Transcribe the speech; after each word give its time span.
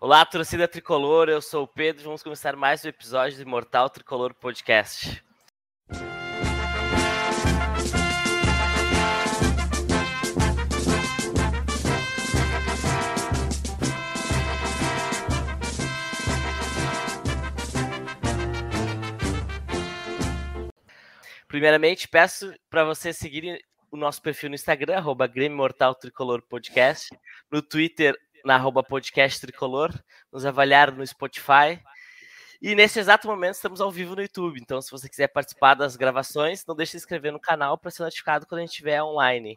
Olá, 0.00 0.26
torcida 0.26 0.66
tricolor, 0.66 1.28
eu 1.28 1.40
sou 1.40 1.64
o 1.64 1.68
Pedro. 1.68 2.04
Vamos 2.04 2.22
começar 2.22 2.56
mais 2.56 2.84
um 2.84 2.88
episódio 2.88 3.36
do 3.36 3.42
Imortal 3.42 3.88
Tricolor 3.88 4.34
Podcast. 4.34 5.22
Primeiramente, 21.46 22.08
peço 22.08 22.52
para 22.68 22.84
vocês 22.84 23.16
seguirem 23.16 23.58
o 23.90 23.96
nosso 23.96 24.20
perfil 24.20 24.48
no 24.48 24.56
Instagram, 24.56 24.96
arroba 24.96 25.28
Grêmio 25.28 25.56
Mortal 25.56 25.94
Tricolor 25.94 26.42
Podcast, 26.42 27.16
no 27.50 27.62
Twitter, 27.62 28.18
na 28.44 28.56
arroba 28.56 28.82
podcast 28.82 29.40
tricolor, 29.40 29.90
nos 30.30 30.44
avaliar 30.44 30.92
no 30.92 31.04
Spotify. 31.06 31.80
E 32.60 32.74
nesse 32.74 32.98
exato 32.98 33.26
momento 33.26 33.54
estamos 33.54 33.80
ao 33.80 33.90
vivo 33.90 34.14
no 34.14 34.22
YouTube. 34.22 34.60
Então, 34.60 34.80
se 34.80 34.90
você 34.90 35.08
quiser 35.08 35.28
participar 35.28 35.74
das 35.74 35.96
gravações, 35.96 36.64
não 36.66 36.76
deixe 36.76 36.92
de 36.92 37.00
se 37.00 37.04
inscrever 37.04 37.32
no 37.32 37.40
canal 37.40 37.78
para 37.78 37.90
ser 37.90 38.02
notificado 38.02 38.46
quando 38.46 38.58
a 38.58 38.62
gente 38.62 38.70
estiver 38.70 39.02
online. 39.02 39.56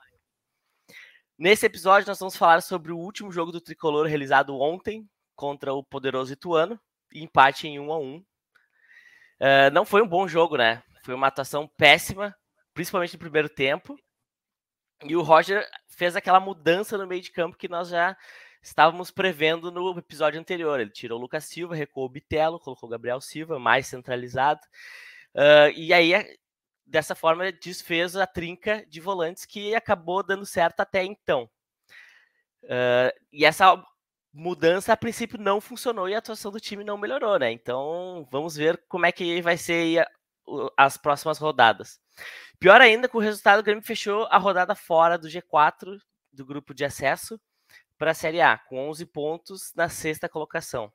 Nesse 1.37 1.65
episódio, 1.65 2.07
nós 2.07 2.19
vamos 2.19 2.35
falar 2.35 2.61
sobre 2.61 2.91
o 2.91 2.97
último 2.97 3.31
jogo 3.31 3.51
do 3.51 3.61
tricolor 3.61 4.07
realizado 4.07 4.57
ontem 4.59 5.07
contra 5.35 5.73
o 5.73 5.83
poderoso 5.83 6.33
Ituano, 6.33 6.79
empate 7.13 7.67
em 7.67 7.79
1 7.79 7.93
a 7.93 7.99
1 7.99 8.15
uh, 8.15 8.23
Não 9.71 9.85
foi 9.85 10.01
um 10.01 10.07
bom 10.07 10.27
jogo, 10.27 10.57
né? 10.57 10.81
Foi 11.03 11.13
uma 11.13 11.27
atuação 11.27 11.67
péssima, 11.77 12.35
principalmente 12.73 13.13
no 13.13 13.19
primeiro 13.19 13.49
tempo. 13.49 13.97
E 15.03 15.15
o 15.15 15.21
Roger 15.21 15.63
fez 15.89 16.15
aquela 16.15 16.39
mudança 16.39 16.97
no 16.97 17.05
meio 17.05 17.21
de 17.21 17.31
campo 17.31 17.57
que 17.57 17.67
nós 17.67 17.89
já 17.89 18.17
estávamos 18.67 19.09
prevendo 19.09 19.71
no 19.71 19.97
episódio 19.97 20.39
anterior. 20.39 20.79
Ele 20.79 20.89
tirou 20.89 21.17
o 21.17 21.21
Lucas 21.21 21.45
Silva, 21.45 21.73
recuou 21.73 22.05
o 22.05 22.09
Bitelo, 22.09 22.59
colocou 22.59 22.87
o 22.87 22.91
Gabriel 22.91 23.21
Silva, 23.21 23.57
mais 23.57 23.87
centralizado. 23.87 24.59
Uh, 25.33 25.71
e 25.73 25.93
aí, 25.93 26.37
dessa 26.85 27.15
forma, 27.15 27.49
desfez 27.51 28.17
a 28.17 28.27
trinca 28.27 28.85
de 28.87 28.99
volantes 28.99 29.45
que 29.45 29.73
acabou 29.73 30.21
dando 30.21 30.45
certo 30.45 30.81
até 30.81 31.03
então. 31.03 31.49
Uh, 32.63 33.15
e 33.31 33.45
essa 33.45 33.81
mudança, 34.33 34.91
a 34.91 34.97
princípio, 34.97 35.39
não 35.39 35.61
funcionou 35.61 36.09
e 36.09 36.13
a 36.13 36.17
atuação 36.17 36.51
do 36.51 36.59
time 36.59 36.83
não 36.83 36.97
melhorou, 36.97 37.39
né? 37.39 37.49
Então, 37.49 38.27
vamos 38.29 38.57
ver 38.57 38.83
como 38.89 39.05
é 39.05 39.13
que 39.13 39.41
vai 39.41 39.57
ser 39.57 40.05
as 40.75 40.97
próximas 40.97 41.37
rodadas. 41.37 42.01
Pior 42.59 42.81
ainda, 42.81 43.07
com 43.07 43.17
o 43.17 43.21
resultado, 43.21 43.59
o 43.61 43.63
Grêmio 43.63 43.83
fechou 43.83 44.27
a 44.29 44.37
rodada 44.37 44.75
fora 44.75 45.17
do 45.17 45.29
G4 45.29 45.97
do 46.33 46.45
grupo 46.45 46.73
de 46.73 46.83
acesso 46.83 47.39
para 47.97 48.11
a 48.11 48.13
Série 48.13 48.41
A, 48.41 48.57
com 48.57 48.89
11 48.89 49.05
pontos 49.07 49.73
na 49.75 49.89
sexta 49.89 50.29
colocação. 50.29 50.91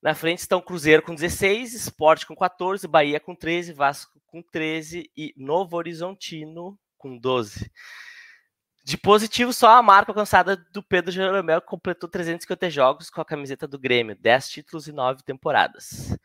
Na 0.00 0.14
frente 0.14 0.38
estão 0.38 0.60
Cruzeiro 0.60 1.02
com 1.02 1.14
16, 1.14 1.74
Sport 1.74 2.24
com 2.24 2.36
14, 2.36 2.86
Bahia 2.86 3.20
com 3.20 3.34
13, 3.34 3.72
Vasco 3.72 4.20
com 4.26 4.42
13 4.42 5.10
e 5.16 5.34
Novo 5.36 5.76
Horizontino 5.76 6.78
com 6.96 7.18
12. 7.18 7.70
De 8.84 8.96
positivo, 8.96 9.52
só 9.52 9.70
a 9.70 9.82
marca 9.82 10.12
alcançada 10.12 10.56
do 10.56 10.80
Pedro 10.80 11.10
Jeromel, 11.10 11.60
que 11.60 11.66
completou 11.66 12.08
350 12.08 12.70
jogos 12.70 13.10
com 13.10 13.20
a 13.20 13.24
camiseta 13.24 13.66
do 13.66 13.78
Grêmio, 13.78 14.16
10 14.16 14.48
títulos 14.48 14.86
e 14.86 14.92
9 14.92 15.24
temporadas. 15.24 16.16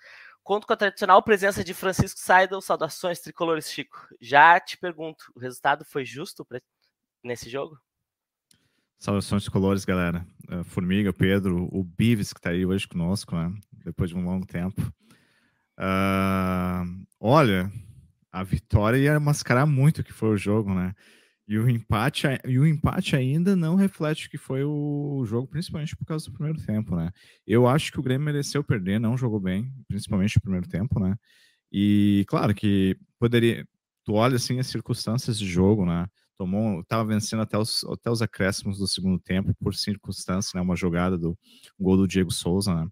Conto 0.44 0.68
com 0.68 0.74
a 0.74 0.78
tradicional 0.78 1.22
presença 1.24 1.64
de 1.64 1.74
Francisco 1.74 2.20
Seidel. 2.20 2.62
Saudações, 2.62 3.20
tricolores 3.20 3.72
Chico. 3.72 4.08
Já 4.20 4.60
te 4.60 4.78
pergunto, 4.78 5.32
o 5.36 5.40
resultado 5.40 5.86
foi 5.86 6.06
justo 6.06 6.46
nesse 7.24 7.50
jogo? 7.50 7.80
Saudações 9.02 9.42
tricolores, 9.42 9.84
galera. 9.84 10.24
Uh, 10.48 10.64
Formiga, 10.64 11.12
Pedro, 11.12 11.68
o 11.72 11.84
Bives 11.84 12.32
que 12.32 12.38
está 12.38 12.52
aí 12.52 12.64
hoje 12.64 12.88
conosco, 12.88 13.36
né? 13.36 13.52
Depois 13.84 14.12
de 14.12 14.16
um 14.16 14.24
longo 14.24 14.46
tempo. 14.46 14.80
Uh, 15.76 16.86
olha, 17.20 17.72
a 18.32 18.44
vitória 18.44 18.98
ia 19.00 19.20
mascarar 19.20 19.66
muito 19.66 20.02
o 20.02 20.04
que 20.04 20.14
foi 20.14 20.30
o 20.30 20.38
jogo, 20.38 20.72
né? 20.76 20.94
E 21.48 21.58
o 21.58 21.68
empate, 21.68 22.28
e 22.46 22.60
o 22.60 22.68
empate 22.68 23.16
ainda 23.16 23.56
não 23.56 23.74
reflete 23.74 24.28
o 24.28 24.30
que 24.30 24.38
foi 24.38 24.64
o 24.64 25.26
jogo, 25.26 25.48
principalmente 25.48 25.98
por 25.98 26.06
causa 26.06 26.26
do 26.30 26.34
primeiro 26.34 26.64
tempo, 26.64 26.96
né? 26.96 27.10
Eu 27.48 27.68
acho 27.68 27.92
que 27.92 28.00
o 28.00 28.04
Grêmio 28.04 28.26
mereceu 28.26 28.64
perder, 28.64 29.00
não 29.00 29.18
jogou 29.18 29.40
bem, 29.40 29.74
principalmente 29.88 30.36
no 30.36 30.44
primeiro 30.44 30.70
tempo, 30.70 31.00
né? 31.00 31.16
E 31.72 32.24
claro 32.28 32.54
que 32.54 32.96
poderia. 33.18 33.68
Tu 34.06 34.14
olha 34.14 34.36
assim 34.36 34.60
as 34.60 34.68
circunstâncias 34.68 35.40
de 35.40 35.48
jogo, 35.48 35.88
né? 35.88 36.06
Tomou, 36.42 36.84
tava 36.86 37.06
vencendo 37.06 37.42
até 37.42 37.58
os, 37.58 37.84
até 37.84 38.10
os 38.10 38.22
acréscimos 38.22 38.78
do 38.80 38.88
segundo 38.88 39.20
tempo 39.20 39.54
por 39.56 39.76
circunstância, 39.76 40.58
né? 40.58 40.62
Uma 40.62 40.76
jogada 40.76 41.18
do 41.18 41.38
um 41.80 41.84
gol 41.84 41.98
do 41.98 42.08
Diego 42.08 42.32
Souza, 42.32 42.74
né? 42.74 42.88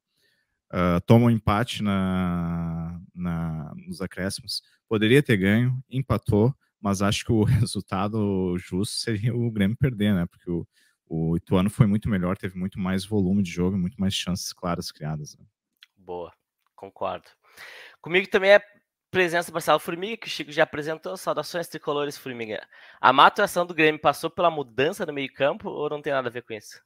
Uh, 0.71 1.01
toma 1.07 1.25
um 1.25 1.29
empate 1.31 1.81
na, 1.81 2.99
na, 3.13 3.73
nos 3.75 4.01
acréscimos. 4.01 4.61
Poderia 4.87 5.23
ter 5.23 5.37
ganho, 5.37 5.81
empatou 5.89 6.53
mas 6.81 7.01
acho 7.01 7.25
que 7.25 7.31
o 7.31 7.43
resultado 7.43 8.57
justo 8.57 8.95
seria 8.95 9.35
o 9.35 9.51
Grêmio 9.51 9.77
perder, 9.77 10.13
né? 10.13 10.25
Porque 10.25 10.49
o, 10.49 10.65
o 11.07 11.35
Ituano 11.35 11.69
foi 11.69 11.87
muito 11.87 12.09
melhor, 12.09 12.37
teve 12.37 12.57
muito 12.57 12.79
mais 12.79 13.05
volume 13.05 13.43
de 13.43 13.51
jogo, 13.51 13.77
muito 13.77 13.99
mais 13.99 14.13
chances 14.13 14.53
claras 14.53 14.91
criadas. 14.91 15.35
Né? 15.37 15.45
Boa, 15.97 16.33
concordo. 16.75 17.27
Comigo 18.01 18.29
também 18.29 18.51
é 18.51 18.61
presença 19.11 19.51
do 19.51 19.53
Marcelo 19.53 19.79
Formiga, 19.79 20.17
que 20.17 20.27
o 20.27 20.29
Chico 20.29 20.51
já 20.51 20.63
apresentou. 20.63 21.17
Saudações 21.17 21.67
tricolores, 21.67 22.17
Formiga. 22.17 22.65
A 22.99 23.11
má 23.11 23.27
atuação 23.27 23.65
do 23.65 23.73
Grêmio 23.73 23.99
passou 23.99 24.29
pela 24.29 24.51
mudança 24.51 25.05
no 25.05 25.13
meio-campo 25.13 25.69
ou 25.69 25.89
não 25.89 26.01
tem 26.01 26.13
nada 26.13 26.29
a 26.29 26.31
ver 26.31 26.43
com 26.43 26.53
isso? 26.53 26.81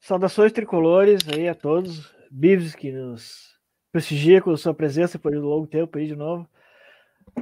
Saudações 0.00 0.52
tricolores 0.52 1.20
aí 1.28 1.48
a 1.48 1.54
todos. 1.54 2.12
Bives 2.30 2.74
que 2.74 2.90
nos 2.90 3.54
prestigia 3.92 4.42
com 4.42 4.56
sua 4.56 4.74
presença 4.74 5.18
por 5.18 5.34
um 5.34 5.40
longo 5.40 5.66
tempo 5.66 5.98
aí 5.98 6.06
de 6.06 6.16
novo. 6.16 6.48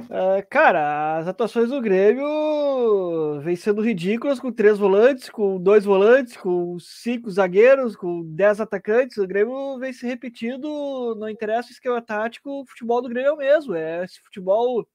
É, 0.09 0.41
cara, 0.43 1.17
as 1.17 1.27
atuações 1.27 1.69
do 1.69 1.81
Grêmio 1.81 3.39
vem 3.41 3.55
sendo 3.55 3.81
ridículas 3.81 4.39
com 4.39 4.51
três 4.51 4.77
volantes, 4.77 5.29
com 5.29 5.59
dois 5.59 5.85
volantes, 5.85 6.37
com 6.37 6.77
cinco 6.79 7.29
zagueiros, 7.31 7.95
com 7.95 8.23
dez 8.23 8.59
atacantes. 8.59 9.17
O 9.17 9.27
Grêmio 9.27 9.77
vem 9.79 9.93
se 9.93 10.05
repetindo, 10.05 11.15
não 11.15 11.29
interessa 11.29 11.69
o 11.69 11.71
esquema 11.71 12.01
tático, 12.01 12.61
o 12.61 12.65
futebol 12.65 13.01
do 13.01 13.09
Grêmio 13.09 13.29
é 13.29 13.33
o 13.33 13.37
mesmo. 13.37 13.75
É 13.75 14.03
esse 14.03 14.19
futebol 14.21 14.87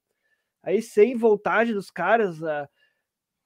aí 0.63 0.81
sem 0.81 1.15
vontade 1.15 1.73
dos 1.73 1.91
caras. 1.91 2.41
É, 2.41 2.67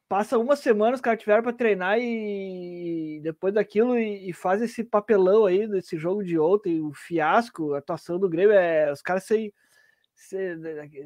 passa 0.07 0.37
uma 0.37 0.55
semana, 0.55 0.95
os 0.95 1.01
caras 1.01 1.19
tiveram 1.19 1.43
para 1.43 1.53
treinar 1.53 1.97
e 1.99 3.19
depois 3.23 3.53
daquilo 3.53 3.97
e, 3.97 4.29
e 4.29 4.33
faz 4.33 4.61
esse 4.61 4.83
papelão 4.83 5.45
aí 5.45 5.67
desse 5.67 5.97
jogo 5.97 6.23
de 6.23 6.37
ontem, 6.37 6.81
o 6.81 6.93
fiasco, 6.93 7.73
a 7.73 7.79
atuação 7.79 8.19
do 8.19 8.29
Grêmio 8.29 8.53
é 8.53 8.91
os 8.91 9.01
caras 9.01 9.23
sem 9.23 9.51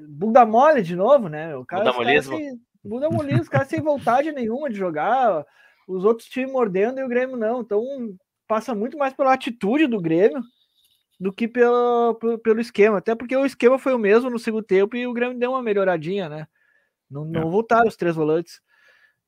bunda 0.08 0.46
mole 0.46 0.82
de 0.82 0.96
novo, 0.96 1.28
né? 1.28 1.56
O 1.56 1.66
cara, 1.66 1.86
bunda 1.86 1.98
molismo. 1.98 2.38
Sem, 2.38 2.62
bunda 2.84 3.10
molismo, 3.10 3.42
os 3.42 3.50
caras 3.50 3.68
sem 3.68 3.82
vontade 3.82 4.32
nenhuma 4.32 4.70
de 4.70 4.76
jogar, 4.76 5.46
os 5.88 6.04
outros 6.04 6.28
times 6.28 6.52
mordendo 6.52 7.00
e 7.00 7.04
o 7.04 7.10
Grêmio 7.10 7.38
não. 7.38 7.62
Então 7.62 7.84
passa 8.48 8.74
muito 8.74 8.98
mais 8.98 9.14
pela 9.14 9.34
atitude 9.34 9.88
do 9.88 10.02
Grêmio 10.02 10.42
do 11.20 11.34
que 11.34 11.48
pelo, 11.48 12.16
pelo 12.44 12.62
esquema. 12.62 13.00
Até 13.00 13.16
porque 13.16 13.36
o 13.36 13.46
esquema 13.46 13.80
foi 13.80 13.94
o 13.94 14.00
mesmo 14.00 14.30
no 14.30 14.40
segundo 14.40 14.64
tempo 14.64 14.96
e 14.96 15.08
o 15.08 15.14
Grêmio 15.14 15.38
deu 15.38 15.52
uma 15.52 15.64
melhoradinha, 15.64 16.30
né? 16.30 16.48
Não, 17.10 17.26
não 17.26 17.42
é. 17.42 17.52
voltaram 17.52 17.88
os 17.88 17.96
três 17.96 18.16
volantes. 18.16 18.62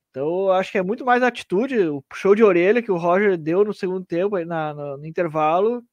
Então, 0.10 0.52
acho 0.52 0.72
que 0.72 0.78
é 0.78 0.84
muito 0.84 1.06
mais 1.06 1.22
a 1.22 1.28
atitude, 1.28 1.80
o 1.88 2.04
show 2.14 2.34
de 2.34 2.44
orelha 2.44 2.82
que 2.82 2.92
o 2.92 2.98
Roger 2.98 3.38
deu 3.38 3.64
no 3.64 3.74
segundo 3.74 4.06
tempo, 4.06 4.38
na, 4.44 4.74
no, 4.74 4.98
no 4.98 5.06
intervalo, 5.06 5.84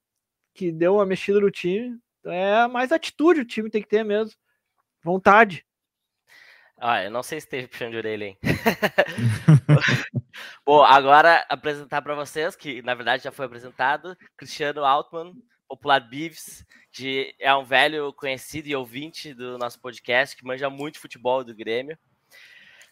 que 0.55 0.73
deu 0.73 0.95
uma 0.95 1.07
mexida 1.07 1.39
no 1.39 1.51
time. 1.51 1.99
Então 2.27 2.35
é 2.35 2.67
mais 2.67 2.91
atitude 2.91 3.43
o 3.43 3.45
time 3.45 3.71
tem 3.71 3.81
que 3.81 3.87
ter 3.87 4.05
mesmo. 4.05 4.37
Vontade. 5.01 5.65
Ah, 6.77 7.05
eu 7.05 7.11
não 7.11 7.23
sei 7.23 7.41
se 7.41 7.49
teve 7.49 7.69
puxão 7.69 7.89
de 7.89 7.97
orelha, 7.97 8.25
hein? 8.25 8.39
Bom, 10.67 10.83
agora 10.83 11.47
apresentar 11.49 12.03
para 12.03 12.17
vocês, 12.17 12.57
que 12.57 12.83
na 12.83 12.97
verdade 12.97 13.23
já 13.23 13.31
foi 13.31 13.47
apresentado, 13.47 14.19
Cristiano 14.37 14.85
Altman, 14.85 15.35
popular 15.69 16.01
Beeves, 16.01 16.67
que 16.91 17.33
é 17.39 17.55
um 17.55 17.65
velho 17.65 18.13
conhecido 18.15 18.67
e 18.67 18.75
ouvinte 18.75 19.33
do 19.33 19.57
nosso 19.57 19.81
podcast, 19.81 20.37
que 20.37 20.45
manja 20.45 20.69
muito 20.69 20.99
futebol 20.99 21.45
do 21.45 21.55
Grêmio. 21.55 21.97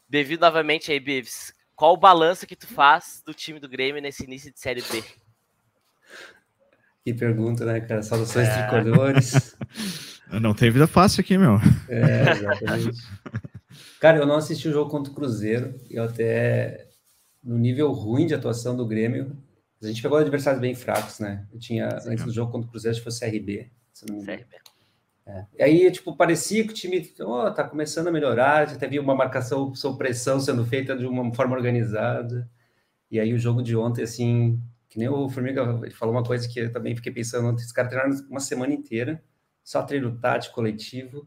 Devido 0.09 0.43
novamente 0.43 0.93
aí, 0.93 1.01
Beeves, 1.01 1.53
qual 1.75 1.95
o 1.95 1.99
balanço 1.99 2.47
que 2.47 2.55
tu 2.55 2.69
faz 2.69 3.21
do 3.27 3.35
time 3.35 3.59
do 3.59 3.69
Grêmio 3.69 4.01
nesse 4.01 4.23
início 4.23 4.53
de 4.53 4.61
Série 4.61 4.83
B? 4.83 5.03
Que 7.05 7.13
pergunta, 7.13 7.67
né, 7.67 7.81
cara? 7.81 8.03
Saudações 8.03 8.49
é. 8.49 8.63
tricolores. 8.63 9.55
Não 10.41 10.55
tem 10.55 10.71
vida 10.71 10.87
fácil 10.87 11.21
aqui, 11.21 11.37
meu. 11.37 11.61
É, 11.89 12.31
exatamente. 12.33 13.03
cara, 14.01 14.19
eu 14.19 14.27
não 14.27 14.37
assisti 14.37 14.69
o 14.69 14.73
jogo 14.73 14.91
contra 14.91 15.13
o 15.13 15.15
Cruzeiro. 15.15 15.79
Eu 15.89 16.03
até, 16.05 16.89
no 17.43 17.57
nível 17.57 17.93
ruim 17.93 18.27
de 18.27 18.35
atuação 18.35 18.75
do 18.75 18.87
Grêmio, 18.87 19.37
a 19.81 19.87
gente 19.87 20.03
pegou 20.03 20.19
adversários 20.19 20.61
bem 20.61 20.75
fracos, 20.75 21.21
né? 21.21 21.47
Eu 21.53 21.59
tinha, 21.61 22.01
Sim. 22.01 22.11
antes 22.11 22.25
do 22.25 22.33
jogo 22.33 22.51
contra 22.51 22.67
o 22.67 22.71
Cruzeiro, 22.71 22.97
acho 22.97 23.05
que 23.05 23.11
foi 23.11 23.31
CRB. 23.31 23.71
Se 23.93 24.07
não 24.11 24.25
CRB. 24.25 24.57
É. 25.27 25.45
E 25.59 25.63
aí, 25.63 25.91
tipo, 25.93 26.17
parecia 26.17 26.65
que 26.65 26.71
o 26.71 26.75
time 26.75 27.13
oh, 27.21 27.51
tá 27.51 27.65
começando 27.65 28.09
a 28.09 28.13
melhorar, 28.13 28.69
já 28.69 28.77
teve 28.77 28.99
uma 28.99 29.15
marcação 29.15 29.75
sob 29.75 29.97
pressão 29.97 30.41
sendo 30.41 30.65
feita 30.67 30.97
de 30.97 31.07
uma 31.07 31.33
forma 31.35 31.55
organizada. 31.55 32.49
E 33.11 33.21
aí 33.21 33.33
o 33.33 33.39
jogo 33.39 33.63
de 33.63 33.77
ontem, 33.77 34.03
assim, 34.03 34.61
Que 34.95 35.01
nem 35.01 35.09
o 35.09 35.29
Formiga 35.29 35.67
falou 35.91 36.15
uma 36.15 36.23
coisa 36.23 36.49
que 36.49 36.61
eu 36.61 36.71
também 36.71 36.95
fiquei 36.95 37.11
pensando 37.11 37.49
ontem. 37.49 37.65
Os 37.65 37.73
caras 37.73 37.91
treinaram 37.91 38.27
uma 38.31 38.39
semana 38.39 38.73
inteira, 38.73 39.21
só 39.61 39.83
treino 39.83 40.17
tático, 40.21 40.55
coletivo. 40.55 41.27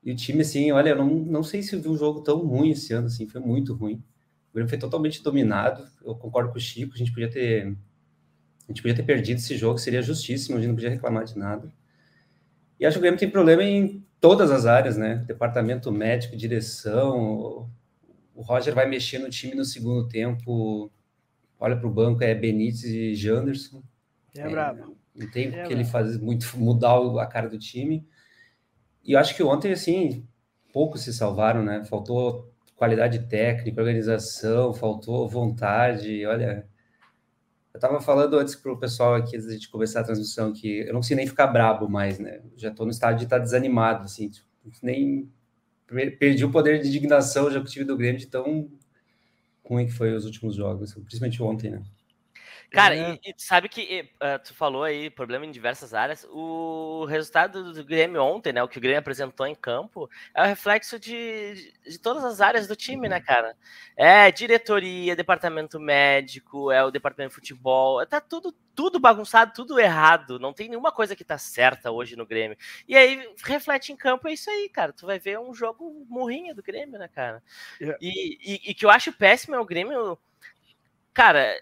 E 0.00 0.12
o 0.12 0.14
time, 0.14 0.42
assim, 0.42 0.70
olha, 0.70 0.90
eu 0.90 0.96
não, 0.96 1.08
não 1.08 1.42
sei 1.42 1.60
se 1.60 1.74
eu 1.74 1.82
vi 1.82 1.88
um 1.88 1.96
jogo 1.96 2.20
tão 2.20 2.46
ruim 2.46 2.70
esse 2.70 2.92
ano, 2.92 3.08
assim, 3.08 3.26
foi 3.26 3.40
muito 3.40 3.74
ruim. 3.74 3.94
O 4.50 4.54
Grêmio 4.54 4.68
foi 4.68 4.78
totalmente 4.78 5.24
dominado. 5.24 5.84
Eu 6.04 6.14
concordo 6.14 6.52
com 6.52 6.58
o 6.58 6.60
Chico, 6.60 6.94
a 6.94 6.96
gente 6.96 7.10
podia 7.10 7.28
ter. 7.28 7.66
A 7.66 8.68
gente 8.68 8.80
podia 8.80 8.94
ter 8.94 9.02
perdido 9.02 9.38
esse 9.38 9.56
jogo, 9.56 9.76
seria 9.76 10.02
justíssimo, 10.02 10.56
a 10.56 10.60
gente 10.60 10.68
não 10.68 10.76
podia 10.76 10.90
reclamar 10.90 11.24
de 11.24 11.36
nada. 11.36 11.68
E 12.78 12.86
acho 12.86 12.94
que 12.94 12.98
o 12.98 13.02
Grêmio 13.02 13.18
tem 13.18 13.28
problema 13.28 13.64
em 13.64 14.06
todas 14.20 14.52
as 14.52 14.66
áreas, 14.66 14.96
né? 14.96 15.16
Departamento 15.26 15.90
médico, 15.90 16.36
direção. 16.36 17.68
O 18.36 18.40
Roger 18.40 18.72
vai 18.72 18.88
mexer 18.88 19.18
no 19.18 19.28
time 19.28 19.56
no 19.56 19.64
segundo 19.64 20.06
tempo. 20.06 20.92
Olha 21.60 21.76
para 21.76 21.86
o 21.86 21.92
banco, 21.92 22.24
é 22.24 22.34
Benítez 22.34 22.84
e 22.84 23.14
Janderson. 23.14 23.82
É, 24.34 24.40
é 24.40 24.48
brabo. 24.48 24.96
Não 25.14 25.30
tem 25.30 25.48
é 25.48 25.50
porque 25.50 25.72
ele 25.74 25.84
faz 25.84 26.16
muito 26.16 26.46
mudar 26.58 26.96
a 27.20 27.26
cara 27.26 27.48
do 27.48 27.58
time. 27.58 28.08
E 29.04 29.12
eu 29.12 29.18
acho 29.18 29.36
que 29.36 29.42
ontem, 29.42 29.70
assim, 29.70 30.26
poucos 30.72 31.02
se 31.02 31.12
salvaram, 31.12 31.62
né? 31.62 31.84
Faltou 31.84 32.50
qualidade 32.74 33.26
técnica, 33.28 33.80
organização, 33.80 34.72
faltou 34.72 35.28
vontade. 35.28 36.24
Olha, 36.24 36.66
eu 37.74 37.78
estava 37.78 38.00
falando 38.00 38.38
antes 38.38 38.54
para 38.54 38.72
o 38.72 38.78
pessoal 38.78 39.14
aqui, 39.14 39.36
antes 39.36 39.46
de 39.46 39.52
a 39.52 39.54
gente 39.56 39.70
começar 39.70 40.00
a 40.00 40.04
transmissão, 40.04 40.52
que 40.52 40.80
eu 40.80 40.86
não 40.86 41.00
consigo 41.00 41.18
nem 41.18 41.26
ficar 41.26 41.48
brabo 41.48 41.88
mais, 41.88 42.18
né? 42.18 42.40
Já 42.56 42.70
estou 42.70 42.86
no 42.86 42.92
estádio 42.92 43.18
de 43.18 43.24
estar 43.24 43.36
tá 43.36 43.42
desanimado, 43.42 44.04
assim, 44.04 44.30
tipo, 44.30 44.48
nem 44.82 45.30
perdi 46.18 46.44
o 46.44 46.50
poder 46.50 46.80
de 46.80 46.88
indignação 46.88 47.50
já 47.50 47.60
que 47.60 47.70
tive 47.70 47.84
do 47.84 47.96
Grêmio 47.96 48.20
de 48.20 48.28
tão 48.28 48.70
ruim 49.70 49.86
que 49.86 49.92
foi 49.92 50.12
os 50.14 50.24
últimos 50.24 50.56
jogos, 50.56 50.92
principalmente 50.94 51.42
ontem, 51.42 51.70
né? 51.70 51.82
Cara, 52.70 52.94
é. 52.94 53.18
e, 53.24 53.30
e, 53.30 53.34
sabe 53.36 53.68
que 53.68 54.08
uh, 54.14 54.38
tu 54.44 54.54
falou 54.54 54.84
aí, 54.84 55.10
problema 55.10 55.44
em 55.44 55.50
diversas 55.50 55.92
áreas. 55.92 56.24
O 56.30 57.04
resultado 57.06 57.72
do 57.72 57.84
Grêmio 57.84 58.22
ontem, 58.22 58.52
né? 58.52 58.62
O 58.62 58.68
que 58.68 58.78
o 58.78 58.80
Grêmio 58.80 59.00
apresentou 59.00 59.44
em 59.46 59.56
campo, 59.56 60.08
é 60.32 60.42
o 60.42 60.46
reflexo 60.46 60.98
de, 60.98 61.72
de 61.84 61.98
todas 61.98 62.24
as 62.24 62.40
áreas 62.40 62.68
do 62.68 62.76
time, 62.76 63.08
né, 63.08 63.20
cara? 63.20 63.56
É 63.96 64.30
diretoria, 64.30 65.16
departamento 65.16 65.80
médico, 65.80 66.70
é 66.70 66.84
o 66.84 66.92
departamento 66.92 67.30
de 67.30 67.34
futebol, 67.34 68.06
tá 68.06 68.20
tudo, 68.20 68.54
tudo 68.72 69.00
bagunçado, 69.00 69.52
tudo 69.52 69.80
errado. 69.80 70.38
Não 70.38 70.52
tem 70.52 70.68
nenhuma 70.68 70.92
coisa 70.92 71.16
que 71.16 71.24
tá 71.24 71.36
certa 71.38 71.90
hoje 71.90 72.14
no 72.14 72.24
Grêmio. 72.24 72.56
E 72.86 72.96
aí 72.96 73.34
reflete 73.44 73.92
em 73.92 73.96
campo, 73.96 74.28
é 74.28 74.32
isso 74.32 74.48
aí, 74.48 74.68
cara. 74.68 74.92
Tu 74.92 75.04
vai 75.04 75.18
ver 75.18 75.40
um 75.40 75.52
jogo 75.52 76.06
morrinho 76.08 76.54
do 76.54 76.62
Grêmio, 76.62 77.00
né, 77.00 77.08
cara? 77.08 77.42
É. 77.80 77.96
E, 78.00 78.38
e, 78.40 78.70
e 78.70 78.74
que 78.74 78.86
eu 78.86 78.90
acho 78.90 79.12
péssimo 79.12 79.56
é 79.56 79.60
o 79.60 79.66
Grêmio. 79.66 80.16
Cara, 81.12 81.52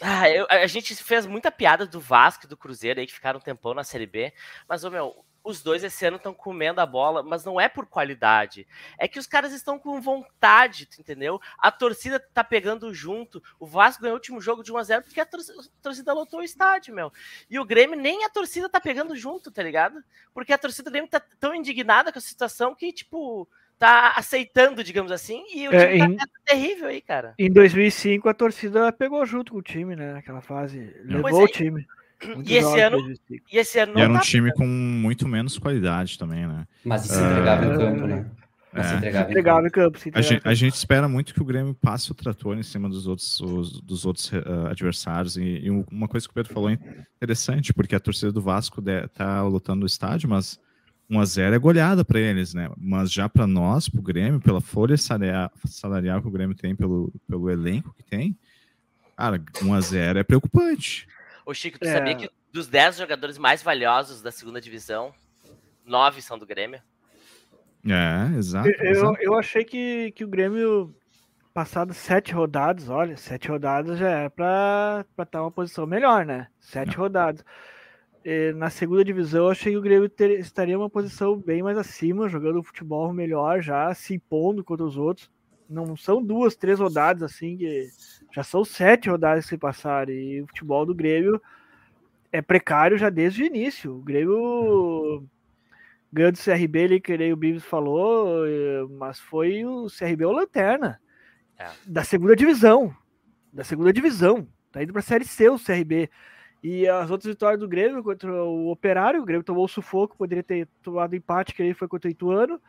ah, 0.00 0.28
eu, 0.28 0.46
a 0.50 0.66
gente 0.66 0.94
fez 0.94 1.26
muita 1.26 1.50
piada 1.50 1.86
do 1.86 2.00
Vasco 2.00 2.46
e 2.46 2.48
do 2.48 2.56
Cruzeiro 2.56 3.00
aí 3.00 3.06
que 3.06 3.12
ficaram 3.12 3.38
um 3.38 3.42
tempão 3.42 3.74
na 3.74 3.84
Série 3.84 4.06
B, 4.06 4.32
mas, 4.68 4.84
ô, 4.84 4.90
meu, 4.90 5.24
os 5.46 5.62
dois 5.62 5.84
esse 5.84 6.04
ano 6.04 6.16
estão 6.16 6.34
comendo 6.34 6.80
a 6.80 6.86
bola, 6.86 7.22
mas 7.22 7.44
não 7.44 7.60
é 7.60 7.68
por 7.68 7.86
qualidade. 7.86 8.66
É 8.98 9.06
que 9.06 9.18
os 9.18 9.28
caras 9.28 9.52
estão 9.52 9.78
com 9.78 10.00
vontade, 10.00 10.88
entendeu? 10.98 11.40
A 11.56 11.70
torcida 11.70 12.18
tá 12.18 12.42
pegando 12.42 12.92
junto. 12.92 13.40
O 13.60 13.64
Vasco 13.64 14.02
ganhou 14.02 14.16
o 14.16 14.18
último 14.18 14.40
jogo 14.40 14.64
de 14.64 14.72
1x0 14.72 15.02
porque 15.02 15.20
a 15.20 15.24
torcida, 15.24 15.60
a 15.60 15.82
torcida 15.82 16.12
lotou 16.12 16.40
o 16.40 16.42
estádio, 16.42 16.92
meu. 16.92 17.12
E 17.48 17.60
o 17.60 17.64
Grêmio 17.64 17.96
nem 17.96 18.24
a 18.24 18.28
torcida 18.28 18.68
tá 18.68 18.80
pegando 18.80 19.14
junto, 19.14 19.52
tá 19.52 19.62
ligado? 19.62 20.02
Porque 20.34 20.52
a 20.52 20.58
torcida 20.58 20.90
do 20.90 20.92
Grêmio 20.92 21.08
tá 21.08 21.22
tão 21.38 21.54
indignada 21.54 22.12
com 22.12 22.18
a 22.18 22.22
situação 22.22 22.74
que, 22.74 22.92
tipo, 22.92 23.48
tá 23.78 24.14
aceitando, 24.16 24.82
digamos 24.82 25.12
assim, 25.12 25.44
e 25.54 25.68
o 25.68 25.74
é, 25.74 25.92
time 25.92 26.14
é, 26.14 26.16
tá 26.16 26.24
em, 26.24 26.44
terrível 26.44 26.88
aí, 26.88 27.00
cara. 27.00 27.34
Em 27.38 27.50
2005 27.50 28.28
a 28.28 28.34
torcida 28.34 28.92
pegou 28.92 29.24
junto 29.26 29.52
com 29.52 29.58
o 29.58 29.62
time, 29.62 29.94
né? 29.94 30.14
Naquela 30.14 30.40
fase, 30.40 30.94
levou 31.04 31.40
é, 31.40 31.44
o 31.44 31.48
time. 31.48 31.86
E 32.46 32.56
esse, 32.56 32.80
ano, 32.80 33.14
e 33.52 33.58
esse 33.58 33.78
ano 33.78 33.92
e 33.98 34.00
era 34.00 34.10
um 34.10 34.14
tá 34.14 34.20
time 34.20 34.50
com 34.52 34.66
muito 34.66 35.28
menos 35.28 35.58
qualidade 35.58 36.18
também, 36.18 36.46
né? 36.46 36.66
Mas 36.82 37.02
se 37.02 37.22
entregava 37.22 37.66
uh, 37.66 37.74
em 37.74 37.76
campo, 37.76 38.06
né? 38.06 38.26
É. 38.72 38.82
Se 38.82 38.94
entregava, 38.94 39.30
entregava 39.30 39.66
em 39.66 39.70
campo. 39.70 39.98
a, 40.14 40.20
gente, 40.22 40.48
a, 40.48 40.54
gente, 40.54 40.74
espera 40.74 41.08
muito 41.08 41.34
que 41.34 41.42
o 41.42 41.44
Grêmio 41.44 41.74
passe 41.74 42.10
o 42.10 42.14
trator 42.14 42.56
em 42.56 42.62
cima 42.62 42.88
dos 42.88 43.06
outros, 43.06 43.38
os, 43.40 43.80
dos 43.82 44.06
outros 44.06 44.32
uh, 44.32 44.66
adversários. 44.70 45.36
E, 45.36 45.42
e, 45.42 45.70
uma 45.70 46.08
coisa 46.08 46.26
que 46.26 46.30
o 46.30 46.34
Pedro 46.34 46.54
falou 46.54 46.70
é 46.70 46.78
interessante, 47.16 47.74
porque 47.74 47.94
a 47.94 48.00
torcida 48.00 48.32
do 48.32 48.40
Vasco 48.40 48.82
está 48.82 49.42
lutando 49.42 49.84
o 49.84 49.86
estádio, 49.86 50.28
mas 50.28 50.58
1x0 51.10 51.52
é 51.52 51.58
goleada 51.58 52.04
para 52.04 52.18
eles, 52.18 52.52
né? 52.52 52.70
Mas 52.76 53.12
já 53.12 53.28
para 53.28 53.46
nós, 53.46 53.88
para 53.88 54.00
o 54.00 54.02
Grêmio, 54.02 54.40
pela 54.40 54.60
folha 54.60 54.96
salarial 54.96 56.20
que 56.20 56.28
o 56.28 56.30
Grêmio 56.30 56.56
tem, 56.56 56.74
pelo, 56.74 57.12
pelo 57.28 57.48
elenco 57.48 57.94
que 57.94 58.02
tem, 58.02 58.36
cara, 59.16 59.38
1x0 59.38 60.16
é 60.16 60.24
preocupante. 60.24 61.08
Ô 61.44 61.54
Chico, 61.54 61.78
tu 61.78 61.86
é... 61.86 61.92
sabia 61.92 62.16
que 62.16 62.30
dos 62.52 62.66
10 62.66 62.98
jogadores 62.98 63.38
mais 63.38 63.62
valiosos 63.62 64.20
da 64.20 64.32
segunda 64.32 64.60
divisão, 64.60 65.14
9 65.84 66.20
são 66.20 66.38
do 66.38 66.46
Grêmio? 66.46 66.80
É, 67.88 68.36
exato. 68.36 68.68
Eu, 68.68 68.90
exato. 68.90 69.18
eu 69.20 69.34
achei 69.38 69.64
que, 69.64 70.10
que 70.12 70.24
o 70.24 70.28
Grêmio, 70.28 70.92
passado 71.54 71.94
sete 71.94 72.32
rodadas, 72.32 72.88
olha, 72.88 73.16
sete 73.16 73.48
rodadas 73.48 73.96
já 73.96 74.10
é 74.10 74.28
para 74.28 75.04
estar 75.12 75.26
tá 75.26 75.42
uma 75.42 75.52
posição 75.52 75.86
melhor, 75.86 76.26
né? 76.26 76.48
Sete 76.58 76.96
rodadas 76.96 77.44
na 78.56 78.70
segunda 78.70 79.04
divisão, 79.04 79.48
achei 79.48 79.72
que 79.72 79.78
o 79.78 79.82
Grêmio 79.82 80.08
ter, 80.08 80.40
estaria 80.40 80.76
uma 80.76 80.90
posição 80.90 81.36
bem 81.36 81.62
mais 81.62 81.78
acima, 81.78 82.28
jogando 82.28 82.58
um 82.58 82.62
futebol 82.62 83.12
melhor, 83.12 83.62
já 83.62 83.94
se 83.94 84.14
impondo 84.14 84.64
contra 84.64 84.84
os 84.84 84.96
outros. 84.96 85.30
Não 85.68 85.96
são 85.96 86.22
duas, 86.22 86.56
três 86.56 86.80
rodadas 86.80 87.22
assim, 87.22 87.56
que 87.56 87.88
já 88.32 88.42
são 88.42 88.64
sete 88.64 89.08
rodadas 89.08 89.44
que 89.44 89.50
se 89.50 89.58
passaram. 89.58 90.12
E 90.12 90.42
o 90.42 90.46
futebol 90.48 90.84
do 90.84 90.94
Grêmio 90.94 91.40
é 92.32 92.42
precário 92.42 92.98
já 92.98 93.10
desde 93.10 93.42
o 93.42 93.46
início. 93.46 93.96
O 93.96 94.02
Grêmio 94.02 95.24
ganhou 96.12 96.32
do 96.32 96.38
CRB 96.38 96.84
ali, 96.84 97.00
que 97.00 97.16
nem 97.16 97.32
o 97.32 97.36
Bibs 97.36 97.64
falou, 97.64 98.42
mas 98.98 99.20
foi 99.20 99.64
o 99.64 99.86
CRB 99.86 100.24
o 100.24 100.32
lanterna 100.32 101.00
é. 101.58 101.68
da 101.86 102.02
segunda 102.02 102.34
divisão. 102.34 102.94
Da 103.52 103.64
segunda 103.64 103.92
divisão. 103.92 104.46
Tá 104.72 104.82
indo 104.82 104.92
pra 104.92 105.02
Série 105.02 105.24
C 105.24 105.48
o 105.48 105.58
CRB. 105.58 106.10
E 106.68 106.88
as 106.88 107.08
outras 107.12 107.32
vitórias 107.32 107.60
do 107.60 107.68
Grêmio 107.68 108.02
contra 108.02 108.28
o 108.42 108.72
Operário, 108.72 109.22
o 109.22 109.24
Grêmio 109.24 109.44
tomou 109.44 109.64
o 109.64 109.68
sufoco, 109.68 110.16
poderia 110.16 110.42
ter 110.42 110.66
tomado 110.82 111.14
empate, 111.14 111.54
que 111.54 111.62
aí 111.62 111.72
foi 111.72 111.86
contra 111.86 112.08
o 112.08 112.10
Ituano. 112.10 112.60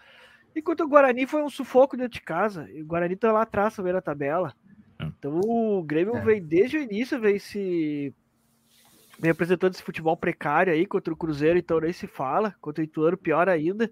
E 0.56 0.62
contra 0.62 0.86
o 0.86 0.90
Guarani 0.90 1.26
foi 1.26 1.42
um 1.42 1.50
sufoco 1.50 1.98
dentro 1.98 2.14
de 2.14 2.22
casa. 2.22 2.70
E 2.70 2.84
o 2.84 2.86
Guarani 2.86 3.16
tá 3.16 3.32
lá 3.32 3.42
atrás 3.42 3.76
também 3.76 3.92
na 3.92 4.00
tabela. 4.00 4.54
É. 5.00 5.06
Então 5.06 5.42
o 5.44 5.82
Grêmio 5.82 6.16
é. 6.16 6.22
vem 6.22 6.40
desde 6.40 6.78
o 6.78 6.84
início, 6.84 7.20
vem 7.20 7.40
se. 7.40 8.14
vem 9.18 9.32
apresentando 9.32 9.74
esse 9.74 9.82
futebol 9.82 10.16
precário 10.16 10.72
aí 10.72 10.86
contra 10.86 11.12
o 11.12 11.18
Cruzeiro, 11.18 11.58
então 11.58 11.80
nem 11.80 11.92
se 11.92 12.06
fala. 12.06 12.54
Contra 12.62 12.84
o 12.84 12.86
Ituano, 12.86 13.18
pior 13.18 13.50
ainda. 13.50 13.92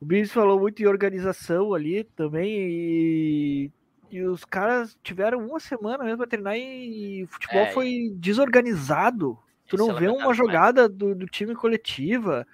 O 0.00 0.04
Bins 0.04 0.32
falou 0.32 0.58
muito 0.58 0.82
em 0.82 0.86
organização 0.86 1.72
ali 1.74 2.02
também. 2.02 2.50
E 2.58 3.70
e 4.10 4.22
os 4.22 4.44
caras 4.44 4.96
tiveram 5.02 5.46
uma 5.46 5.60
semana 5.60 6.04
mesmo 6.04 6.18
para 6.18 6.26
treinar 6.26 6.56
e, 6.56 7.24
o 7.24 7.28
futebol 7.28 7.62
é, 7.62 7.72
foi 7.72 8.12
desorganizado. 8.14 9.38
Tu 9.68 9.76
não 9.76 9.94
vê 9.94 10.08
uma 10.08 10.32
jogada 10.32 10.88
do, 10.88 11.14
do, 11.14 11.26
time 11.26 11.54
coletiva. 11.54 12.46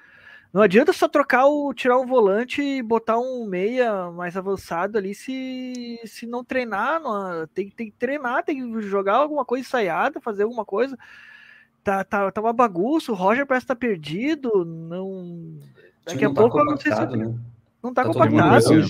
Não 0.53 0.61
adianta 0.61 0.93
só 0.93 1.09
trocar 1.09 1.47
o 1.47 1.73
tirar 1.73 1.99
um 1.99 2.07
volante 2.07 2.61
e 2.61 2.83
botar 2.83 3.19
um 3.19 3.47
meia 3.47 4.11
mais 4.11 4.37
avançado 4.37 4.99
ali 4.99 5.15
se, 5.15 6.01
se 6.05 6.27
não 6.27 6.45
treinar. 6.45 7.01
Não, 7.01 7.47
tem, 7.49 7.71
tem 7.71 7.87
que 7.87 7.97
treinar, 7.97 8.45
tem 8.45 8.57
que 8.57 8.83
jogar 8.83 9.15
alguma 9.15 9.45
coisa 9.45 9.65
ensaiada, 9.67 10.21
fazer 10.21 10.43
alguma 10.43 10.65
coisa. 10.65 10.99
Tá, 11.85 12.03
tá, 12.03 12.31
tá 12.31 12.41
uma 12.41 12.53
bagunça, 12.53 13.13
o 13.13 13.15
Roger 13.15 13.47
parece 13.47 13.65
estar 13.65 13.75
tá 13.75 13.79
perdido. 13.79 14.65
Não. 14.65 15.59
Daqui 16.05 16.25
a 16.25 16.29
tá 16.29 16.35
pouco 16.35 16.59
eu 16.59 16.65
não 16.65 16.77
sei 16.77 16.93
se. 16.93 17.07
Né? 17.17 17.35
Não 17.83 17.93
tá, 17.93 18.03
tá 18.03 18.09
compactado. 18.09 18.87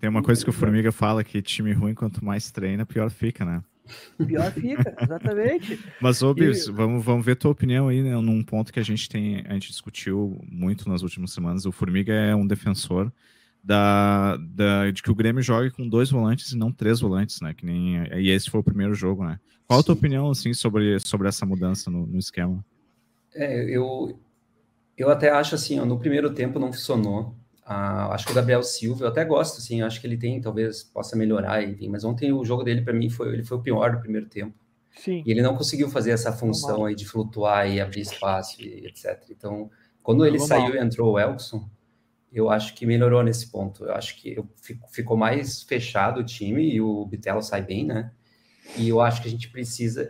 Tem 0.00 0.10
uma 0.10 0.22
coisa 0.22 0.42
que 0.44 0.50
o 0.50 0.52
Formiga 0.52 0.92
fala 0.92 1.24
que 1.24 1.40
time 1.40 1.72
ruim, 1.72 1.94
quanto 1.94 2.24
mais 2.24 2.50
treina, 2.50 2.84
pior 2.84 3.10
fica, 3.10 3.44
né? 3.44 3.62
Pior 4.26 4.52
fica, 4.52 4.94
exatamente. 5.00 5.78
Mas, 6.00 6.22
ô, 6.22 6.34
Bis, 6.34 6.66
e... 6.66 6.72
vamos, 6.72 7.04
vamos 7.04 7.24
ver 7.24 7.36
tua 7.36 7.50
opinião 7.50 7.88
aí, 7.88 8.02
né? 8.02 8.14
Num 8.16 8.42
ponto 8.42 8.72
que 8.72 8.80
a 8.80 8.84
gente 8.84 9.08
tem, 9.08 9.44
a 9.46 9.54
gente 9.54 9.70
discutiu 9.70 10.40
muito 10.50 10.88
nas 10.88 11.02
últimas 11.02 11.32
semanas. 11.32 11.66
O 11.66 11.72
Formiga 11.72 12.12
é 12.12 12.34
um 12.34 12.46
defensor 12.46 13.12
da, 13.62 14.36
da, 14.36 14.90
de 14.90 15.02
que 15.02 15.10
o 15.10 15.14
Grêmio 15.14 15.42
jogue 15.42 15.70
com 15.70 15.88
dois 15.88 16.10
volantes 16.10 16.52
e 16.52 16.56
não 16.56 16.70
três 16.70 17.00
volantes, 17.00 17.40
né? 17.40 17.54
Que 17.54 17.64
nem, 17.64 17.96
e 18.14 18.30
esse 18.30 18.50
foi 18.50 18.60
o 18.60 18.64
primeiro 18.64 18.94
jogo, 18.94 19.24
né? 19.24 19.40
Qual 19.66 19.80
a 19.80 19.82
tua 19.82 19.94
opinião, 19.94 20.30
assim, 20.30 20.54
sobre, 20.54 20.98
sobre 21.00 21.26
essa 21.26 21.44
mudança 21.44 21.90
no, 21.90 22.06
no 22.06 22.18
esquema? 22.18 22.64
É, 23.34 23.64
eu, 23.64 24.18
eu 24.96 25.10
até 25.10 25.30
acho 25.30 25.54
assim, 25.54 25.80
ó, 25.80 25.84
no 25.84 25.98
primeiro 25.98 26.32
tempo 26.32 26.58
não 26.58 26.72
funcionou. 26.72 27.34
Ah, 27.68 28.14
acho 28.14 28.26
que 28.26 28.32
o 28.32 28.34
Gabriel 28.34 28.62
Silva, 28.62 29.04
eu 29.04 29.08
até 29.08 29.24
gosto, 29.24 29.58
assim, 29.58 29.82
acho 29.82 30.00
que 30.00 30.06
ele 30.06 30.16
tem, 30.16 30.40
talvez 30.40 30.84
possa 30.84 31.16
melhorar, 31.16 31.64
enfim, 31.64 31.88
mas 31.88 32.04
ontem 32.04 32.32
o 32.32 32.44
jogo 32.44 32.62
dele, 32.62 32.82
para 32.82 32.92
mim, 32.92 33.10
foi, 33.10 33.32
ele 33.32 33.42
foi 33.42 33.58
o 33.58 33.60
pior 33.60 33.96
do 33.96 34.00
primeiro 34.00 34.28
tempo. 34.28 34.54
Sim. 34.96 35.24
E 35.26 35.30
ele 35.32 35.42
não 35.42 35.56
conseguiu 35.56 35.90
fazer 35.90 36.12
essa 36.12 36.32
função 36.32 36.84
aí 36.84 36.94
de 36.94 37.04
flutuar 37.04 37.68
e 37.68 37.80
abrir 37.80 38.02
espaço 38.02 38.62
e 38.62 38.86
etc. 38.86 39.20
Então, 39.30 39.68
quando 40.00 40.24
ele 40.24 40.38
Normal. 40.38 40.60
saiu 40.60 40.76
e 40.76 40.78
entrou 40.78 41.12
o 41.12 41.18
Elkson, 41.18 41.68
eu 42.32 42.48
acho 42.48 42.72
que 42.72 42.86
melhorou 42.86 43.22
nesse 43.22 43.50
ponto. 43.50 43.84
Eu 43.84 43.94
acho 43.94 44.16
que 44.16 44.36
eu, 44.36 44.48
ficou 44.88 45.16
mais 45.16 45.64
fechado 45.64 46.20
o 46.20 46.24
time 46.24 46.72
e 46.72 46.80
o 46.80 47.04
Bitelo 47.04 47.42
sai 47.42 47.62
bem, 47.62 47.84
né? 47.84 48.12
E 48.76 48.88
eu 48.88 49.00
acho 49.00 49.20
que 49.20 49.28
a 49.28 49.30
gente 49.30 49.50
precisa. 49.50 50.08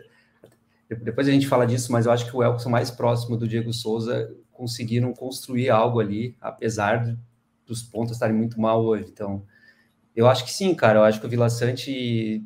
depois 0.89 1.27
a 1.27 1.31
gente 1.31 1.47
fala 1.47 1.65
disso, 1.65 1.91
mas 1.91 2.05
eu 2.05 2.11
acho 2.11 2.29
que 2.29 2.35
o 2.35 2.43
Elkson 2.43 2.69
mais 2.69 2.91
próximo 2.91 3.35
do 3.35 3.47
Diego 3.47 3.73
Souza 3.73 4.31
conseguiram 4.51 5.13
construir 5.13 5.69
algo 5.69 5.99
ali, 5.99 6.35
apesar 6.39 7.17
dos 7.67 7.83
pontos 7.83 8.13
estarem 8.13 8.35
muito 8.35 8.59
mal 8.59 8.83
hoje. 8.83 9.09
Então, 9.11 9.45
eu 10.15 10.27
acho 10.27 10.45
que 10.45 10.51
sim, 10.51 10.73
cara. 10.73 10.99
Eu 10.99 11.03
acho 11.03 11.19
que 11.19 11.25
o 11.25 11.29
Vila 11.29 11.49
Sante 11.49 12.43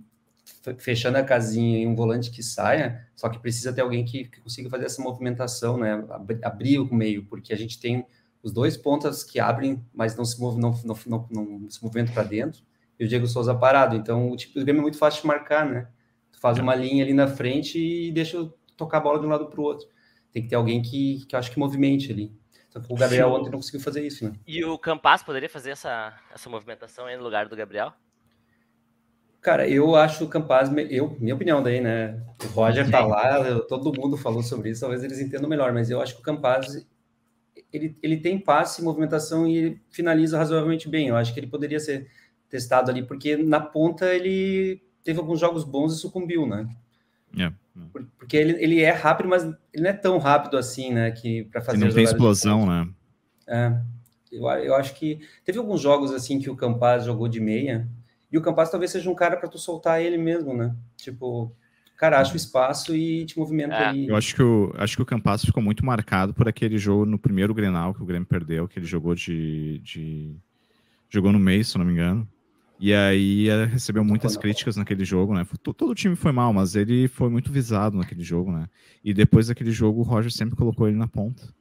fechando 0.78 1.18
a 1.18 1.24
casinha 1.24 1.80
em 1.80 1.88
um 1.88 1.96
volante 1.96 2.30
que 2.30 2.44
saia, 2.44 3.08
só 3.16 3.30
que 3.30 3.40
precisa 3.40 3.74
ter 3.74 3.82
alguém 3.82 4.06
que, 4.06 4.26
que 4.26 4.42
consiga 4.42 4.70
fazer 4.70 4.86
essa 4.86 5.02
movimentação, 5.02 5.78
né? 5.78 6.04
Abrir 6.44 6.80
o 6.80 6.94
meio, 6.94 7.26
porque 7.26 7.54
a 7.54 7.58
gente 7.58 7.80
tem 7.80 8.06
os 8.44 8.52
dois 8.52 8.78
pontas 8.78 9.24
que 9.24 9.40
abrem, 9.40 9.84
mas 9.94 10.16
não 10.16 10.26
se 10.26 10.40
move, 10.40 10.60
não, 10.60 10.72
não, 10.84 10.98
não, 11.06 11.46
não 11.60 11.70
se 11.70 11.82
movimentam 11.84 12.14
para 12.14 12.24
dentro, 12.24 12.62
e 13.00 13.06
o 13.06 13.08
Diego 13.08 13.28
Souza 13.28 13.56
parado. 13.56 13.96
Então, 13.96 14.32
o 14.32 14.36
tipo 14.36 14.60
do 14.60 14.64
Grêmio 14.64 14.82
é 14.82 14.84
muito 14.84 14.98
fácil 14.98 15.22
de 15.22 15.28
marcar, 15.28 15.66
né? 15.66 15.88
Tu 16.32 16.40
faz 16.40 16.60
uma 16.60 16.76
linha 16.76 17.04
ali 17.04 17.14
na 17.14 17.28
frente 17.28 17.80
e 17.80 18.12
deixa 18.12 18.52
tocar 18.78 18.98
a 18.98 19.02
bola 19.02 19.20
de 19.20 19.26
um 19.26 19.30
lado 19.30 19.48
para 19.48 19.60
o 19.60 19.64
outro. 19.64 19.88
Tem 20.32 20.44
que 20.44 20.50
ter 20.50 20.56
alguém 20.56 20.82
que, 20.82 21.26
que 21.26 21.36
eu 21.36 21.40
acho 21.40 21.52
que 21.52 21.60
movimente 21.60 22.12
ali. 22.12 22.32
Só 22.72 22.80
que 22.80 22.92
o 22.92 22.96
Gabriel 22.96 23.28
Sim. 23.28 23.36
ontem 23.36 23.50
não 23.52 23.60
conseguiu 23.60 23.82
fazer 23.82 24.06
isso, 24.06 24.24
né? 24.24 24.34
E 24.48 24.64
o 24.64 24.78
Campas 24.78 25.22
poderia 25.22 25.50
fazer 25.50 25.72
essa, 25.72 26.18
essa 26.34 26.50
movimentação 26.50 27.06
aí 27.06 27.18
no 27.18 27.24
lugar 27.24 27.48
do 27.48 27.56
Gabriel? 27.56 27.94
Cara, 29.42 29.68
eu 29.68 29.96
acho 29.96 30.24
o 30.24 30.28
Campaz, 30.28 30.72
eu, 30.90 31.18
minha 31.20 31.36
opinião 31.36 31.62
daí, 31.62 31.82
né? 31.82 32.24
O 32.44 32.48
Roger 32.50 32.90
tá 32.90 33.06
lá, 33.06 33.60
todo 33.68 33.92
mundo 34.00 34.16
falou 34.16 34.42
sobre 34.42 34.70
isso, 34.70 34.82
talvez 34.82 35.04
eles 35.04 35.20
entendam 35.20 35.50
melhor, 35.50 35.74
mas 35.74 35.90
eu 35.90 36.00
acho 36.00 36.14
que 36.14 36.22
o 36.22 36.24
Campaz, 36.24 36.88
ele, 37.74 37.98
ele 38.02 38.18
tem 38.18 38.40
passe, 38.40 38.84
movimentação 38.84 39.48
e 39.48 39.58
ele 39.58 39.82
finaliza 39.90 40.38
razoavelmente 40.38 40.88
bem. 40.88 41.08
Eu 41.08 41.18
acho 41.18 41.34
que 41.34 41.40
ele 41.40 41.48
poderia 41.48 41.80
ser 41.80 42.10
testado 42.48 42.92
ali, 42.92 43.04
porque 43.04 43.36
na 43.36 43.60
ponta 43.60 44.14
ele 44.14 44.82
teve 45.04 45.20
alguns 45.20 45.40
jogos 45.40 45.64
bons 45.64 45.94
e 45.94 46.00
sucumbiu, 46.00 46.46
né? 46.46 46.70
Yeah. 47.36 47.56
É. 47.78 48.00
Porque 48.18 48.38
ele, 48.38 48.54
ele 48.64 48.82
é 48.82 48.92
rápido, 48.92 49.30
mas 49.30 49.44
ele 49.44 49.84
não 49.84 49.90
é 49.90 49.94
tão 49.94 50.18
rápido 50.18 50.58
assim, 50.58 50.94
né? 50.94 51.12
Que 51.12 51.46
para 51.46 51.62
fazer. 51.62 51.78
Ele 51.78 51.86
não 51.86 51.94
tem 51.94 52.04
explosão, 52.04 52.66
né? 52.66 52.90
É. 53.48 53.78
Eu, 54.32 54.48
eu 54.48 54.76
acho 54.76 54.94
que 54.96 55.20
teve 55.44 55.58
alguns 55.58 55.82
jogos 55.82 56.12
assim 56.12 56.40
que 56.40 56.50
o 56.50 56.56
Campaz 56.56 57.04
jogou 57.04 57.28
de 57.28 57.40
meia 57.40 57.88
e 58.32 58.38
o 58.38 58.42
Campas 58.42 58.72
talvez 58.72 58.92
seja 58.92 59.10
um 59.10 59.16
cara 59.16 59.36
para 59.36 59.50
tu 59.50 59.60
soltar 59.60 60.02
ele 60.02 60.18
mesmo, 60.18 60.54
né? 60.54 60.74
Tipo, 60.96 61.54
cara, 61.98 62.20
acha 62.20 62.34
o 62.34 62.38
espaço 62.38 62.96
e 62.96 63.26
te 63.26 63.38
movimenta 63.38 63.76
é. 63.76 63.88
aí. 63.88 64.08
Eu 64.08 64.16
acho 64.16 64.34
que 64.34 64.42
o, 64.42 64.74
acho 64.78 64.96
que 64.96 65.02
o 65.02 65.06
Campas 65.06 65.44
ficou 65.44 65.62
muito 65.62 65.86
marcado 65.86 66.34
por 66.34 66.48
aquele 66.48 66.78
jogo 66.78 67.06
no 67.06 67.20
primeiro 67.20 67.54
Grenal 67.54 67.94
que 67.94 68.02
o 68.02 68.06
Grêmio 68.06 68.28
perdeu, 68.28 68.70
que 68.70 68.80
ele 68.80 68.86
jogou 68.86 69.14
de, 69.14 69.80
de... 69.80 70.34
jogou 71.10 71.34
no 71.34 71.40
meio, 71.40 71.66
se 71.66 71.78
não 71.78 71.84
me 71.84 71.92
engano. 71.92 72.26
E 72.82 72.96
aí 72.96 73.48
eh, 73.48 73.66
recebeu 73.66 74.04
muitas 74.04 74.36
críticas 74.36 74.76
naquele 74.76 75.06
jogo, 75.06 75.36
né? 75.36 75.46
Todo 75.62 75.92
o 75.92 75.94
time 75.94 76.16
foi 76.16 76.32
mal, 76.32 76.52
mas 76.52 76.76
ele 76.76 77.08
foi 77.08 77.30
muito 77.30 77.52
visado 77.52 77.96
naquele 77.96 78.24
jogo, 78.24 78.52
né? 78.52 78.68
E 79.04 79.14
depois 79.14 79.48
daquele 79.48 79.72
jogo, 79.72 80.02
o 80.02 80.04
Roger 80.04 80.32
sempre 80.32 80.56
colocou 80.56 80.88
ele 80.88 80.98
na 80.98 81.08
ponta. 81.08 81.54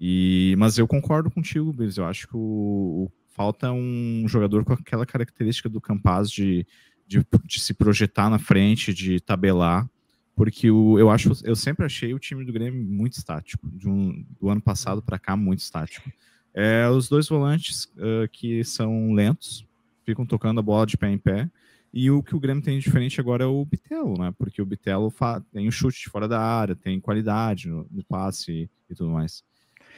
E, 0.00 0.54
mas 0.56 0.78
eu 0.78 0.88
concordo 0.88 1.30
contigo, 1.30 1.74
Bills. 1.74 2.00
Eu 2.00 2.06
acho 2.06 2.26
que 2.26 2.36
o, 2.36 3.04
o 3.04 3.12
Falta 3.28 3.70
um 3.70 4.24
jogador 4.26 4.64
com 4.64 4.72
aquela 4.72 5.04
característica 5.04 5.68
do 5.68 5.78
Campaz 5.78 6.30
de, 6.30 6.66
de, 7.06 7.22
de 7.44 7.60
se 7.60 7.74
projetar 7.74 8.30
na 8.30 8.38
frente, 8.38 8.94
de 8.94 9.20
tabelar, 9.20 9.86
porque 10.34 10.70
o, 10.70 10.98
eu 10.98 11.10
acho, 11.10 11.32
eu 11.44 11.54
sempre 11.54 11.84
achei 11.84 12.14
o 12.14 12.18
time 12.18 12.46
do 12.46 12.52
Grêmio 12.52 12.82
muito 12.82 13.18
estático, 13.18 13.70
um, 13.84 14.24
do 14.40 14.48
ano 14.48 14.62
passado 14.62 15.02
para 15.02 15.18
cá 15.18 15.36
muito 15.36 15.58
estático. 15.58 16.10
É, 16.54 16.88
os 16.88 17.10
dois 17.10 17.28
volantes 17.28 17.84
uh, 17.96 18.26
que 18.32 18.64
são 18.64 19.12
lentos, 19.12 19.65
ficam 20.06 20.24
tocando 20.24 20.60
a 20.60 20.62
bola 20.62 20.86
de 20.86 20.96
pé 20.96 21.10
em 21.10 21.18
pé, 21.18 21.50
e 21.92 22.10
o 22.10 22.22
que 22.22 22.36
o 22.36 22.40
Grêmio 22.40 22.62
tem 22.62 22.78
de 22.78 22.84
diferente 22.84 23.20
agora 23.20 23.44
é 23.44 23.46
o 23.46 23.64
Bitelo, 23.64 24.18
né? 24.18 24.32
Porque 24.38 24.60
o 24.60 24.66
Bitelo 24.66 25.12
tem 25.52 25.66
o 25.66 25.72
chute 25.72 26.08
fora 26.08 26.28
da 26.28 26.40
área, 26.40 26.76
tem 26.76 27.00
qualidade 27.00 27.68
no, 27.68 27.86
no 27.90 28.04
passe 28.04 28.52
e, 28.52 28.70
e 28.90 28.94
tudo 28.94 29.10
mais. 29.10 29.42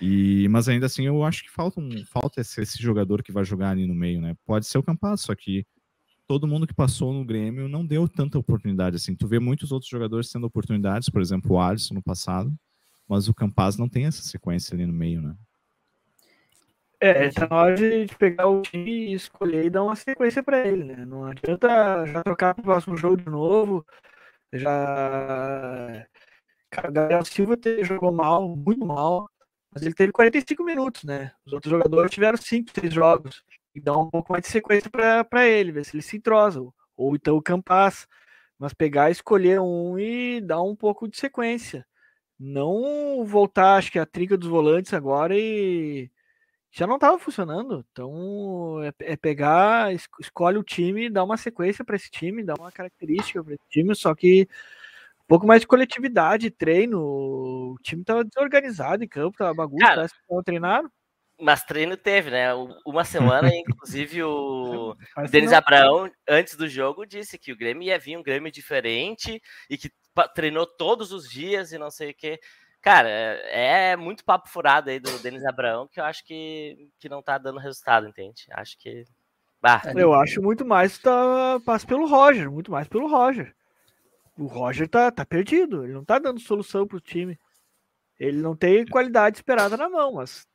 E, 0.00 0.47
mas 0.49 0.69
ainda 0.69 0.87
assim, 0.87 1.07
eu 1.07 1.25
acho 1.25 1.43
que 1.43 1.50
falta, 1.50 1.81
um, 1.81 2.05
falta 2.05 2.41
esse, 2.41 2.61
esse, 2.61 2.81
jogador 2.81 3.23
que 3.23 3.33
vai 3.33 3.45
jogar 3.45 3.71
ali 3.71 3.87
no 3.87 3.95
meio, 3.95 4.21
né? 4.21 4.37
Pode 4.47 4.67
ser 4.67 4.79
o 4.79 4.83
Campas, 4.83 5.23
só 5.23 5.35
que 5.35 5.67
todo 6.27 6.47
mundo 6.47 6.67
que 6.67 6.75
passou 6.75 7.12
no 7.12 7.25
Grêmio 7.25 7.69
não 7.69 7.85
deu 7.85 8.09
tanta 8.09 8.38
oportunidade 8.38 8.97
assim. 8.97 9.17
Tu 9.17 9.27
vê 9.27 9.41
muitos 9.41 9.73
outros 9.73 9.91
jogadores 9.91 10.31
tendo 10.31 10.47
oportunidades, 10.47 11.09
por 11.09 11.21
exemplo, 11.21 11.57
o 11.57 11.61
Alisson 11.61 11.95
no 11.95 12.03
passado, 12.03 12.55
mas 13.09 13.29
o 13.29 13.35
Campas 13.35 13.77
não 13.77 13.88
tem 13.88 14.05
essa 14.05 14.23
sequência 14.23 14.75
ali 14.75 14.87
no 14.87 14.93
meio, 14.93 15.21
né? 15.21 15.35
É, 17.00 17.31
tá 17.31 17.47
na 17.49 17.57
hora 17.57 17.76
de 17.76 18.14
pegar 18.17 18.49
o 18.49 18.61
time 18.62 18.90
e 19.11 19.14
escolher 19.14 19.64
e 19.67 19.71
dar 19.71 19.85
uma 19.85 19.95
sequência 19.95 20.43
para 20.43 20.67
ele, 20.67 20.83
né? 20.85 21.05
Não 21.05 21.25
adianta 21.25 22.05
já 22.07 22.23
trocar 22.25 22.55
pro 22.55 22.64
próximo 22.64 22.97
jogo 22.97 23.17
de 23.19 23.26
novo, 23.31 23.87
já. 24.52 26.07
Cara, 26.71 26.90
o 26.90 26.93
Gabriel 26.93 27.25
Silva 27.25 27.57
jogou 27.83 28.12
mal, 28.12 28.49
muito 28.57 28.85
mal. 28.87 29.28
Mas 29.73 29.83
ele 29.83 29.95
teve 29.95 30.12
45 30.12 30.64
minutos, 30.64 31.05
né? 31.05 31.33
Os 31.47 31.52
outros 31.52 31.71
jogadores 31.71 32.11
tiveram 32.11 32.38
5, 32.38 32.71
6 32.75 32.93
jogos. 32.93 33.45
E 33.75 33.81
dá 33.81 33.97
um 33.97 34.11
pouco 34.11 34.33
mais 34.33 34.43
de 34.45 34.50
sequência 34.50 34.90
para 34.90 35.47
ele, 35.49 35.73
ver 35.73 35.85
se 35.85 35.97
ele 35.97 36.02
se 36.02 36.17
entrosa. 36.17 36.61
Ou 36.97 37.14
então 37.17 37.37
o 37.37 37.43
Campas. 37.43 38.07
Mas 38.59 38.75
pegar, 38.75 39.11
escolher 39.11 39.61
um 39.61 39.99
e 39.99 40.40
dar 40.40 40.62
um 40.62 40.76
pouco 40.76 41.09
de 41.09 41.17
sequência. 41.19 41.87
Não 42.38 43.25
voltar, 43.26 43.76
acho 43.76 43.93
que 43.93 43.99
a 43.99 44.07
trinca 44.07 44.37
dos 44.38 44.49
volantes 44.49 44.95
agora 44.95 45.37
e 45.38 46.11
já 46.70 46.87
não 46.87 46.96
estava 46.96 47.18
funcionando. 47.18 47.84
Então 47.90 48.82
é, 48.82 49.12
é, 49.12 49.16
pegar, 49.16 49.92
escolhe 50.20 50.58
o 50.58 50.64
time, 50.64 51.10
dá 51.10 51.25
uma 51.25 51.37
sequência 51.37 51.84
para 51.84 51.96
esse 51.96 52.10
time, 52.10 52.44
dá 52.44 52.54
uma 52.54 52.72
característica 52.72 53.42
para 53.42 53.54
esse 53.54 53.68
time, 53.68 53.94
só 53.94 54.14
que 54.14 54.48
pouco 55.26 55.46
mais 55.46 55.60
de 55.60 55.66
coletividade, 55.66 56.50
treino. 56.50 57.00
O 57.00 57.76
time 57.82 58.02
tava 58.02 58.25
desorganizado 58.25 59.04
em 59.04 59.08
campo, 59.08 59.38
tava 59.38 59.54
bagunça, 59.54 59.84
Cara, 59.84 59.96
parece 59.96 60.14
que 60.14 60.26
tava 60.26 60.42
treinado. 60.42 60.90
Mas 61.40 61.62
treino 61.62 61.96
teve, 61.96 62.30
né? 62.30 62.48
Uma 62.84 63.04
semana, 63.04 63.48
inclusive, 63.54 64.25
o 64.25 64.96
Denis 65.30 65.52
Abraão, 65.52 66.10
antes 66.28 66.56
do 66.56 66.66
jogo, 66.66 67.06
disse 67.06 67.38
que 67.38 67.52
o 67.52 67.56
Grêmio 67.56 67.84
ia 67.84 67.98
vir 67.98 68.16
um 68.16 68.22
Grêmio 68.25 68.50
diferente 68.50 69.40
e 69.70 69.78
que 69.78 69.88
treinou 70.34 70.66
todos 70.66 71.12
os 71.12 71.30
dias 71.30 71.70
e 71.70 71.78
não 71.78 71.90
sei 71.90 72.10
o 72.10 72.14
quê. 72.14 72.40
Cara, 72.80 73.08
é 73.08 73.97
muito 73.97 74.25
papo 74.25 74.49
furado 74.49 74.90
aí 74.90 75.00
do 75.00 75.18
Denis 75.18 75.44
Abraão 75.44 75.88
que 75.88 76.00
eu 76.00 76.04
acho 76.04 76.25
que, 76.25 76.90
que 76.99 77.08
não 77.08 77.23
tá 77.23 77.37
dando 77.38 77.58
resultado, 77.58 78.06
entende? 78.06 78.47
Acho 78.52 78.78
que. 78.78 79.04
Bah. 79.61 79.82
Eu 79.97 80.14
acho 80.14 80.40
muito 80.40 80.64
mais 80.64 80.99
tá, 80.99 81.61
passa 81.66 81.87
pelo 81.87 82.06
Roger, 82.06 82.50
muito 82.50 82.70
mais 82.70 82.87
pelo 82.87 83.08
Roger 83.08 83.54
o 84.38 84.47
Roger 84.47 84.88
tá, 84.88 85.11
tá 85.11 85.26
perdido, 85.26 85.85
ele 85.85 85.92
não 85.92 86.04
tá 86.04 86.18
dando 86.18 86.38
solução 86.38 86.87
pro 86.87 87.00
time. 87.00 87.38
Ele 88.18 88.38
não 88.38 88.56
tem 88.56 88.87
qualidade 88.87 89.37
esperada 89.37 89.76
na 89.76 89.88
mão, 89.88 90.14
mas 90.14 90.47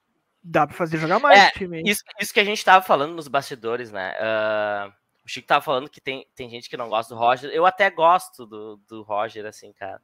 dá 0.41 0.65
para 0.65 0.75
fazer 0.75 0.97
jogar 0.97 1.19
mais 1.19 1.39
é, 1.39 1.49
time. 1.51 1.79
Hein? 1.79 1.83
Isso, 1.85 2.03
isso 2.19 2.33
que 2.33 2.39
a 2.39 2.45
gente 2.45 2.63
tava 2.63 2.83
falando 2.83 3.13
nos 3.13 3.27
bastidores, 3.27 3.91
né? 3.91 4.13
Uh, 4.13 4.93
o 5.25 5.29
Chico 5.29 5.47
tava 5.47 5.63
falando 5.63 5.89
que 5.89 6.01
tem, 6.01 6.25
tem 6.35 6.49
gente 6.49 6.69
que 6.69 6.77
não 6.77 6.89
gosta 6.89 7.13
do 7.13 7.19
Roger. 7.19 7.49
Eu 7.51 7.65
até 7.65 7.89
gosto 7.89 8.45
do, 8.45 8.77
do 8.87 9.01
Roger, 9.03 9.45
assim, 9.45 9.71
cara. 9.73 10.01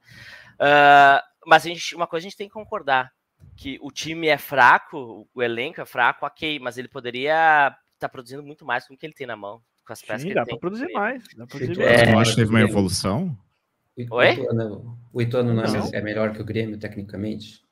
Uh, 0.60 1.22
mas 1.46 1.64
a 1.64 1.68
gente, 1.68 1.94
uma 1.94 2.06
coisa 2.06 2.26
a 2.26 2.28
gente 2.28 2.36
tem 2.36 2.46
que 2.46 2.52
concordar: 2.52 3.10
que 3.56 3.78
o 3.80 3.90
time 3.90 4.28
é 4.28 4.36
fraco, 4.36 5.26
o 5.34 5.42
elenco 5.42 5.80
é 5.80 5.86
fraco, 5.86 6.26
ok, 6.26 6.58
mas 6.58 6.76
ele 6.76 6.88
poderia 6.88 7.68
estar 7.68 7.78
tá 7.98 8.08
produzindo 8.08 8.42
muito 8.42 8.64
mais 8.64 8.86
com 8.86 8.94
o 8.94 8.96
que 8.96 9.06
ele 9.06 9.14
tem 9.14 9.26
na 9.26 9.36
mão. 9.36 9.62
Com 9.86 9.92
as 9.92 10.02
peças 10.02 10.22
Sim, 10.22 10.28
que 10.28 10.34
dá 10.34 10.44
para 10.44 10.58
produzir 10.58 10.92
mais. 10.92 11.24
Dá 11.36 11.46
pra 11.46 11.58
produzir 11.58 11.82
é, 11.82 12.12
mais. 12.12 12.18
acho 12.18 12.30
que 12.32 12.36
teve 12.36 12.50
uma 12.50 12.60
evolução? 12.60 13.36
Oi? 14.10 14.36
O 15.12 15.20
Ituano 15.20 15.52
não, 15.52 15.62
não, 15.64 15.90
é 15.92 16.00
melhor 16.00 16.32
que 16.32 16.40
o 16.40 16.44
Grêmio, 16.44 16.78
tecnicamente? 16.78 17.62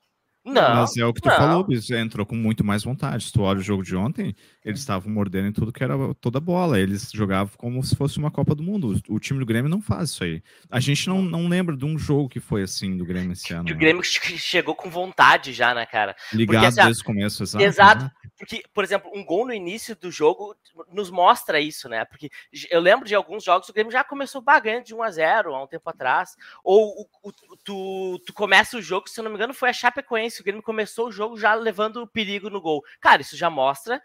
Não. 0.45 0.75
Mas 0.75 0.95
é 0.95 1.05
o 1.05 1.13
que 1.13 1.21
tu 1.21 1.27
não. 1.27 1.35
falou, 1.35 1.63
Bis, 1.63 1.89
entrou 1.91 2.25
com 2.25 2.35
muito 2.35 2.63
mais 2.63 2.83
vontade. 2.83 3.25
Se 3.25 3.31
tu 3.31 3.41
olha 3.41 3.59
o 3.59 3.63
jogo 3.63 3.83
de 3.83 3.95
ontem, 3.95 4.35
eles 4.63 4.79
estavam 4.79 5.11
mordendo 5.11 5.47
em 5.47 5.51
tudo 5.51 5.71
que 5.71 5.83
era 5.83 5.95
toda 6.15 6.39
bola. 6.39 6.79
Eles 6.79 7.11
jogavam 7.13 7.53
como 7.57 7.83
se 7.83 7.95
fosse 7.95 8.17
uma 8.17 8.31
Copa 8.31 8.55
do 8.55 8.63
Mundo. 8.63 8.99
O 9.09 9.19
time 9.19 9.39
do 9.39 9.45
Grêmio 9.45 9.69
não 9.69 9.81
faz 9.81 10.11
isso 10.11 10.23
aí. 10.23 10.41
A 10.69 10.79
gente 10.79 11.07
não, 11.07 11.21
não 11.21 11.47
lembra 11.47 11.75
de 11.75 11.85
um 11.85 11.97
jogo 11.97 12.29
que 12.29 12.39
foi 12.39 12.63
assim 12.63 12.97
do 12.97 13.05
Grêmio 13.05 13.33
esse 13.33 13.53
ano. 13.53 13.69
o 13.69 13.73
né? 13.73 13.73
Grêmio 13.73 14.03
chegou 14.03 14.75
com 14.75 14.89
vontade 14.89 15.53
já, 15.53 15.73
né, 15.73 15.85
cara? 15.85 16.15
Ligado 16.33 16.63
Porque, 16.63 16.79
assim, 16.79 16.87
desde 16.87 17.01
o 17.01 17.05
começo, 17.05 17.43
exato. 17.43 17.63
Exato. 17.63 18.03
Né? 18.05 18.11
Porque, 18.39 18.63
por 18.73 18.85
exemplo, 18.85 19.11
um 19.13 19.23
gol 19.23 19.45
no 19.45 19.53
início 19.53 19.97
do 19.97 20.09
jogo 20.09 20.55
nos 20.93 21.11
mostra 21.11 21.59
isso, 21.59 21.89
né? 21.89 22.05
Porque 22.05 22.29
eu 22.71 22.79
lembro 22.79 23.05
de 23.05 23.13
alguns 23.13 23.43
jogos 23.43 23.67
o 23.67 23.73
Grêmio 23.73 23.91
já 23.91 24.01
começou 24.01 24.41
ganhando 24.41 24.85
de 24.85 24.95
1 24.95 25.03
a 25.03 25.11
0 25.11 25.53
há 25.53 25.63
um 25.63 25.67
tempo 25.67 25.89
atrás. 25.89 26.37
Ou 26.63 27.01
o, 27.01 27.29
o, 27.29 27.33
tu, 27.57 28.17
tu 28.25 28.33
começa 28.33 28.77
o 28.77 28.81
jogo, 28.81 29.09
se 29.09 29.19
eu 29.19 29.25
não 29.25 29.29
me 29.29 29.35
engano, 29.35 29.53
foi 29.53 29.69
a 29.69 29.73
Chapecoense. 29.73 30.39
O 30.39 30.43
Grêmio 30.45 30.63
começou 30.63 31.09
o 31.09 31.11
jogo 31.11 31.37
já 31.37 31.53
levando 31.53 31.97
o 31.97 32.07
perigo 32.07 32.49
no 32.49 32.61
gol. 32.61 32.81
Cara, 33.01 33.21
isso 33.21 33.35
já 33.35 33.49
mostra 33.49 34.01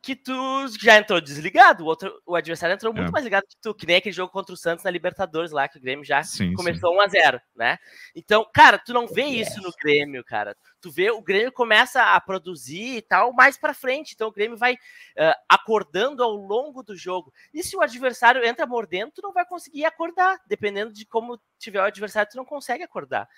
que 0.00 0.14
tu 0.14 0.32
já 0.80 0.96
entrou 0.96 1.20
desligado, 1.20 1.82
o, 1.84 1.86
outro, 1.86 2.20
o 2.24 2.36
adversário 2.36 2.74
entrou 2.74 2.94
muito 2.94 3.08
É. 3.08 3.10
mais 3.10 3.24
ligado 3.24 3.44
que 3.48 3.56
tu, 3.60 3.74
que 3.74 3.86
nem 3.86 3.96
aquele 3.96 4.14
jogo 4.14 4.32
contra 4.32 4.54
o 4.54 4.56
Santos 4.56 4.84
na 4.84 4.90
Libertadores 4.90 5.50
lá, 5.50 5.68
que 5.68 5.76
o 5.76 5.80
Grêmio 5.80 6.04
já 6.04 6.22
Sim, 6.22 6.54
começou 6.54 6.94
1 6.94 7.00
a 7.00 7.08
0 7.08 7.40
né? 7.54 7.78
Então, 8.14 8.48
cara, 8.54 8.78
tu 8.78 8.92
não 8.92 9.06
vê 9.06 9.24
isso 9.24 9.60
no 9.60 9.72
Grêmio, 9.72 10.24
cara. 10.24 10.56
Tu 10.80 10.90
vê 10.90 11.10
o 11.10 11.20
Grêmio 11.20 11.50
começa 11.52 12.14
a 12.14 12.20
produzir 12.20 12.98
e 12.98 13.02
tal 13.02 13.32
mais 13.32 13.58
pra 13.58 13.74
frente. 13.74 14.14
Então 14.14 14.28
o 14.28 14.32
Grêmio 14.32 14.56
vai 14.56 14.78
ah, 15.18 15.36
acordando 15.48 16.22
ao 16.22 16.32
longo 16.32 16.82
do 16.82 16.96
jogo. 16.96 17.32
E 17.52 17.62
se 17.64 17.76
o 17.76 17.80
adversário 17.82 18.44
entra 18.46 18.66
mordendo, 18.66 19.12
tu 19.12 19.22
não 19.22 19.32
vai 19.32 19.44
conseguir 19.44 19.84
acordar. 19.84 20.38
Dependendo 20.46 20.92
de 20.92 21.04
como 21.04 21.40
tiver 21.58 21.80
o 21.80 21.84
adversário, 21.84 22.30
tu 22.30 22.36
não 22.36 22.44
consegue 22.44 22.84
acordar. 22.84 23.28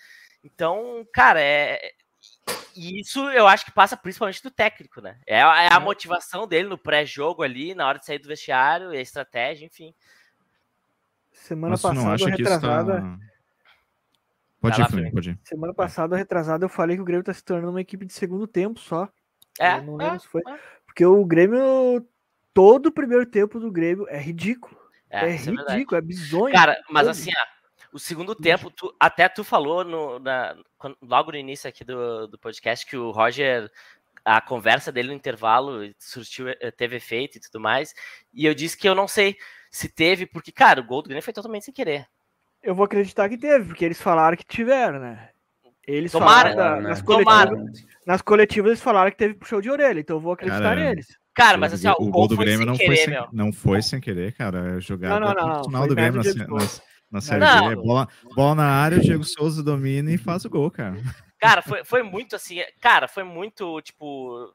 Então, 0.44 1.06
cara, 1.12 1.40
é. 1.40 1.80
E 2.76 3.00
isso 3.00 3.28
eu 3.30 3.46
acho 3.48 3.64
que 3.64 3.72
passa 3.72 3.96
principalmente 3.96 4.42
do 4.42 4.50
técnico, 4.50 5.00
né? 5.00 5.18
É, 5.26 5.42
a- 5.42 5.62
é 5.64 5.72
a 5.72 5.80
motivação 5.80 6.46
dele 6.46 6.68
no 6.68 6.78
pré-jogo 6.78 7.42
ali, 7.42 7.74
na 7.74 7.86
hora 7.86 7.98
de 7.98 8.06
sair 8.06 8.18
do 8.18 8.28
vestiário, 8.28 8.94
e 8.94 8.96
a 8.96 9.00
estratégia, 9.00 9.66
enfim. 9.66 9.92
Semana 11.32 11.74
não 11.74 11.80
passada, 11.82 12.14
acha 12.14 12.24
que 12.26 12.30
isso 12.30 12.38
retrasada. 12.38 13.00
tá... 13.00 13.18
Pode 14.60 14.80
ir, 14.80 14.90
Felipe, 14.90 15.10
pode 15.12 15.30
ir. 15.30 15.38
Semana 15.42 15.72
passada, 15.74 16.16
retrasada, 16.16 16.64
eu 16.64 16.68
falei 16.68 16.96
que 16.96 17.02
o 17.02 17.04
Grêmio 17.04 17.24
tá 17.24 17.32
se 17.32 17.42
tornando 17.42 17.70
uma 17.70 17.80
equipe 17.80 18.04
de 18.04 18.12
segundo 18.12 18.46
tempo 18.46 18.78
só. 18.78 19.08
É, 19.58 19.78
Eu 19.78 19.82
não 19.82 19.96
lembro 19.96 20.16
é, 20.16 20.18
se 20.18 20.28
foi. 20.28 20.42
é. 20.46 20.58
Porque 20.86 21.04
o 21.04 21.24
Grêmio, 21.24 22.06
todo 22.52 22.86
o 22.86 22.92
primeiro 22.92 23.24
tempo 23.24 23.58
do 23.58 23.70
Grêmio 23.70 24.06
é 24.08 24.18
ridículo. 24.20 24.78
é, 25.08 25.26
É, 25.26 25.30
é 25.30 25.36
ridículo, 25.36 25.96
é 25.96 26.00
bizonho. 26.02 26.52
Cara, 26.54 26.78
mas 26.90 27.02
Todo. 27.06 27.10
assim, 27.12 27.30
ó, 27.34 27.59
o 27.92 27.98
segundo 27.98 28.34
tempo, 28.34 28.70
tu- 28.70 28.94
até 28.98 29.28
tu 29.28 29.42
falou 29.44 29.84
no, 29.84 30.18
na- 30.18 30.56
quando- 30.78 30.96
logo 31.02 31.32
no 31.32 31.38
início 31.38 31.68
aqui 31.68 31.84
do, 31.84 32.26
do 32.26 32.38
podcast 32.38 32.86
que 32.86 32.96
o 32.96 33.10
Roger, 33.10 33.70
a 34.24 34.40
conversa 34.40 34.92
dele 34.92 35.08
no 35.08 35.14
intervalo 35.14 35.80
surtiu, 35.98 36.48
eh, 36.48 36.70
teve 36.70 36.96
efeito 36.96 37.36
e 37.38 37.40
tudo 37.40 37.60
mais. 37.60 37.94
E 38.32 38.46
eu 38.46 38.54
disse 38.54 38.76
que 38.76 38.88
eu 38.88 38.94
não 38.94 39.08
sei 39.08 39.36
se 39.70 39.88
teve, 39.88 40.26
porque, 40.26 40.52
cara, 40.52 40.80
o 40.80 40.84
gol 40.84 41.02
do 41.02 41.08
Grêmio 41.08 41.22
foi 41.22 41.32
totalmente 41.32 41.64
sem 41.64 41.74
querer. 41.74 42.06
Eu 42.62 42.74
vou 42.74 42.84
acreditar 42.84 43.28
que 43.28 43.38
teve, 43.38 43.66
porque 43.66 43.84
eles 43.84 44.00
falaram 44.00 44.36
que 44.36 44.44
tiveram, 44.44 44.98
né? 44.98 45.30
Eles 45.86 46.12
Tomara, 46.12 46.50
falaram 46.50 46.56
da- 46.56 46.80
né? 46.82 46.88
nas, 46.90 47.02
Tomara. 47.02 47.50
coletivas, 47.50 47.86
nas 48.06 48.22
coletivas 48.22 48.70
eles 48.70 48.82
falaram 48.82 49.10
que 49.10 49.16
teve 49.16 49.34
puxão 49.34 49.60
de 49.60 49.70
orelha, 49.70 49.98
então 50.00 50.16
eu 50.16 50.20
vou 50.20 50.32
acreditar 50.32 50.60
Cara, 50.62 50.76
neles. 50.80 51.18
Cara, 51.32 51.56
mas 51.56 51.72
assim, 51.72 51.88
ó, 51.88 51.92
o, 51.92 51.94
o 51.94 51.96
gol 52.04 52.10
gol 52.12 52.28
do 52.28 52.36
foi 52.36 52.44
Grêmio 52.44 52.58
sem 52.60 52.66
não 52.66 52.76
foi 52.76 52.84
querer, 52.84 52.96
sem, 52.98 53.10
meu. 53.14 53.28
não 53.32 53.52
foi 53.52 53.82
sem 53.82 54.00
querer, 54.00 54.32
cara. 54.34 54.76
É 54.76 54.80
jogada 54.80 55.18
Não, 55.18 55.28
não, 55.28 55.34
não, 55.34 55.44
profissional 55.52 55.80
foi 55.82 55.88
do 55.88 55.94
Grêmio 55.94 56.22
na, 56.22 56.56
na, 57.10 57.20
Série 57.20 57.40
Não. 57.40 57.68
B. 57.68 57.76
Bola, 57.76 58.08
bola 58.34 58.54
na 58.54 58.66
área, 58.66 58.98
o 58.98 59.00
Diego 59.00 59.24
Souza 59.24 59.62
domina 59.62 60.12
e 60.12 60.18
faz 60.18 60.44
o 60.44 60.50
gol, 60.50 60.70
cara. 60.70 60.96
Cara, 61.38 61.62
foi, 61.62 61.84
foi 61.84 62.02
muito 62.02 62.36
assim, 62.36 62.60
cara, 62.80 63.08
foi 63.08 63.24
muito, 63.24 63.80
tipo... 63.80 64.52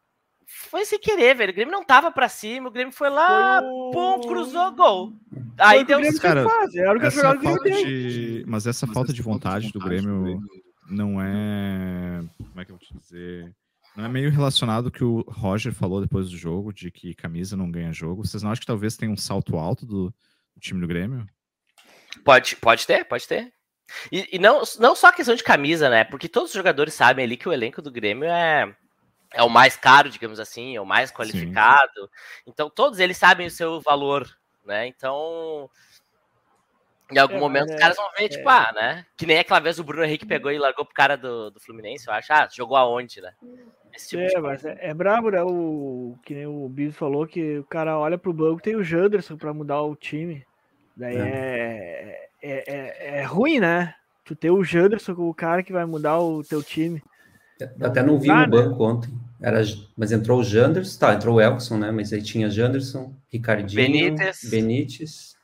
Foi 0.70 0.86
sem 0.86 1.00
querer, 1.00 1.36
velho. 1.36 1.52
O 1.52 1.56
Grêmio 1.56 1.72
não 1.72 1.84
tava 1.84 2.12
pra 2.12 2.30
cima, 2.30 2.68
o 2.68 2.72
Grêmio 2.72 2.94
foi 2.94 3.10
lá, 3.10 3.60
Foi 3.60 3.92
pum, 3.92 4.22
cruzou, 4.28 4.72
gol. 4.74 5.14
Aí 5.58 5.84
deu 5.84 5.98
Grêmio 6.00 6.22
cara, 6.22 6.44
sempre 6.44 6.56
faz, 6.56 6.76
era 6.76 6.96
o 6.96 7.00
que 7.00 7.06
a 7.06 7.08
Essa 7.08 7.36
Grêmio 7.36 7.42
falta 7.42 7.70
de, 7.72 8.46
mas 8.48 8.68
essa 8.68 8.86
falta 8.86 9.12
de 9.12 9.22
vontade 9.24 9.72
do 9.72 9.80
Grêmio 9.80 10.40
não 10.88 11.20
é. 11.20 12.24
Como 12.38 12.62
é 12.62 12.66
que 12.66 12.72
eu 12.72 12.78
vou 12.78 12.86
te 12.86 12.96
dizer? 12.96 13.52
Não 13.96 14.06
é 14.06 14.10
meio 14.10 14.30
relacionado 14.30 14.86
ao 14.86 14.92
que 14.92 15.04
o 15.04 15.22
Roger 15.28 15.74
falou 15.74 16.02
depois 16.02 16.30
do 16.30 16.38
jogo, 16.38 16.74
de 16.74 16.92
que 16.92 17.16
camisa 17.16 17.56
não 17.56 17.72
ganha 17.72 17.94
jogo. 17.94 18.26
Vocês 18.26 18.44
não 18.44 18.52
acham 18.52 18.60
que 18.60 18.68
talvez 18.68 18.98
tenha 18.98 19.12
um 19.12 19.18
salto 19.18 19.58
alto 19.58 19.86
do, 19.86 20.14
do 20.54 20.60
time 20.60 20.82
do 20.82 20.88
Grêmio? 20.88 21.26
Pode, 22.24 22.56
pode 22.58 22.86
ter, 22.88 23.06
pode 23.06 23.28
ter. 23.28 23.52
E, 24.12 24.36
e 24.36 24.40
não, 24.40 24.62
não 24.80 24.96
só 24.96 25.08
a 25.08 25.14
questão 25.14 25.36
de 25.36 25.44
camisa, 25.44 25.90
né? 25.90 26.04
Porque 26.04 26.28
todos 26.28 26.50
os 26.50 26.56
jogadores 26.56 26.94
sabem 26.94 27.26
ali 27.26 27.38
que 27.38 27.48
o 27.48 27.54
elenco 27.54 27.82
do 27.82 27.92
Grêmio 27.92 28.28
é, 28.30 28.76
é 29.34 29.44
o 29.44 29.50
mais 29.50 29.76
caro, 29.78 30.10
digamos 30.10 30.40
assim, 30.40 30.76
é 30.76 30.82
o 30.82 30.86
mais 30.86 31.12
qualificado. 31.12 32.10
Então, 32.48 32.70
todos 32.70 33.00
eles 33.00 33.18
sabem 33.18 33.48
o 33.48 33.52
seu 33.52 33.80
valor, 33.82 34.28
né? 34.66 34.88
Então, 34.88 35.70
em 37.12 37.20
algum 37.20 37.36
É, 37.36 37.40
momento, 37.40 37.66
mas 37.68 37.70
os 37.70 37.76
é- 37.76 37.80
caras 37.80 37.98
vão 37.98 38.10
ver, 38.18 38.30
tipo, 38.30 38.50
ah, 38.50 38.72
né? 38.74 39.06
Que 39.16 39.26
nem 39.26 39.38
aquela 39.40 39.60
vez 39.60 39.78
o 39.80 39.84
Bruno 39.84 40.04
Henrique 40.04 40.26
pegou 40.26 40.52
e 40.52 40.58
largou 40.58 40.86
pro 40.86 40.94
cara 40.96 41.16
do, 41.16 41.52
do 41.52 41.60
Fluminense, 41.60 42.08
eu 42.08 42.14
acho. 42.14 42.34
Ah, 42.34 42.48
jogou 42.52 42.76
aonde, 42.78 43.22
né? 43.22 43.34
Esse 43.94 44.10
tipo 44.10 44.24
É, 44.24 44.28
de 44.28 44.38
mas 44.42 44.66
é, 44.66 44.78
é 44.90 44.94
brabo, 44.94 45.30
né? 45.30 45.42
O, 45.44 46.18
que 46.26 46.34
nem 46.34 46.48
o 46.48 46.68
Bis 46.68 46.96
falou, 46.98 47.28
que 47.28 47.60
o 47.60 47.64
cara 47.64 47.98
olha 47.98 48.18
pro 48.18 48.34
banco 48.34 48.62
tem 48.62 48.76
o 48.76 48.84
Janderson 48.84 49.38
pra 49.38 49.54
mudar 49.54 49.82
o 49.84 49.96
time. 49.96 50.46
Daí 50.96 51.16
é, 51.18 52.30
é, 52.42 52.64
é, 52.68 53.20
é 53.20 53.24
ruim, 53.24 53.60
né? 53.60 53.94
Tu 54.24 54.36
ter 54.36 54.50
o 54.50 54.64
Janderson 54.64 55.14
como 55.16 55.30
o 55.30 55.34
cara 55.36 55.62
que 55.62 55.74
vai 55.74 55.86
mudar 55.86 56.20
o 56.20 56.44
teu 56.44 56.64
time. 56.64 57.02
Eu 57.80 57.88
até 57.88 58.02
não 58.02 58.20
vi 58.20 58.28
no 58.28 58.48
banco 58.48 58.84
ontem. 58.84 59.10
Era, 59.42 59.62
mas 59.96 60.12
entrou 60.12 60.40
o 60.40 60.44
Janderson, 60.44 61.00
tá, 61.00 61.14
entrou 61.14 61.36
o 61.36 61.42
Elkson, 61.42 61.78
né? 61.78 61.92
Mas 61.92 62.12
aí 62.12 62.22
tinha 62.22 62.50
Janderson, 62.50 63.14
Ricardinho, 63.32 63.82
Benítez. 63.82 64.40
Benítez. 64.50 65.36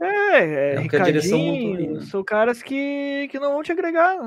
É, 0.00 0.38
é, 0.38 0.74
É 0.74 0.80
porque 0.80 0.96
a 0.96 1.00
direção 1.04 1.38
Ricardinho, 1.38 1.94
né? 1.94 2.00
são 2.06 2.22
caras 2.22 2.62
que, 2.62 3.28
que 3.30 3.38
não 3.38 3.52
vão 3.54 3.62
te 3.62 3.72
agregar. 3.72 4.18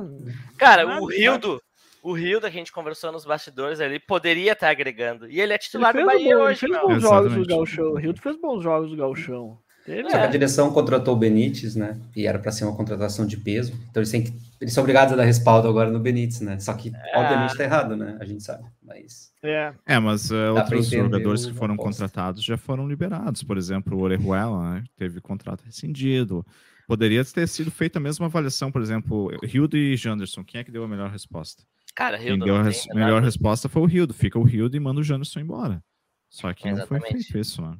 Cara, 0.57 0.85
Nada, 0.85 1.01
o 1.01 1.05
Rildo, 1.05 1.61
o 2.01 2.13
Rildo, 2.13 2.41
que 2.41 2.47
a 2.47 2.59
gente 2.59 2.71
conversou 2.71 3.11
nos 3.11 3.25
bastidores 3.25 3.79
ali, 3.79 3.99
poderia 3.99 4.53
estar 4.53 4.69
agregando. 4.69 5.29
E 5.29 5.39
ele 5.39 5.53
é 5.53 5.55
Ele 5.55 5.59
titular 5.59 5.93
do 5.93 5.97
fez, 5.97 6.05
Bahia 6.07 6.35
bom- 6.35 6.41
ele 6.43 6.51
hoje, 6.51 6.59
fez 6.61 6.81
bons 6.81 7.01
jogos 7.01 7.33
do. 7.35 7.45
Galchão. 7.45 7.85
O 7.91 7.95
Rildo 7.97 8.21
fez 8.21 8.35
bons 8.41 8.63
jogos 8.63 8.89
do 8.89 8.97
Galchão. 8.97 9.59
Ele, 9.87 10.03
Só 10.09 10.17
que 10.17 10.23
a 10.23 10.25
É. 10.25 10.27
direção 10.27 10.71
contratou 10.71 11.15
o 11.15 11.17
Benítez, 11.17 11.75
né? 11.75 11.99
E 12.15 12.27
era 12.27 12.37
para 12.37 12.51
ser 12.51 12.63
uma 12.65 12.75
contratação 12.75 13.25
de 13.25 13.37
peso. 13.37 13.73
Então 13.89 14.01
eles, 14.01 14.11
têm 14.11 14.23
que, 14.23 14.33
eles 14.61 14.71
são 14.73 14.81
obrigados 14.83 15.13
a 15.13 15.15
dar 15.15 15.23
respaldo 15.23 15.67
agora 15.67 15.89
no 15.89 15.99
Benítez, 15.99 16.41
né? 16.41 16.59
Só 16.59 16.73
que, 16.73 16.91
É. 16.93 17.17
obviamente, 17.19 17.57
tá 17.57 17.63
errado, 17.63 17.95
né? 17.95 18.15
A 18.19 18.25
gente 18.25 18.43
sabe. 18.43 18.63
Mas. 18.83 19.31
é, 19.41 19.73
É, 19.87 19.97
mas 19.99 20.29
uh, 20.29 20.53
outros 20.55 20.89
jogadores 20.89 21.45
que 21.45 21.53
foram 21.53 21.73
aposta. 21.73 21.91
contratados 22.03 22.43
já 22.43 22.57
foram 22.57 22.87
liberados. 22.87 23.41
Por 23.41 23.57
exemplo, 23.57 23.97
o 23.97 24.01
Orejuela 24.01 24.75
né, 24.75 24.83
teve 24.95 25.19
contrato 25.21 25.63
rescindido. 25.65 26.45
Poderia 26.87 27.23
ter 27.25 27.47
sido 27.47 27.69
feita 27.71 27.99
a 27.99 28.01
mesma 28.01 28.25
avaliação, 28.27 28.71
por 28.71 28.81
exemplo, 28.81 29.31
Hildo 29.43 29.77
e 29.77 29.95
Janderson. 29.95 30.43
Quem 30.43 30.61
é 30.61 30.63
que 30.63 30.71
deu 30.71 30.83
a 30.83 30.87
melhor 30.87 31.09
resposta? 31.09 31.63
Cara, 31.95 32.17
Quem 32.17 32.27
Rildo 32.29 32.45
deu 32.45 32.55
a 32.55 32.63
res- 32.63 32.85
melhor 32.93 33.21
resposta 33.23 33.67
foi 33.69 33.81
o 33.83 33.89
Hildo. 33.89 34.13
Fica 34.13 34.37
o 34.39 34.47
Hildo 34.47 34.75
e 34.75 34.79
manda 34.79 34.99
o 34.99 35.03
Janderson 35.03 35.39
embora. 35.39 35.83
Só 36.29 36.51
que 36.53 36.71
não 36.71 36.85
foi 36.85 36.99
feito 37.01 37.37
isso, 37.37 37.61
né? 37.61 37.75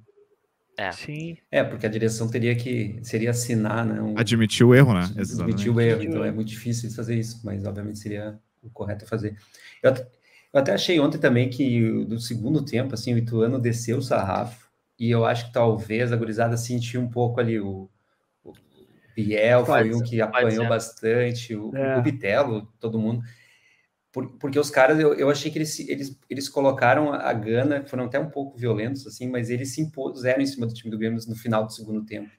É. 0.79 0.91
sim. 0.93 1.37
É, 1.51 1.61
porque 1.61 1.85
a 1.85 1.89
direção 1.89 2.29
teria 2.29 2.55
que. 2.55 2.97
Seria 3.03 3.31
assinar, 3.31 3.85
né? 3.85 4.01
Um, 4.01 4.17
Admitir 4.17 4.65
o 4.65 4.73
erro, 4.73 4.93
né? 4.93 5.11
admitir 5.17 5.69
o 5.69 5.81
erro. 5.81 6.01
Então 6.01 6.23
é 6.23 6.31
muito 6.31 6.47
difícil 6.47 6.87
de 6.89 6.95
fazer 6.95 7.15
isso, 7.15 7.41
mas 7.43 7.65
obviamente 7.65 7.99
seria 7.99 8.39
o 8.63 8.69
correto 8.69 9.05
fazer. 9.05 9.35
Eu, 9.83 9.93
eu 9.93 10.59
até 10.59 10.71
achei 10.71 10.97
ontem 10.97 11.17
também 11.17 11.49
que 11.49 12.05
do 12.05 12.17
segundo 12.17 12.63
tempo, 12.63 12.93
assim, 12.93 13.13
o 13.13 13.17
Ituano 13.17 13.59
desceu 13.59 13.97
o 13.97 14.01
sarrafo, 14.01 14.69
e 14.97 15.11
eu 15.11 15.25
acho 15.25 15.47
que 15.47 15.53
talvez 15.53 16.13
a 16.13 16.15
gurizada 16.15 16.55
sentiu 16.55 17.01
um 17.01 17.09
pouco 17.09 17.41
ali 17.41 17.59
o. 17.59 17.89
o 18.43 18.53
Biel 19.13 19.65
Pode 19.65 19.89
foi 19.89 19.99
um 19.99 20.03
que 20.03 20.21
apanhou 20.21 20.65
bastante, 20.69 21.53
o, 21.53 21.75
É. 21.75 21.97
o 21.97 22.01
Bitelo, 22.01 22.71
todo 22.79 22.97
mundo. 22.97 23.21
Por- 24.11 24.37
porque 24.39 24.57
os 24.59 24.69
caras, 24.71 24.99
eu, 24.99 25.13
eu 25.13 25.29
achei 25.29 25.51
que 25.51 25.57
eles, 25.59 25.73
se- 25.73 25.89
eles, 25.91 26.17
eles 26.29 26.49
colocaram 26.49 27.13
a 27.13 27.31
Gana, 27.33 27.85
foram 27.85 28.05
até 28.05 28.19
um 28.19 28.29
pouco 28.29 28.57
violentos, 28.57 29.05
assim, 29.05 29.29
mas 29.29 29.49
eles 29.49 29.73
se 29.73 29.81
impuseram 29.81 30.41
em 30.41 30.45
cima 30.47 30.65
do 30.65 30.73
time 30.73 30.89
do 30.89 30.97
Grêmio 30.97 31.19
no 31.27 31.35
final 31.35 31.65
do 31.65 31.71
segundo 31.71 32.03
tempo. 32.05 32.29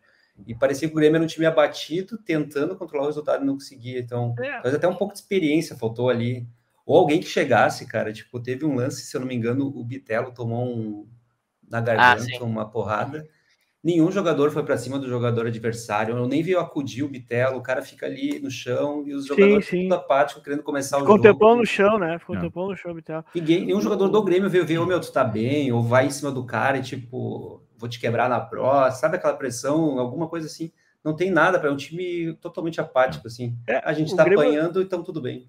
E 0.47 0.55
parecia 0.55 0.89
que 0.89 0.95
o 0.95 0.97
Grêmio 0.97 1.17
era 1.17 1.25
um 1.25 1.29
time 1.29 1.45
abatido, 1.47 2.17
tentando 2.19 2.75
controlar 2.75 3.05
o 3.05 3.09
resultado 3.09 3.43
e 3.43 3.47
não 3.47 3.55
conseguia. 3.55 3.99
Então, 4.01 4.35
É. 4.41 4.61
mas 4.65 4.75
até 4.75 4.89
um 4.89 4.95
pouco 4.97 5.13
de 5.13 5.21
experiência 5.21 5.77
faltou 5.77 6.09
ali. 6.09 6.47
Ou 6.87 6.97
alguém 6.97 7.21
que 7.21 7.27
chegasse, 7.27 7.87
cara. 7.87 8.13
Tipo, 8.13 8.41
teve 8.41 8.65
um 8.65 8.75
lance, 8.75 9.03
se 9.03 9.15
eu 9.17 9.21
não 9.21 9.29
me 9.29 9.35
engano, 9.35 9.67
o 9.69 9.85
Bitelo 9.85 10.33
tomou 10.33 10.65
um 10.67 11.07
na 11.69 11.81
garganta, 11.81 12.23
sim. 12.23 12.39
uma 12.41 12.69
porrada. 12.69 13.29
Nenhum 13.83 14.11
jogador 14.13 14.51
foi 14.51 14.63
para 14.63 14.77
cima 14.77 14.99
do 14.99 15.09
jogador 15.09 15.47
adversário. 15.47 16.15
Eu 16.15 16.29
nem 16.29 16.43
vi 16.43 16.55
acudir 16.55 17.03
o 17.03 17.09
Bitelo. 17.09 17.57
O 17.57 17.63
cara 17.63 17.81
fica 17.81 18.05
ali 18.05 18.39
no 18.39 18.51
chão 18.51 19.03
e 19.07 19.15
os 19.15 19.23
Sim, 19.23 19.29
jogadores 19.29 19.67
sim. 19.67 19.83
tudo 19.85 19.95
apático, 19.95 20.43
querendo 20.43 20.63
começar 20.63 20.99
o 20.99 21.01
Ficou 21.01 21.15
um 21.15 21.17
jogo. 21.19 21.29
tempão 21.33 21.57
no 21.57 21.65
chão, 21.65 21.99
né? 21.99 22.19
Ficou 22.19 22.39
tempão 22.39 22.69
no 22.69 22.77
chão 22.77 22.95
tal. 23.03 23.25
Ninguém, 23.35 23.65
nenhum 23.65 23.81
jogador 23.81 24.09
do 24.09 24.23
Grêmio 24.23 24.51
veio 24.51 24.67
ver, 24.67 24.79
ô 24.79 24.85
meu, 24.85 25.01
tu 25.01 25.11
tá 25.11 25.25
bem, 25.25 25.73
ou 25.73 25.83
vai 25.83 26.07
em 26.07 26.11
cima 26.11 26.31
do 26.31 26.45
cara 26.45 26.77
e 26.77 26.83
tipo, 26.83 27.63
vou 27.79 27.89
te 27.89 27.99
quebrar 27.99 28.29
na 28.29 28.39
próxima, 28.39 28.91
sabe 29.01 29.17
aquela 29.17 29.33
pressão, 29.35 29.99
alguma 29.99 30.29
coisa 30.29 30.47
assim. 30.47 30.71
Não 31.03 31.17
tem 31.17 31.31
nada, 31.31 31.59
para 31.59 31.71
é 31.71 31.73
um 31.73 31.77
time 31.77 32.35
totalmente 32.35 32.79
apático, 32.83 33.27
assim. 33.27 33.57
É, 33.67 33.79
A 33.83 33.95
gente 33.95 34.13
o 34.13 34.17
tá 34.17 34.25
Grêmio- 34.25 34.43
apanhando 34.45 34.83
e 34.83 34.85
então 34.85 35.03
tudo 35.03 35.23
bem. 35.23 35.49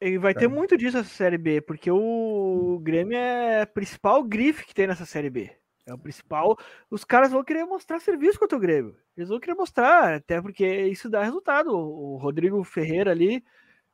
E 0.00 0.16
vai 0.16 0.32
ter 0.32 0.46
muito 0.46 0.76
disso 0.76 0.98
essa 0.98 1.08
Série 1.08 1.38
B, 1.38 1.60
porque 1.60 1.90
o 1.90 2.78
Grêmio 2.82 3.16
é 3.16 3.62
a 3.62 3.66
principal 3.66 4.22
grife 4.22 4.64
que 4.64 4.74
tem 4.74 4.86
nessa 4.86 5.04
Série 5.04 5.30
B. 5.30 5.50
É 5.86 5.92
o 5.92 5.98
principal. 5.98 6.56
Os 6.90 7.04
caras 7.04 7.32
vão 7.32 7.42
querer 7.42 7.64
mostrar 7.64 8.00
serviço 8.00 8.38
contra 8.38 8.56
o 8.56 8.60
Grêmio. 8.60 8.96
Eles 9.16 9.28
vão 9.28 9.40
querer 9.40 9.54
mostrar, 9.54 10.14
até 10.14 10.40
porque 10.40 10.64
isso 10.86 11.10
dá 11.10 11.22
resultado. 11.24 11.70
O 11.76 12.16
Rodrigo 12.18 12.62
Ferreira 12.62 13.10
ali 13.10 13.44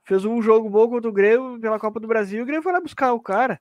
fez 0.05 0.25
um 0.25 0.41
jogo 0.43 0.69
bom 0.69 0.89
contra 0.89 1.09
o 1.09 1.13
Grêmio 1.13 1.61
pela 1.61 1.79
Copa 1.79 1.99
do 2.01 2.09
Brasil 2.09 2.41
e 2.41 2.43
o 2.43 2.47
Grêmio 2.47 2.63
foi 2.63 2.73
lá 2.73 2.81
buscar 2.81 3.13
o 3.13 3.21
cara. 3.21 3.61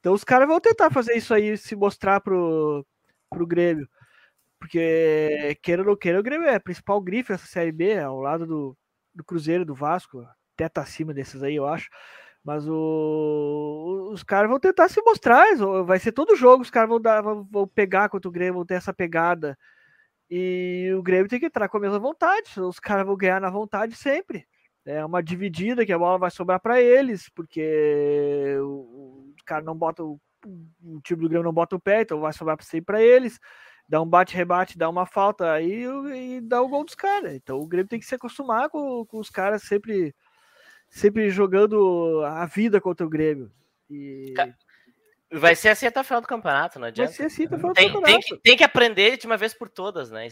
Então 0.00 0.14
os 0.14 0.24
caras 0.24 0.48
vão 0.48 0.60
tentar 0.60 0.90
fazer 0.90 1.16
isso 1.16 1.34
aí, 1.34 1.56
se 1.56 1.76
mostrar 1.76 2.20
pro, 2.20 2.86
pro 3.30 3.46
Grêmio. 3.46 3.88
Porque, 4.58 5.58
queira 5.62 5.82
ou 5.82 5.88
não 5.88 5.96
queira, 5.96 6.20
o 6.20 6.22
Grêmio 6.22 6.48
é 6.48 6.56
a 6.56 6.60
principal 6.60 7.00
grife 7.00 7.32
dessa 7.32 7.46
Série 7.46 7.72
B, 7.72 7.98
ao 7.98 8.20
lado 8.20 8.46
do, 8.46 8.78
do 9.14 9.24
Cruzeiro, 9.24 9.64
do 9.64 9.74
Vasco, 9.74 10.26
até 10.54 10.68
tá 10.68 10.82
acima 10.82 11.12
desses 11.14 11.42
aí, 11.42 11.56
eu 11.56 11.66
acho. 11.66 11.88
Mas 12.46 12.64
o, 12.68 14.10
os 14.12 14.22
caras 14.22 14.48
vão 14.48 14.60
tentar 14.60 14.88
se 14.88 15.02
mostrar, 15.02 15.44
vai 15.84 15.98
ser 15.98 16.12
todo 16.12 16.36
jogo, 16.36 16.62
os 16.62 16.70
caras 16.70 16.88
vão, 16.88 17.44
vão, 17.50 17.66
pegar 17.66 18.08
contra 18.08 18.28
o 18.28 18.32
Grêmio, 18.32 18.54
vão 18.54 18.64
ter 18.64 18.74
essa 18.74 18.94
pegada. 18.94 19.58
E 20.30 20.92
o 20.96 21.02
Grêmio 21.02 21.28
tem 21.28 21.40
que 21.40 21.46
entrar 21.46 21.68
com 21.68 21.76
a 21.78 21.80
mesma 21.80 21.98
vontade, 21.98 22.60
os 22.60 22.78
caras 22.78 23.04
vão 23.04 23.16
ganhar 23.16 23.40
na 23.40 23.50
vontade 23.50 23.96
sempre. 23.96 24.46
É 24.84 25.04
uma 25.04 25.20
dividida 25.24 25.84
que 25.84 25.92
a 25.92 25.98
bola 25.98 26.18
vai 26.18 26.30
sobrar 26.30 26.60
para 26.60 26.80
eles, 26.80 27.28
porque 27.30 28.56
o, 28.60 29.32
o 29.40 29.44
cara 29.44 29.64
não 29.64 29.76
bota 29.76 30.04
o, 30.04 30.20
o 30.84 31.00
time 31.02 31.22
do 31.22 31.28
Grêmio 31.28 31.46
não 31.46 31.52
bota 31.52 31.74
o 31.74 31.80
pé, 31.80 32.02
então 32.02 32.20
vai 32.20 32.32
sobrar 32.32 32.62
sempre 32.62 32.86
para 32.86 33.02
eles. 33.02 33.40
Dá 33.88 34.00
um 34.00 34.06
bate-rebate, 34.06 34.78
dá 34.78 34.88
uma 34.88 35.04
falta 35.04 35.50
aí 35.52 35.84
e 36.14 36.40
dá 36.40 36.62
o 36.62 36.68
gol 36.68 36.84
dos 36.84 36.94
caras. 36.94 37.34
Então 37.34 37.58
o 37.58 37.66
Grêmio 37.66 37.88
tem 37.88 37.98
que 37.98 38.06
se 38.06 38.14
acostumar 38.14 38.68
com, 38.70 39.04
com 39.06 39.18
os 39.18 39.30
caras 39.30 39.64
sempre 39.64 40.14
sempre 40.88 41.30
jogando 41.30 42.22
a 42.24 42.46
vida 42.46 42.80
contra 42.80 43.06
o 43.06 43.10
Grêmio. 43.10 43.50
E... 43.90 44.34
Vai 45.30 45.56
ser 45.56 45.70
assim 45.70 45.86
até 45.86 46.00
o 46.00 46.04
final 46.04 46.20
do 46.20 46.28
campeonato, 46.28 46.78
não 46.78 46.86
adianta. 46.86 47.10
Vai 47.10 47.16
ser 47.16 47.24
assim 47.24 47.46
até 47.46 47.56
o 47.56 47.58
final 47.58 47.72
do 47.72 47.76
tem, 47.76 47.92
campeonato. 47.92 48.12
Tem 48.12 48.20
que, 48.20 48.42
tem 48.42 48.56
que 48.56 48.64
aprender 48.64 49.16
de 49.16 49.26
uma 49.26 49.36
vez 49.36 49.52
por 49.52 49.68
todas, 49.68 50.10
né? 50.10 50.28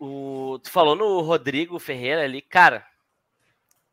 Uh, 0.00 0.54
o, 0.54 0.58
tu 0.58 0.70
falou 0.70 0.94
no 0.94 1.20
Rodrigo 1.20 1.78
Ferreira 1.78 2.22
ali, 2.22 2.42
cara. 2.42 2.86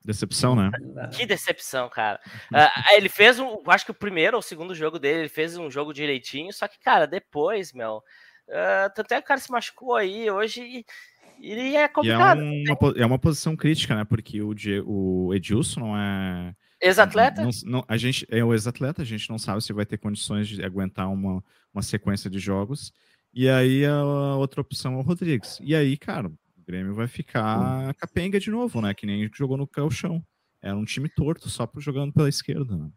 Decepção, 0.04 0.56
né? 0.56 0.72
Que 1.13 1.26
decepção, 1.26 1.89
cara. 1.89 2.20
Uh, 2.50 2.56
ele 2.96 3.10
fez 3.10 3.39
um, 3.39 3.62
acho 3.67 3.86
que 3.86 3.91
o 3.91 3.96
primeiro 3.96 4.38
ou 4.38 4.39
o 4.39 4.43
segundo 4.43 4.74
jogo 4.74 5.00
dele, 5.00 5.20
ele 5.20 5.30
fez 5.30 5.58
um 5.58 5.70
jogo 5.70 5.93
direitinho, 5.93 6.54
só 6.54 6.67
que, 6.67 6.80
cara, 6.80 7.06
depois, 7.06 7.74
meu. 7.74 8.04
Uh, 8.48 8.89
tanto 8.96 9.12
é 9.12 9.17
que 9.17 9.26
o 9.26 9.28
cara 9.28 9.39
se 9.41 9.52
machucou 9.52 9.96
aí 9.96 10.32
hoje 10.32 10.62
e 10.62 10.86
e 11.39 11.76
é 11.76 11.88
complicado. 11.88 12.41
E 12.41 12.69
é, 12.69 12.73
uma, 12.73 12.93
é 12.97 13.06
uma 13.06 13.19
posição 13.19 13.56
crítica, 13.56 13.95
né? 13.95 14.04
Porque 14.04 14.41
o, 14.41 14.54
o 14.86 15.34
Edilson 15.34 15.80
não 15.80 15.97
é. 15.97 16.56
Ex-atleta? 16.82 17.41
Não, 17.41 17.50
não, 17.65 17.86
a 17.88 17.97
gente 17.97 18.26
é 18.30 18.43
o 18.43 18.54
ex-atleta, 18.54 19.02
a 19.02 19.06
gente 19.06 19.30
não 19.30 19.39
sabe 19.39 19.63
se 19.63 19.73
vai 19.73 19.86
ter 19.86 19.97
condições 19.97 20.47
de 20.47 20.63
aguentar 20.63 21.12
uma, 21.12 21.43
uma 21.73 21.82
sequência 21.82 22.30
de 22.30 22.39
jogos. 22.39 22.91
E 23.34 23.50
aí 23.50 23.86
a 23.86 24.36
outra 24.36 24.62
opção 24.62 24.93
é 24.93 24.97
o 24.97 25.02
Rodrigues. 25.02 25.60
E 25.62 25.76
aí, 25.76 25.97
cara, 25.97 26.28
o 26.28 26.38
Grêmio 26.65 26.93
vai 26.93 27.08
ficar 27.08 27.93
capenga 27.95 28.39
de 28.39 28.50
novo, 28.50 28.82
né? 28.82 28.93
Que 28.93 29.06
nem 29.06 29.30
jogou 29.34 29.58
no 29.58 29.67
calchão. 29.67 30.23
Era 30.62 30.76
um 30.76 30.86
time 30.86 31.10
torto, 31.10 31.50
só 31.50 31.69
jogando 31.78 32.13
pela 32.13 32.30
esquerda. 32.30 32.76
Né? 32.76 32.89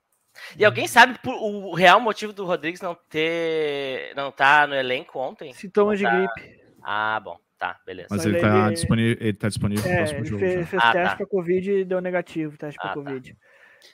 E 0.56 0.64
alguém 0.64 0.86
sabe 0.86 1.18
o 1.24 1.74
real 1.74 2.00
motivo 2.00 2.32
do 2.32 2.44
Rodrigues 2.44 2.80
não 2.80 2.96
ter. 3.08 4.14
não 4.14 4.30
tá 4.32 4.66
no 4.66 4.74
elenco 4.74 5.18
ontem? 5.18 5.52
Sintomas 5.52 5.98
de 5.98 6.04
tá... 6.04 6.16
gripe. 6.16 6.60
Ah, 6.82 7.20
bom. 7.20 7.38
Tá, 7.60 7.78
beleza. 7.84 8.08
Mas, 8.10 8.24
ele, 8.24 8.40
tá 8.40 8.70
disponível, 8.70 9.16
ele 9.20 9.32
tá 9.34 9.48
disponível 9.48 9.92
é, 9.92 9.96
próximo 9.98 10.24
jogo. 10.24 10.40
Fez, 10.40 10.66
fez 10.66 10.82
ah, 10.82 10.92
teste 10.92 11.10
tá. 11.10 11.16
para 11.16 11.26
Covid 11.26 11.70
e 11.70 11.84
deu 11.84 12.00
negativo, 12.00 12.56
teste 12.56 12.78
ah, 12.80 12.82
para 12.82 12.88
tá. 12.88 12.94
Covid. 12.94 13.36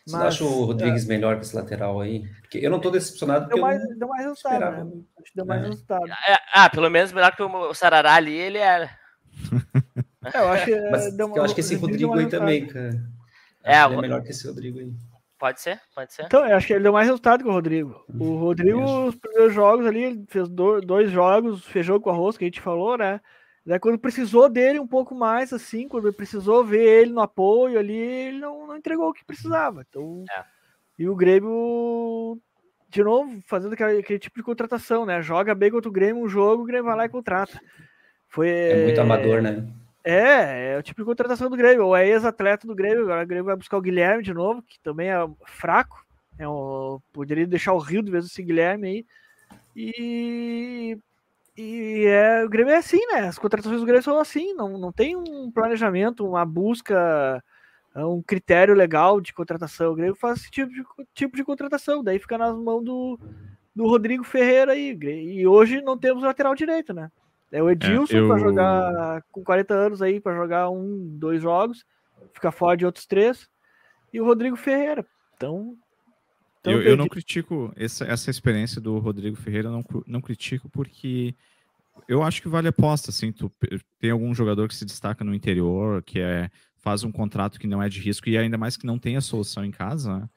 Você 0.07 0.16
acha 0.16 0.44
o 0.44 0.64
Rodrigues 0.66 1.05
é... 1.05 1.09
melhor 1.09 1.35
que 1.35 1.44
esse 1.44 1.57
lateral 1.57 2.00
aí? 2.00 2.24
Porque 2.42 2.59
eu 2.59 2.70
não 2.70 2.79
tô 2.79 2.92
decepcionado. 2.92 3.48
Deu 3.48 3.59
mais, 3.59 3.83
deu 3.98 4.07
mais 4.07 4.22
resultado, 4.22 4.61
né? 4.61 5.02
Acho 5.18 5.33
que 5.33 5.37
deu 5.37 5.44
mais 5.44 5.62
é. 5.64 5.66
resultado. 5.66 6.07
É, 6.29 6.38
ah, 6.55 6.70
pelo 6.70 6.88
menos 6.88 7.12
melhor 7.12 7.35
que 7.35 7.42
o 7.42 7.74
Sarará 7.74 8.14
ali, 8.14 8.35
ele 8.35 8.59
era. 8.59 8.88
É, 10.35 10.40
eu 10.40 10.48
acho 10.48 10.64
que, 10.64 10.81
Mas, 10.90 11.14
uma, 11.14 11.37
eu 11.37 11.44
acho 11.44 11.55
que 11.55 11.61
esse 11.61 11.76
Rodrigo 11.76 12.12
aí 12.18 12.29
também, 12.29 12.66
cara. 12.66 13.00
É, 13.62 13.85
ele 13.85 13.94
é 13.94 14.00
melhor 14.00 14.22
que 14.24 14.31
esse 14.31 14.44
Rodrigo 14.44 14.81
aí. 14.81 14.92
Pode 15.38 15.61
ser, 15.61 15.81
pode 15.94 16.12
ser. 16.12 16.24
Então, 16.24 16.44
eu 16.44 16.57
acho 16.57 16.66
que 16.66 16.72
ele 16.72 16.83
deu 16.83 16.92
mais 16.92 17.07
resultado 17.07 17.44
que 17.44 17.48
o 17.48 17.52
Rodrigo. 17.52 18.05
O 18.18 18.37
Rodrigo, 18.37 19.07
os 19.07 19.14
primeiros 19.14 19.55
jogos 19.55 19.87
ali, 19.87 20.02
ele 20.02 20.24
fez 20.29 20.48
dois 20.48 21.12
jogos, 21.12 21.64
feijão 21.64 22.00
com 22.00 22.11
arroz, 22.11 22.37
que 22.37 22.44
a 22.44 22.48
gente 22.48 22.61
falou, 22.61 22.98
né? 22.98 23.20
Daí, 23.66 23.81
quando 23.81 23.98
precisou 23.98 24.48
dele 24.48 24.79
um 24.79 24.87
pouco 24.87 25.12
mais, 25.12 25.52
assim, 25.52 25.88
quando 25.88 26.12
precisou 26.12 26.64
ver 26.64 26.85
ele 26.85 27.12
no 27.12 27.20
apoio 27.20 27.79
ali, 27.81 27.96
ele 27.96 28.38
não, 28.38 28.68
não 28.68 28.76
entregou 28.76 29.09
o 29.09 29.12
que 29.12 29.24
precisava. 29.24 29.85
Então, 29.88 30.24
é. 30.31 30.44
E 30.96 31.09
o 31.09 31.16
Grêmio, 31.16 32.40
de 32.88 33.02
novo, 33.02 33.42
fazendo 33.44 33.72
aquele, 33.72 33.98
aquele, 33.98 34.18
tipo 34.20 34.38
de 34.38 34.44
contratação, 34.44 35.05
né? 35.05 35.20
Joga 35.20 35.52
bem 35.52 35.70
contra 35.70 35.88
o 35.88 35.92
Grêmio 35.92 36.22
um 36.22 36.29
jogo, 36.29 36.62
o 36.62 36.66
Grêmio 36.66 36.85
vai 36.85 36.96
lá 36.96 37.05
e 37.07 37.09
contrata. 37.09 37.61
Foi, 38.29 38.48
é 38.48 38.85
muito 38.85 39.00
amador, 39.00 39.42
né? 39.42 39.66
É, 40.05 40.74
é 40.74 40.79
o 40.79 40.83
tipo 40.83 41.00
de 41.00 41.05
contratação 41.05 41.50
do 41.50 41.57
Grêmio, 41.57 41.87
ou 41.87 41.96
é 41.96 42.07
ex-atleta 42.07 42.68
do 42.68 42.74
Grêmio, 42.74 43.02
agora 43.02 43.24
o 43.24 43.26
Grêmio 43.26 43.46
vai 43.46 43.57
buscar 43.57 43.76
o 43.76 43.83
Guilherme 43.83 44.22
de 44.22 44.33
novo, 44.33 44.62
que 44.62 44.79
também 44.79 45.11
é 45.11 45.16
fraco, 45.44 46.07
é 46.38 46.48
um, 46.48 47.00
poderia 47.12 47.46
deixar 47.46 47.72
o 47.72 47.79
Rio 47.79 48.02
de 48.02 48.12
vez 48.12 48.26
esse 48.26 48.40
Guilherme 48.40 48.87
aí, 48.87 49.07
e 49.74 50.98
e 51.57 52.05
é, 52.07 52.45
o 52.45 52.49
Grêmio 52.49 52.75
é 52.75 52.77
assim, 52.77 53.05
né? 53.07 53.21
As 53.29 53.38
contratações 53.38 53.81
do 53.81 53.87
Grêmio 53.87 54.03
são 54.03 54.19
assim, 54.19 54.53
não, 54.55 54.77
não 54.77 54.92
tem 54.92 55.16
um 55.16 55.51
planejamento, 55.51 56.27
uma 56.27 56.45
busca, 56.45 57.42
um 57.95 58.23
critério 58.23 58.75
legal 58.75 59.21
de 59.21 59.33
contratação. 59.33 59.92
O 59.92 59.95
Grêmio 59.95 60.14
faz 60.14 60.40
esse 60.40 60.51
tipo 60.51 60.71
de, 60.71 60.85
tipo 61.14 61.37
de 61.37 61.45
contratação, 61.45 62.05
daí 62.05 62.19
fica 62.19 62.37
nas 62.37 62.55
mãos 62.55 62.85
do, 62.85 63.19
do 63.75 63.87
Rodrigo 63.87 64.23
Ferreira 64.23 64.73
aí. 64.73 64.97
E 65.01 65.47
hoje 65.47 65.81
não 65.81 65.97
temos 65.97 66.23
lateral 66.23 66.55
direito, 66.55 66.92
né? 66.92 67.11
É 67.51 67.62
o 67.62 67.71
Edilson 67.71 68.16
é, 68.16 68.21
eu... 68.21 68.29
para 68.29 68.38
jogar 68.38 69.23
com 69.33 69.42
40 69.42 69.75
anos 69.75 70.03
aí, 70.03 70.21
para 70.21 70.37
jogar 70.37 70.69
um, 70.69 71.16
dois 71.19 71.40
jogos, 71.40 71.87
fica 72.35 72.51
fora 72.51 72.77
de 72.77 72.85
outros 72.85 73.07
três, 73.07 73.49
e 74.12 74.21
o 74.21 74.25
Rodrigo 74.25 74.57
Ferreira. 74.57 75.07
Então. 75.37 75.75
Então 76.66 76.81
eu, 76.81 76.83
eu 76.83 76.96
não 76.96 77.09
critico 77.09 77.72
essa, 77.76 78.05
essa 78.05 78.31
experiência 78.31 78.81
do 78.81 78.98
Rodrigo 78.98 79.37
Ferreira, 79.37 79.70
não, 79.70 79.85
não 80.07 80.20
critico 80.20 80.68
porque 80.68 81.35
eu 82.09 82.22
acho 82.22 82.42
que 82.42 82.48
vale 82.48 82.66
a 82.66 82.70
aposta, 82.70 83.11
assim, 83.11 83.33
tu 83.33 83.50
tem 83.98 84.11
algum 84.11 84.35
jogador 84.35 84.68
que 84.68 84.74
se 84.74 84.85
destaca 84.85 85.24
no 85.24 85.35
interior, 85.35 86.02
que 86.02 86.18
é 86.18 86.50
faz 86.76 87.02
um 87.02 87.11
contrato 87.11 87.59
que 87.59 87.66
não 87.66 87.83
é 87.83 87.88
de 87.88 88.00
risco 88.00 88.29
e 88.29 88.38
ainda 88.38 88.57
mais 88.57 88.76
que 88.76 88.87
não 88.87 88.98
tem 88.98 89.16
a 89.16 89.20
solução 89.20 89.64
em 89.64 89.72
casa, 89.72 90.20
né? 90.20 90.29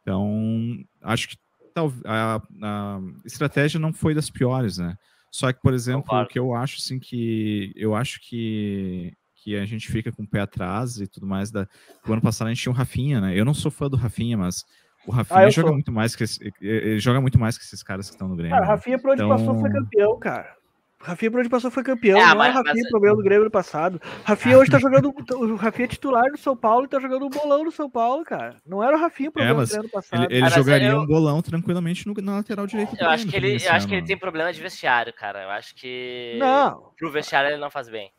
Então, 0.00 0.78
acho 1.02 1.28
que 1.28 1.36
tal, 1.74 1.92
a, 2.04 2.40
a, 2.62 3.00
estratégia 3.26 3.78
não 3.78 3.92
foi 3.92 4.14
das 4.14 4.30
piores, 4.30 4.78
né? 4.78 4.96
Só 5.30 5.52
que, 5.52 5.60
por 5.60 5.74
exemplo, 5.74 6.06
o 6.10 6.26
que 6.26 6.38
eu 6.38 6.54
acho, 6.54 6.78
assim, 6.78 6.98
que 6.98 7.72
eu 7.76 7.94
acho 7.94 8.20
que, 8.22 9.12
que 9.36 9.56
a 9.56 9.66
gente 9.66 9.86
fica 9.86 10.10
com 10.10 10.22
o 10.22 10.26
pé 10.26 10.40
atrás 10.40 10.98
e 10.98 11.06
tudo 11.06 11.26
mais, 11.26 11.50
da, 11.50 11.68
o 12.06 12.12
ano 12.12 12.22
passado 12.22 12.46
a 12.46 12.54
gente 12.54 12.62
tinha 12.62 12.72
o 12.72 12.74
Rafinha, 12.74 13.20
né? 13.20 13.38
Eu 13.38 13.44
não 13.44 13.52
sou 13.52 13.70
fã 13.70 13.90
do 13.90 13.96
Rafinha, 13.96 14.38
mas 14.38 14.64
o 15.06 15.10
Rafinha 15.10 15.40
ah, 15.40 15.50
joga 15.50 15.72
muito 15.72 15.92
mais 15.92 16.14
que 16.14 16.24
esse, 16.24 16.52
ele 16.60 16.98
joga 16.98 17.20
muito 17.20 17.38
mais 17.38 17.56
que 17.56 17.64
esses 17.64 17.82
caras 17.82 18.08
que 18.08 18.14
estão 18.14 18.28
no 18.28 18.36
Grêmio. 18.36 18.52
Cara, 18.52 18.64
o 18.64 18.66
né? 18.66 18.74
Rafinha, 18.74 18.98
por 18.98 19.10
onde 19.12 19.22
então... 19.22 19.36
passou, 19.36 19.58
foi 19.58 19.70
campeão, 19.70 20.18
cara. 20.18 20.58
Rafinha 21.00 21.30
por 21.30 21.40
onde 21.40 21.48
passou 21.48 21.70
foi 21.70 21.84
campeão, 21.84 22.18
é, 22.18 22.34
não 22.34 22.44
é 22.44 22.50
o 22.50 22.52
Rafinha 22.52 22.74
mas... 22.74 22.90
problema 22.90 23.16
do 23.16 23.22
Grêmio 23.22 23.44
no 23.44 23.50
passado. 23.50 24.02
Rafinha 24.24 24.58
hoje 24.58 24.70
tá 24.70 24.80
jogando. 24.80 25.14
O 25.30 25.54
Rafinha 25.54 25.84
é 25.84 25.88
titular 25.88 26.28
do 26.30 26.36
São 26.36 26.56
Paulo 26.56 26.86
e 26.86 26.88
tá 26.88 26.98
jogando 26.98 27.24
um 27.24 27.28
bolão 27.30 27.64
no 27.64 27.70
São 27.70 27.88
Paulo, 27.88 28.24
cara. 28.24 28.56
Não 28.66 28.82
era 28.82 28.96
o 28.96 29.00
Rafinha 29.00 29.28
o 29.28 29.32
problema 29.32 29.58
é, 29.58 29.60
mas 29.60 29.68
do 29.68 29.72
Grêmio 29.72 29.86
no 29.86 29.92
passado. 29.92 30.24
Ele, 30.24 30.34
ele 30.34 30.46
ah, 30.46 30.50
jogaria 30.50 30.88
eu... 30.88 30.98
um 30.98 31.06
bolão 31.06 31.40
tranquilamente 31.40 32.06
no, 32.06 32.14
na 32.20 32.36
lateral 32.36 32.66
direita. 32.66 32.96
Eu 32.98 33.08
acho 33.08 33.28
que 33.28 33.36
ele, 33.36 33.64
eu 33.64 33.72
acho 33.72 33.86
que 33.86 33.94
ele 33.94 34.06
tem 34.06 34.18
problema 34.18 34.52
de 34.52 34.60
vestiário, 34.60 35.12
cara. 35.12 35.44
Eu 35.44 35.50
acho 35.50 35.74
que. 35.76 36.36
Não. 36.38 36.90
Pro 36.98 37.12
vestiário 37.12 37.50
ele 37.50 37.60
não 37.60 37.70
faz 37.70 37.88
bem. 37.88 38.10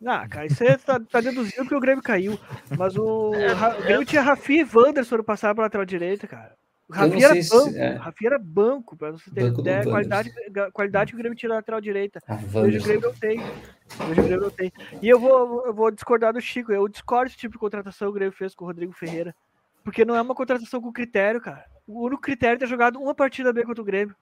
Não, 0.00 0.28
cara, 0.28 0.46
isso 0.46 0.62
aí 0.62 0.76
tá, 0.76 1.00
tá 1.00 1.20
deduzindo 1.20 1.62
porque 1.62 1.74
o 1.74 1.80
Grêmio 1.80 2.02
caiu. 2.02 2.38
Mas 2.76 2.96
o, 2.96 3.34
é, 3.34 3.52
o 3.78 3.82
Grêmio 3.82 4.04
tinha 4.04 4.22
Rafinha 4.22 4.62
e 4.62 4.76
Wanderson 4.76 5.16
no 5.16 5.24
passado 5.24 5.54
pra 5.54 5.64
lateral 5.64 5.86
direita, 5.86 6.26
cara. 6.26 6.54
O 6.88 6.92
Rafinha 6.92 7.26
era, 7.26 7.34
banco, 7.34 7.76
é. 7.76 7.94
Rafinha 7.94 8.28
era 8.28 8.38
banco, 8.38 8.96
para 8.96 9.10
você 9.10 9.28
ter 9.30 9.42
banco 9.42 9.60
ideia, 9.60 9.82
qualidade, 9.82 10.32
qualidade 10.72 11.10
que 11.10 11.16
o 11.16 11.18
Grêmio 11.18 11.36
tira 11.36 11.54
na 11.54 11.56
lateral 11.56 11.80
direita. 11.80 12.20
Ah, 12.28 12.38
Hoje 12.54 12.78
o 12.78 12.82
Grêmio 12.82 13.08
não 13.08 13.14
tem. 13.14 13.40
Hoje 13.40 14.20
o 14.20 14.24
Grêmio 14.24 14.40
não 14.42 14.50
tem. 14.50 14.72
E 15.02 15.08
eu 15.08 15.18
vou, 15.18 15.66
eu 15.66 15.74
vou 15.74 15.90
discordar 15.90 16.32
do 16.32 16.40
Chico. 16.40 16.72
Eu 16.72 16.86
discordo 16.86 17.24
desse 17.24 17.38
tipo 17.38 17.54
de 17.54 17.58
contratação 17.58 18.06
que 18.08 18.10
o 18.10 18.14
Grêmio 18.14 18.36
fez 18.36 18.54
com 18.54 18.64
o 18.64 18.68
Rodrigo 18.68 18.92
Ferreira. 18.92 19.34
Porque 19.82 20.04
não 20.04 20.14
é 20.14 20.20
uma 20.20 20.34
contratação 20.34 20.80
com 20.80 20.92
critério, 20.92 21.40
cara. 21.40 21.64
O 21.88 22.04
único 22.04 22.22
critério 22.22 22.54
é 22.54 22.58
ter 22.58 22.66
jogado 22.66 23.00
uma 23.00 23.14
partida 23.14 23.52
bem 23.52 23.64
contra 23.64 23.82
o 23.82 23.84
Grêmio. 23.84 24.14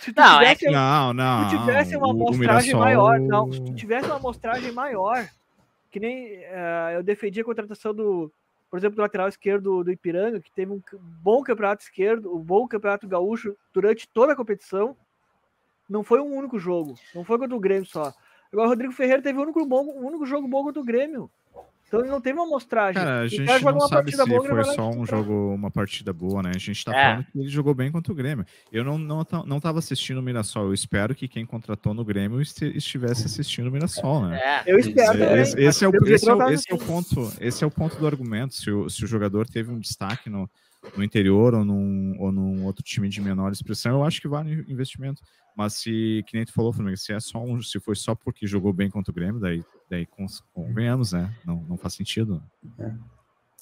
Se 0.00 0.12
tu 0.12 0.20
não, 0.20 0.38
tivesse, 0.38 0.66
é 0.66 0.68
que... 0.68 0.74
não, 0.74 1.12
não. 1.12 1.50
Se 1.50 1.56
tu 1.56 1.64
tivesse 1.64 1.96
uma 1.96 2.10
amostragem 2.10 2.74
maior, 2.74 3.18
não, 3.18 3.52
se 3.52 3.60
tu 3.60 3.74
tivesse 3.74 4.06
uma 4.06 4.16
amostragem 4.16 4.72
maior, 4.72 5.28
que 5.90 5.98
nem 5.98 6.38
uh, 6.38 6.90
eu 6.94 7.02
defendi 7.02 7.40
a 7.40 7.44
contratação 7.44 7.94
do, 7.94 8.32
por 8.70 8.78
exemplo, 8.78 8.96
do 8.96 9.02
lateral 9.02 9.28
esquerdo 9.28 9.82
do 9.82 9.90
Ipiranga, 9.90 10.40
que 10.40 10.52
teve 10.52 10.72
um 10.72 10.80
bom 11.22 11.42
campeonato 11.42 11.82
esquerdo, 11.82 12.34
um 12.34 12.40
bom 12.40 12.68
campeonato 12.68 13.08
gaúcho 13.08 13.56
durante 13.72 14.08
toda 14.08 14.32
a 14.32 14.36
competição. 14.36 14.96
Não 15.88 16.04
foi 16.04 16.20
um 16.20 16.34
único 16.34 16.58
jogo, 16.58 16.94
não 17.14 17.24
foi 17.24 17.38
contra 17.38 17.56
o 17.56 17.60
Grêmio 17.60 17.86
só. 17.86 18.12
Agora, 18.52 18.68
o 18.68 18.70
Rodrigo 18.70 18.92
Ferreira 18.92 19.22
teve 19.22 19.38
um 19.38 19.42
único, 19.42 19.64
bom, 19.66 19.84
um 19.84 20.06
único 20.06 20.26
jogo 20.26 20.46
bom 20.46 20.64
contra 20.64 20.80
o 20.80 20.84
Grêmio. 20.84 21.30
Então 21.88 22.00
ele 22.00 22.10
não 22.10 22.20
teve 22.20 22.38
uma 22.38 22.46
amostragem. 22.46 23.02
Cara, 23.02 23.20
a 23.20 23.26
gente 23.26 23.46
não 23.46 23.80
sabe 23.80 24.12
se 24.12 24.26
boa, 24.26 24.44
foi 24.44 24.64
só 24.74 24.90
um 24.90 25.06
jogo, 25.06 25.54
uma 25.54 25.70
partida 25.70 26.12
boa, 26.12 26.42
né? 26.42 26.52
A 26.54 26.58
gente 26.58 26.84
tá 26.84 26.94
é. 26.94 27.02
falando 27.02 27.24
que 27.24 27.38
ele 27.38 27.48
jogou 27.48 27.74
bem 27.74 27.90
contra 27.90 28.12
o 28.12 28.14
Grêmio. 28.14 28.44
Eu 28.70 28.84
não, 28.84 28.98
não, 28.98 29.26
não 29.46 29.58
tava 29.58 29.78
assistindo 29.78 30.18
o 30.18 30.22
Mirassol. 30.22 30.66
Eu 30.66 30.74
espero 30.74 31.14
que 31.14 31.26
quem 31.26 31.46
contratou 31.46 31.94
no 31.94 32.04
Grêmio 32.04 32.42
estivesse 32.42 33.24
assistindo 33.24 33.68
o 33.68 33.72
Mirassol, 33.72 34.26
né? 34.26 34.38
É. 34.38 34.62
Eu 34.66 34.78
espero 34.78 35.18
esse, 35.38 35.58
esse, 35.58 35.84
é 35.84 35.88
o, 35.88 35.92
esse, 36.06 36.28
é 36.28 36.34
o, 36.34 36.50
esse 36.50 36.70
é 36.70 36.74
o 36.74 36.78
ponto, 36.78 37.32
esse 37.40 37.64
é 37.64 37.66
o 37.66 37.70
ponto 37.70 37.96
do 37.96 38.06
argumento. 38.06 38.54
Se 38.54 38.70
o, 38.70 38.90
se 38.90 39.02
o 39.04 39.06
jogador 39.06 39.48
teve 39.48 39.72
um 39.72 39.78
destaque 39.78 40.28
no, 40.28 40.48
no 40.96 41.02
interior 41.04 41.54
ou 41.54 41.64
num, 41.64 42.16
ou 42.18 42.30
num 42.32 42.64
outro 42.64 42.82
time 42.82 43.08
de 43.08 43.20
menor 43.20 43.52
expressão, 43.52 43.92
eu 43.92 44.04
acho 44.04 44.20
que 44.20 44.28
vale 44.28 44.64
investimento. 44.68 45.22
Mas 45.56 45.74
se, 45.74 46.22
que 46.26 46.36
nem 46.36 46.44
tu 46.44 46.52
falou, 46.52 46.72
Flamengo, 46.72 46.96
se, 46.96 47.12
é 47.12 47.18
só 47.18 47.42
um, 47.42 47.60
se 47.60 47.80
foi 47.80 47.96
só 47.96 48.14
porque 48.14 48.46
jogou 48.46 48.72
bem 48.72 48.88
contra 48.88 49.10
o 49.10 49.14
Grêmio, 49.14 49.40
daí, 49.40 49.62
daí 49.90 50.06
convenhamos, 50.54 51.12
né? 51.12 51.34
Não, 51.44 51.56
não 51.68 51.76
faz 51.76 51.94
sentido. 51.94 52.40
É. 52.78 52.92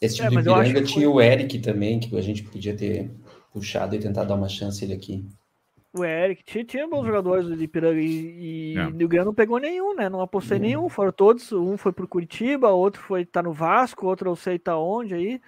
Esse 0.02 0.16
time 0.16 0.26
É, 0.26 0.30
de 0.30 0.38
Ipiranga 0.40 0.82
que 0.82 0.88
tinha 0.92 1.08
o 1.08 1.20
Eric 1.22 1.58
também, 1.60 1.98
que 1.98 2.14
a 2.14 2.20
gente 2.20 2.42
podia 2.42 2.76
ter 2.76 3.10
puxado 3.50 3.96
e 3.96 3.98
tentar 3.98 4.24
dar 4.24 4.34
uma 4.34 4.48
chance 4.48 4.84
ele 4.84 4.92
aqui. 4.92 5.24
O 5.94 6.04
Eric, 6.04 6.44
tinha, 6.44 6.62
tinha 6.62 6.86
bons 6.86 7.06
jogadores 7.06 7.46
do 7.46 7.62
Ipiranga 7.62 7.98
e, 7.98 8.74
e 8.74 8.74
É. 8.76 8.86
o 8.88 9.08
Grande 9.08 9.24
não 9.24 9.34
pegou 9.34 9.58
nenhum, 9.58 9.94
né? 9.96 10.10
Não 10.10 10.20
apostei 10.20 10.58
Uhum. 10.58 10.62
nenhum, 10.64 10.88
foram 10.90 11.10
todos. 11.12 11.50
Um 11.50 11.78
foi 11.78 11.92
pro 11.92 12.06
Curitiba, 12.06 12.68
outro 12.68 13.00
foi 13.00 13.24
tá 13.24 13.42
no 13.42 13.54
Vasco, 13.54 14.06
outro 14.06 14.28
eu 14.28 14.36
sei 14.36 14.58
tá 14.58 14.76
onde 14.76 15.14
aí. 15.14 15.40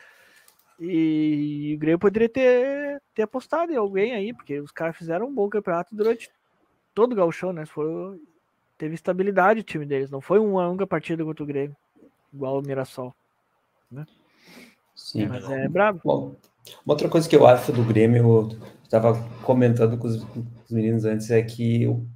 E 0.80 1.74
o 1.74 1.78
Grêmio 1.78 1.98
poderia 1.98 2.28
ter, 2.28 3.02
ter 3.14 3.22
apostado 3.22 3.72
em 3.72 3.76
alguém 3.76 4.12
aí, 4.12 4.32
porque 4.32 4.60
os 4.60 4.70
caras 4.70 4.96
fizeram 4.96 5.26
um 5.26 5.34
bom 5.34 5.48
campeonato 5.48 5.94
durante 5.94 6.30
todo 6.94 7.12
o 7.12 7.16
gauchão, 7.16 7.52
né? 7.52 7.66
Foi, 7.66 8.20
teve 8.76 8.94
estabilidade 8.94 9.60
o 9.60 9.64
time 9.64 9.84
deles, 9.84 10.10
não 10.10 10.20
foi 10.20 10.38
uma 10.38 10.68
única 10.68 10.86
partida 10.86 11.24
contra 11.24 11.42
o 11.42 11.46
Grêmio, 11.46 11.76
igual 12.32 12.58
o 12.58 12.62
Mirassol. 12.62 13.14
Sim. 14.94 15.26
Mas 15.26 15.48
é 15.50 15.68
brabo. 15.68 16.00
Bom, 16.04 16.36
uma 16.84 16.94
outra 16.94 17.08
coisa 17.08 17.28
que 17.28 17.36
eu 17.36 17.46
acho 17.46 17.72
do 17.72 17.84
Grêmio, 17.84 18.22
eu 18.22 18.48
estava 18.82 19.14
comentando 19.42 19.98
com 19.98 20.06
os, 20.06 20.22
com 20.24 20.44
os 20.64 20.70
meninos 20.70 21.04
antes, 21.04 21.30
é 21.30 21.42
que 21.42 21.86
o 21.86 22.06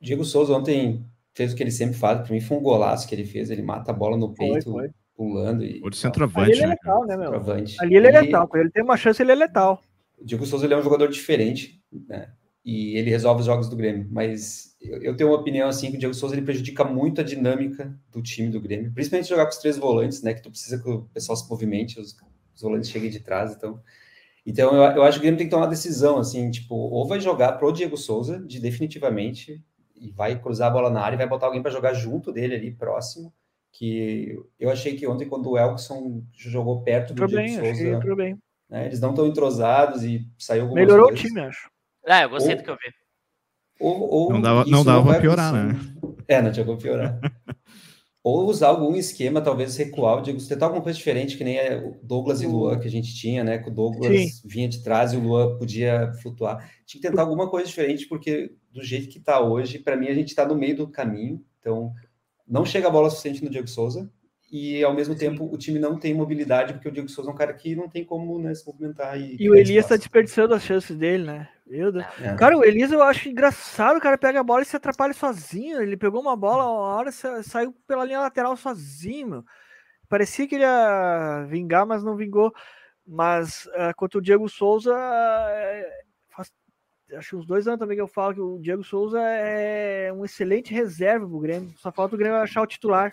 Diego 0.00 0.24
Souza 0.24 0.54
ontem 0.54 1.04
fez 1.34 1.52
o 1.52 1.56
que 1.56 1.62
ele 1.62 1.70
sempre 1.70 1.96
faz. 1.96 2.20
Para 2.20 2.32
mim 2.32 2.40
foi 2.40 2.56
um 2.56 2.62
golaço 2.62 3.06
que 3.08 3.14
ele 3.14 3.24
fez. 3.24 3.50
Ele 3.50 3.62
mata 3.62 3.90
a 3.90 3.94
bola 3.94 4.16
no 4.16 4.34
Foi, 4.34 4.48
peito, 4.48 4.72
foi. 4.72 4.90
Pulando 5.18 5.64
e 5.64 5.80
Ou 5.82 5.90
de 5.90 5.96
Ali 5.96 5.96
centroavante, 5.96 6.52
ele 6.52 6.62
é 6.62 6.66
né? 6.68 6.74
letal, 6.74 7.04
né, 7.04 7.16
meu? 7.16 7.24
centroavante. 7.24 7.76
Ali 7.80 7.96
ele 7.96 8.06
é 8.06 8.20
letal, 8.20 8.46
quando 8.46 8.60
ele 8.62 8.70
tem 8.70 8.84
uma 8.84 8.96
chance, 8.96 9.20
ele 9.20 9.32
é 9.32 9.34
letal. 9.34 9.82
O 10.16 10.24
Diego 10.24 10.46
Souza 10.46 10.64
ele 10.64 10.74
é 10.74 10.76
um 10.76 10.82
jogador 10.82 11.08
diferente, 11.08 11.82
né? 12.08 12.30
E 12.64 12.96
ele 12.96 13.10
resolve 13.10 13.40
os 13.40 13.46
jogos 13.46 13.68
do 13.68 13.74
Grêmio. 13.74 14.06
Mas 14.10 14.76
eu, 14.80 15.02
eu 15.02 15.16
tenho 15.16 15.30
uma 15.30 15.38
opinião 15.38 15.68
assim 15.68 15.90
que 15.90 15.96
o 15.96 15.98
Diego 15.98 16.14
Souza 16.14 16.36
ele 16.36 16.44
prejudica 16.44 16.84
muito 16.84 17.20
a 17.20 17.24
dinâmica 17.24 17.98
do 18.12 18.22
time 18.22 18.48
do 18.48 18.60
Grêmio, 18.60 18.92
principalmente 18.92 19.28
jogar 19.28 19.44
com 19.44 19.50
os 19.50 19.58
três 19.58 19.76
volantes, 19.76 20.22
né? 20.22 20.34
Que 20.34 20.42
tu 20.42 20.50
precisa 20.50 20.80
que 20.80 20.88
o 20.88 21.02
pessoal 21.12 21.34
se 21.34 21.50
movimente, 21.50 21.98
os, 21.98 22.16
os 22.54 22.62
volantes 22.62 22.88
cheguem 22.88 23.10
de 23.10 23.18
trás, 23.18 23.56
então. 23.56 23.80
Então 24.46 24.72
eu, 24.72 24.82
eu 24.96 25.02
acho 25.02 25.18
que 25.18 25.18
o 25.18 25.22
Grêmio 25.22 25.38
tem 25.38 25.48
que 25.48 25.50
tomar 25.50 25.64
uma 25.64 25.70
decisão, 25.70 26.18
assim, 26.18 26.48
tipo, 26.50 26.74
ou 26.76 27.06
vai 27.08 27.20
jogar 27.20 27.52
pro 27.54 27.72
Diego 27.72 27.96
Souza, 27.96 28.38
de 28.38 28.60
definitivamente, 28.60 29.64
e 29.96 30.12
vai 30.12 30.40
cruzar 30.40 30.68
a 30.68 30.72
bola 30.72 30.90
na 30.90 31.00
área 31.00 31.16
e 31.16 31.18
vai 31.18 31.28
botar 31.28 31.46
alguém 31.46 31.60
para 31.60 31.72
jogar 31.72 31.92
junto 31.92 32.32
dele 32.32 32.54
ali, 32.54 32.70
próximo. 32.70 33.32
Que 33.78 34.36
eu 34.58 34.70
achei 34.70 34.96
que 34.96 35.06
ontem, 35.06 35.28
quando 35.28 35.50
o 35.50 35.56
Elkson 35.58 36.24
jogou 36.36 36.82
perto 36.82 37.14
do 37.14 37.26
Diego 37.26 37.42
bem, 37.42 37.60
que 37.60 37.74
Souza, 38.00 38.14
bem. 38.16 38.36
né, 38.68 38.86
eles 38.86 39.00
não 39.00 39.10
estão 39.10 39.26
entrosados 39.26 40.02
e 40.02 40.26
saiu 40.36 40.62
algumas 40.62 40.82
Melhorou 40.84 41.06
o 41.06 41.08
coisas. 41.10 41.26
time, 41.28 41.40
acho. 41.42 41.70
Ah, 42.06 42.22
eu 42.22 42.30
gostei 42.30 42.52
Ou- 42.54 42.58
do 42.58 42.64
que 42.64 42.70
eu 42.70 42.74
vi. 42.74 42.92
Ou, 43.80 44.00
ou 44.10 44.32
Não 44.32 44.40
dava- 44.40 44.64
não 44.66 44.84
dava 44.84 45.02
pra 45.02 45.12
vai 45.12 45.20
piorar, 45.20 45.54
acontecer. 45.54 45.94
É, 46.26 46.42
não 46.42 46.50
tinha 46.52 46.66
como 46.66 46.76
piorar. 46.76 47.20
ou 48.22 48.46
usar 48.48 48.68
algum 48.68 48.96
esquema, 48.96 49.40
talvez 49.40 49.76
recuar 49.76 50.18
o 50.18 50.20
Diego, 50.22 50.44
tentar 50.46 50.66
alguma 50.66 50.82
coisa 50.82 50.98
diferente, 50.98 51.36
que 51.38 51.44
nem 51.44 51.56
é 51.56 51.76
o 51.78 51.96
Douglas 52.02 52.42
e 52.42 52.46
O- 52.46 52.50
Luan 52.50 52.78
que 52.80 52.88
a 52.88 52.90
gente 52.90 53.14
tinha, 53.14 53.44
né? 53.44 53.58
Que 53.58 53.68
o 53.70 53.72
Douglas 53.72 54.42
vinha 54.44 54.68
de 54.68 54.82
trás 54.82 55.12
e 55.12 55.16
o 55.16 55.20
Luan 55.20 55.56
podia 55.56 56.12
flutuar. 56.20 56.68
Tinha 56.84 57.00
que 57.00 57.08
tentar 57.08 57.22
alguma 57.22 57.48
coisa 57.48 57.66
diferente, 57.68 58.06
porque 58.08 58.52
do 58.72 58.82
jeito 58.82 59.08
que 59.08 59.20
tá 59.20 59.40
hoje, 59.40 59.78
para 59.78 59.96
mim 59.96 60.08
a 60.08 60.14
gente 60.14 60.34
tá 60.34 60.44
no 60.44 60.56
meio 60.56 60.76
do 60.76 60.88
caminho, 60.88 61.40
então 61.60 61.92
não 62.48 62.64
chega 62.64 62.88
a 62.88 62.90
bola 62.90 63.10
suficiente 63.10 63.44
no 63.44 63.50
Diego 63.50 63.68
Souza. 63.68 64.10
E 64.50 64.82
ao 64.82 64.94
mesmo 64.94 65.14
tempo 65.14 65.44
o 65.44 65.58
time 65.58 65.78
não 65.78 65.98
tem 65.98 66.14
mobilidade, 66.14 66.72
porque 66.72 66.88
o 66.88 66.92
Diego 66.92 67.08
Souza 67.08 67.30
é 67.30 67.34
um 67.34 67.36
cara 67.36 67.52
que 67.52 67.76
não 67.76 67.86
tem 67.86 68.02
como 68.02 68.38
né, 68.38 68.54
se 68.54 68.66
movimentar. 68.66 69.20
E, 69.20 69.36
E 69.38 69.50
o 69.50 69.54
Elias 69.54 69.86
tá 69.86 69.94
desperdiçando 69.96 70.54
as 70.54 70.62
chances 70.62 70.96
dele, 70.96 71.24
né? 71.24 71.48
Meu 71.66 71.92
Deus. 71.92 72.06
É. 72.18 72.34
Cara, 72.34 72.56
o 72.56 72.64
Elias 72.64 72.90
eu 72.90 73.02
acho 73.02 73.28
engraçado, 73.28 73.98
o 73.98 74.00
cara 74.00 74.16
pega 74.16 74.40
a 74.40 74.42
bola 74.42 74.62
e 74.62 74.64
se 74.64 74.74
atrapalha 74.74 75.12
sozinho. 75.12 75.82
Ele 75.82 75.98
pegou 75.98 76.18
uma 76.22 76.34
bola, 76.34 76.64
uma 76.64 76.96
hora 76.96 77.12
sa- 77.12 77.42
saiu 77.42 77.74
pela 77.86 78.06
linha 78.06 78.20
lateral 78.20 78.56
sozinho, 78.56 79.28
meu. 79.28 79.44
Parecia 80.08 80.48
que 80.48 80.54
ele 80.54 80.64
ia 80.64 81.44
vingar, 81.46 81.84
mas 81.84 82.02
não 82.02 82.16
vingou. 82.16 82.50
Mas 83.06 83.68
ah, 83.74 83.92
contra 83.92 84.18
o 84.18 84.22
Diego 84.22 84.48
Souza, 84.48 84.94
é, 84.96 85.90
acho 87.16 87.30
que 87.30 87.36
uns 87.36 87.46
dois 87.46 87.66
anos 87.66 87.80
também 87.80 87.96
que 87.96 88.02
eu 88.02 88.08
falo 88.08 88.34
que 88.34 88.40
o 88.40 88.58
Diego 88.58 88.84
Souza 88.84 89.20
é 89.20 90.12
um 90.12 90.24
excelente 90.24 90.72
reserva 90.72 91.26
pro 91.26 91.40
Grêmio. 91.40 91.72
Só 91.78 91.90
falta 91.90 92.14
o 92.14 92.18
Grêmio 92.18 92.38
achar 92.38 92.62
o 92.62 92.66
titular. 92.66 93.12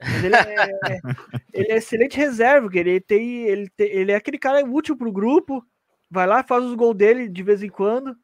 Mas 0.00 0.24
ele 0.24 0.34
é, 0.34 0.40
ele 1.52 1.72
é 1.72 1.76
excelente 1.76 2.16
reserva, 2.16 2.62
porque 2.62 2.78
ele 2.78 3.00
tem, 3.00 3.42
ele 3.44 3.68
tem, 3.70 3.88
ele 3.90 4.12
é 4.12 4.16
aquele 4.16 4.38
cara 4.38 4.64
útil 4.64 4.96
pro 4.96 5.12
grupo, 5.12 5.64
vai 6.10 6.26
lá, 6.26 6.42
faz 6.42 6.64
os 6.64 6.74
gols 6.74 6.96
dele 6.96 7.28
de 7.28 7.42
vez 7.42 7.62
em 7.62 7.68
quando. 7.68 8.16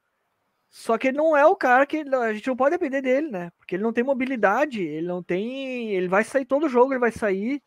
Só 0.70 0.98
que 0.98 1.09
ele 1.09 1.16
não 1.16 1.37
é 1.37 1.46
o 1.46 1.57
cara 1.57 1.87
que 1.87 1.98
a 1.98 2.35
gente 2.35 2.46
não 2.46 2.57
pode 2.57 2.77
depender 2.77 3.01
dele, 3.01 3.31
né? 3.31 3.51
Porque 3.59 3.77
ele 3.77 3.83
não 3.83 3.92
tem 3.92 4.05
mobilidade, 4.05 4.83
ele 4.83 5.07
não 5.07 5.22
tem, 5.22 5.90
ele 5.92 6.09
vai 6.09 6.24
sair 6.24 6.44
todo 6.44 6.68
jogo, 6.68 6.92
ele 6.92 7.01
vai 7.01 7.11
sair. 7.12 7.62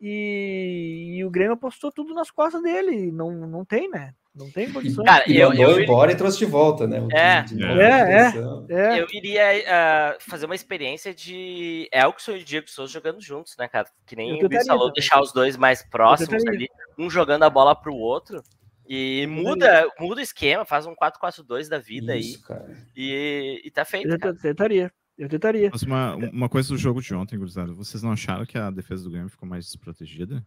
E, 0.00 1.16
e 1.18 1.24
o 1.24 1.30
Grêmio 1.30 1.54
apostou 1.54 1.92
tudo 1.92 2.14
nas 2.14 2.30
costas 2.30 2.62
dele, 2.62 3.12
não, 3.12 3.30
não 3.46 3.64
tem, 3.64 3.88
né? 3.88 4.14
Não 4.34 4.50
tem 4.50 4.72
condições. 4.72 5.06
Cara, 5.06 5.24
E 5.30 5.36
eu, 5.36 5.50
mandou 5.50 5.70
eu, 5.70 5.80
embora 5.80 6.10
e 6.10 6.16
trouxe 6.16 6.38
de 6.38 6.46
volta, 6.46 6.88
né? 6.88 6.98
É. 7.12 7.42
de 7.42 7.62
É. 7.62 8.32
É, 8.68 8.96
é. 8.96 9.00
eu 9.00 9.06
iria 9.12 9.42
ah, 9.68 10.16
fazer 10.18 10.46
uma 10.46 10.56
experiência 10.56 11.14
de 11.14 11.88
Elkson 11.92 12.32
e 12.32 12.42
Diego 12.42 12.68
Souza 12.68 12.92
jogando 12.92 13.20
juntos, 13.20 13.54
né, 13.56 13.68
cara? 13.68 13.86
Que 14.04 14.16
nem 14.16 14.40
Eu 14.40 14.46
o 14.46 14.50
Luiz 14.50 14.66
falou, 14.66 14.92
deixar 14.92 15.20
os 15.20 15.32
dois 15.32 15.56
mais 15.56 15.82
próximos 15.82 16.44
ali, 16.46 16.68
um 16.98 17.08
jogando 17.08 17.44
a 17.44 17.50
bola 17.50 17.76
pro 17.76 17.94
outro. 17.94 18.42
E 18.86 19.26
muda, 19.28 19.88
muda 19.98 20.20
o 20.20 20.24
esquema, 20.24 20.64
faz 20.64 20.84
um 20.84 20.94
4-4-2 20.94 21.68
da 21.68 21.78
vida 21.78 22.16
Isso, 22.16 22.42
cara. 22.42 22.66
aí. 22.66 22.76
E, 22.94 23.62
e 23.64 23.70
tá 23.70 23.84
feito, 23.84 24.08
eu 24.08 24.18
cara. 24.18 24.34
tentaria. 24.34 24.92
Eu 25.16 25.28
tentaria. 25.28 25.70
Mas 25.72 25.82
uma, 25.82 26.16
uma 26.16 26.48
coisa 26.48 26.68
do 26.68 26.76
jogo 26.76 27.00
de 27.00 27.14
ontem, 27.14 27.38
gurizada, 27.38 27.72
vocês 27.72 28.02
não 28.02 28.12
acharam 28.12 28.44
que 28.44 28.58
a 28.58 28.70
defesa 28.70 29.04
do 29.04 29.10
Grêmio 29.10 29.30
ficou 29.30 29.48
mais 29.48 29.64
desprotegida? 29.64 30.44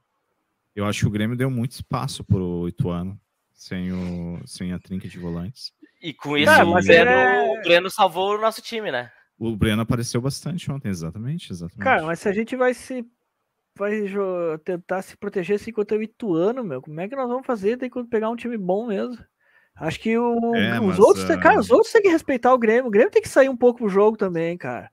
Eu 0.75 0.85
acho 0.85 0.99
que 0.99 1.07
o 1.07 1.11
Grêmio 1.11 1.37
deu 1.37 1.49
muito 1.49 1.71
espaço 1.71 2.23
pro 2.23 2.67
Ituano, 2.67 3.19
sem, 3.57 3.91
o, 3.91 4.39
sem 4.45 4.71
a 4.71 4.79
trinca 4.79 5.07
de 5.07 5.17
volantes. 5.19 5.73
E 6.01 6.13
com 6.13 6.37
isso, 6.37 6.49
Ah, 6.51 6.63
o, 6.63 6.71
mas 6.71 6.85
Breno, 6.85 7.11
é- 7.11 7.59
o 7.59 7.61
Breno 7.63 7.89
salvou 7.89 8.35
o 8.35 8.41
nosso 8.41 8.61
time, 8.61 8.91
né? 8.91 9.11
O 9.37 9.55
Breno 9.57 9.81
apareceu 9.81 10.21
bastante 10.21 10.71
ontem, 10.71 10.89
exatamente, 10.89 11.51
exatamente. 11.51 11.83
Cara, 11.83 12.03
mas 12.05 12.19
se 12.19 12.29
a 12.29 12.33
gente 12.33 12.55
vai 12.55 12.73
se 12.73 13.03
vai 13.77 13.91
tentar 14.63 15.03
se 15.03 15.15
proteger 15.15 15.57
assim 15.57 15.71
contra 15.71 15.95
o 15.97 16.01
Ituano, 16.01 16.63
meu, 16.63 16.81
como 16.81 16.99
é 16.99 17.07
que 17.07 17.15
nós 17.15 17.27
vamos 17.27 17.45
fazer? 17.45 17.77
Tem 17.77 17.89
que 17.89 18.03
pegar 18.05 18.29
um 18.29 18.35
time 18.35 18.57
bom 18.57 18.87
mesmo. 18.87 19.17
Acho 19.75 19.99
que 19.99 20.17
o- 20.17 20.55
É, 20.55 20.79
os 20.79 20.87
mas, 20.87 20.99
outros, 20.99 21.29
ah, 21.29 21.37
cara, 21.37 21.59
os 21.59 21.69
outros 21.69 21.91
têm 21.91 22.01
que 22.01 22.09
respeitar 22.09 22.51
o 22.53 22.57
Grêmio. 22.57 22.87
O 22.87 22.91
Grêmio 22.91 23.11
tem 23.11 23.21
que 23.21 23.29
sair 23.29 23.49
um 23.49 23.55
pouco 23.57 23.79
pro 23.79 23.89
jogo 23.89 24.17
também, 24.17 24.57
cara. 24.57 24.89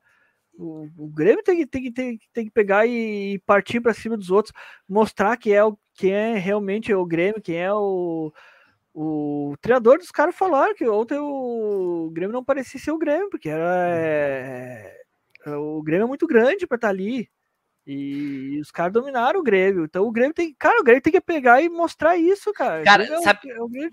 O, 0.59 0.87
o 0.98 1.09
Grêmio 1.09 1.42
tem 1.42 1.57
que, 1.57 1.66
tem, 1.66 1.83
que, 1.85 1.90
tem, 1.92 2.18
que- 2.18 2.27
tem 2.33 2.44
que 2.44 2.50
pegar 2.50 2.87
e 2.87 3.38
partir 3.46 3.81
para 3.81 3.94
cima 3.94 4.16
dos 4.16 4.31
outros, 4.31 4.55
mostrar 4.87 5.37
que 5.38 5.53
é 5.53 5.64
o 5.64 5.79
quem 5.96 6.12
é 6.12 6.35
realmente 6.37 6.92
o 6.92 7.07
Grêmio, 7.07 7.40
quem 7.40 7.57
é 7.57 7.72
o 7.72 8.33
o 8.94 9.57
treinador 9.61 9.98
dos 9.98 10.11
caras 10.12 10.35
falaram 10.37 10.74
que 10.74 10.87
ontem 10.88 11.18
o 11.18 12.11
Grêmio 12.14 12.33
não 12.33 12.44
parecia 12.44 12.78
ser 12.78 12.92
o 12.92 12.98
Grêmio, 12.98 13.28
porque 13.28 13.48
era 13.48 13.64
é, 13.88 14.96
o 15.57 15.83
Grêmio 15.83 16.04
é 16.04 16.09
muito 16.09 16.26
grande 16.26 16.66
para 16.66 16.76
estar 16.76 16.88
ali. 16.88 17.28
E 17.87 18.59
os 18.62 18.70
caras 18.70 18.92
dominaram 18.94 19.40
o 19.40 19.42
Grêmio. 19.42 19.85
Então 19.85 20.07
o 20.07 20.12
Grêmio 20.12 20.33
tem. 20.33 20.54
Cara, 20.59 20.80
o 20.80 20.85
Grêmio 20.85 21.02
tem 21.02 21.12
que 21.12 21.20
pegar 21.20 21.61
e 21.61 21.68
mostrar 21.68 22.16
isso, 22.16 22.50
cara. 22.52 22.80
O 22.80 22.85
Cara, 22.85 23.04
é 23.04 23.18
o- 23.18 23.22
sabe- 23.22 23.40
é. 23.50 23.88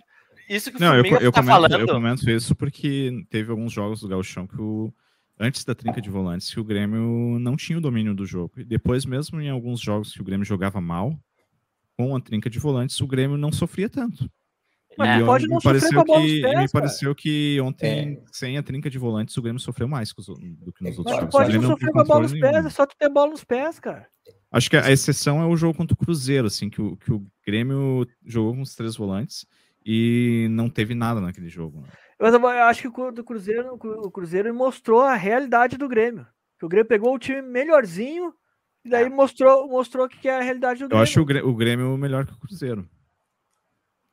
Isso 0.55 0.71
que 0.71 0.77
o 0.77 0.79
Não, 0.79 0.95
eu, 0.95 1.03
eu, 1.05 1.31
tá 1.31 1.41
comento, 1.41 1.45
falando. 1.47 1.79
eu 1.79 1.87
comento 1.87 2.29
isso 2.29 2.55
porque 2.55 3.25
teve 3.29 3.51
alguns 3.51 3.71
jogos 3.73 3.99
do 4.01 4.07
Gauchão 4.07 4.47
que 4.47 4.59
o, 4.61 4.93
antes 5.39 5.63
da 5.65 5.73
trinca 5.75 6.01
de 6.01 6.09
volantes 6.09 6.53
que 6.53 6.59
o 6.59 6.63
Grêmio 6.63 7.37
não 7.39 7.55
tinha 7.57 7.77
o 7.77 7.81
domínio 7.81 8.13
do 8.13 8.25
jogo. 8.25 8.53
E 8.57 8.63
depois, 8.63 9.05
mesmo 9.05 9.41
em 9.41 9.49
alguns 9.49 9.79
jogos 9.81 10.13
que 10.13 10.21
o 10.21 10.25
Grêmio 10.25 10.45
jogava 10.45 10.79
mal, 10.79 11.17
com 11.97 12.15
a 12.15 12.21
trinca 12.21 12.49
de 12.49 12.59
volantes, 12.59 12.99
o 13.01 13.07
Grêmio 13.07 13.37
não 13.37 13.51
sofria 13.51 13.89
tanto. 13.89 14.29
Mas 14.97 15.09
É. 15.09 15.21
E 15.21 15.25
pode 15.25 15.43
me 15.45 15.53
não 15.53 15.61
sofrer 15.61 15.79
pareceu 15.79 15.95
com 15.95 16.01
a 16.01 16.05
bola 16.05 16.19
nos 16.21 16.31
que, 16.31 16.41
pés, 16.41 16.49
me 16.51 16.55
cara. 16.57 16.69
pareceu 16.73 17.15
que 17.15 17.61
ontem, 17.61 18.13
É. 18.13 18.23
sem 18.31 18.57
a 18.57 18.63
trinca 18.63 18.89
de 18.89 18.97
volantes, 18.97 19.37
o 19.37 19.41
Grêmio 19.41 19.59
sofreu 19.59 19.87
mais 19.87 20.11
que 20.11 20.19
os- 20.19 20.27
do 20.27 20.73
que 20.73 20.83
nos 20.83 20.95
É, 20.95 20.97
outros 20.99 21.15
jogos. 21.15 21.31
pode 21.31 21.57
não 21.57 21.63
sofrer 21.69 21.91
com 21.91 21.99
a 21.99 22.03
bola 22.03 22.21
nos 22.23 22.31
pés, 22.33 22.51
nenhum. 22.53 22.67
é 22.67 22.69
só 22.69 22.85
tu 22.85 22.95
ter 22.97 23.09
bola 23.09 23.31
nos 23.31 23.43
pés, 23.43 23.79
cara. 23.79 24.05
Acho 24.51 24.69
que 24.69 24.75
a 24.77 24.91
exceção 24.91 25.41
é 25.41 25.45
o 25.45 25.55
jogo 25.55 25.77
contra 25.77 25.93
o 25.93 25.97
Cruzeiro, 25.97 26.47
assim, 26.47 26.69
que 26.69 26.81
o, 26.81 26.97
que 26.97 27.13
o 27.13 27.25
Grêmio 27.47 28.05
jogou 28.25 28.53
com 28.53 28.61
os 28.61 28.75
três 28.75 28.97
volantes 28.97 29.45
e 29.85 30.47
não 30.51 30.69
teve 30.69 30.93
nada 30.93 31.21
naquele 31.21 31.47
jogo. 31.47 31.81
né? 31.81 31.87
Mas 32.19 32.33
eu 32.33 32.45
acho 32.47 32.81
que 32.81 32.87
o 32.87 33.23
Cruzeiro, 33.23 33.73
o 33.73 34.11
Cruzeiro 34.11 34.53
mostrou 34.53 34.99
a 35.01 35.15
realidade 35.15 35.77
do 35.77 35.87
Grêmio. 35.87 36.27
Que 36.59 36.65
o 36.65 36.69
Grêmio 36.69 36.87
pegou 36.87 37.15
o 37.15 37.19
time 37.19 37.41
melhorzinho 37.41 38.31
e 38.85 38.89
daí 38.89 39.09
mostrou, 39.09 39.67
mostrou 39.69 40.05
o 40.05 40.09
que 40.09 40.27
é 40.27 40.37
a 40.37 40.41
realidade 40.41 40.79
do 40.79 40.83
Eu 40.85 40.89
Grêmio. 40.89 41.03
acho 41.03 41.21
o 41.21 41.25
Grê- 41.25 41.41
o 41.41 41.55
Grêmio 41.55 41.97
melhor 41.97 42.25
que 42.27 42.33
o 42.33 42.37
Cruzeiro. 42.37 42.87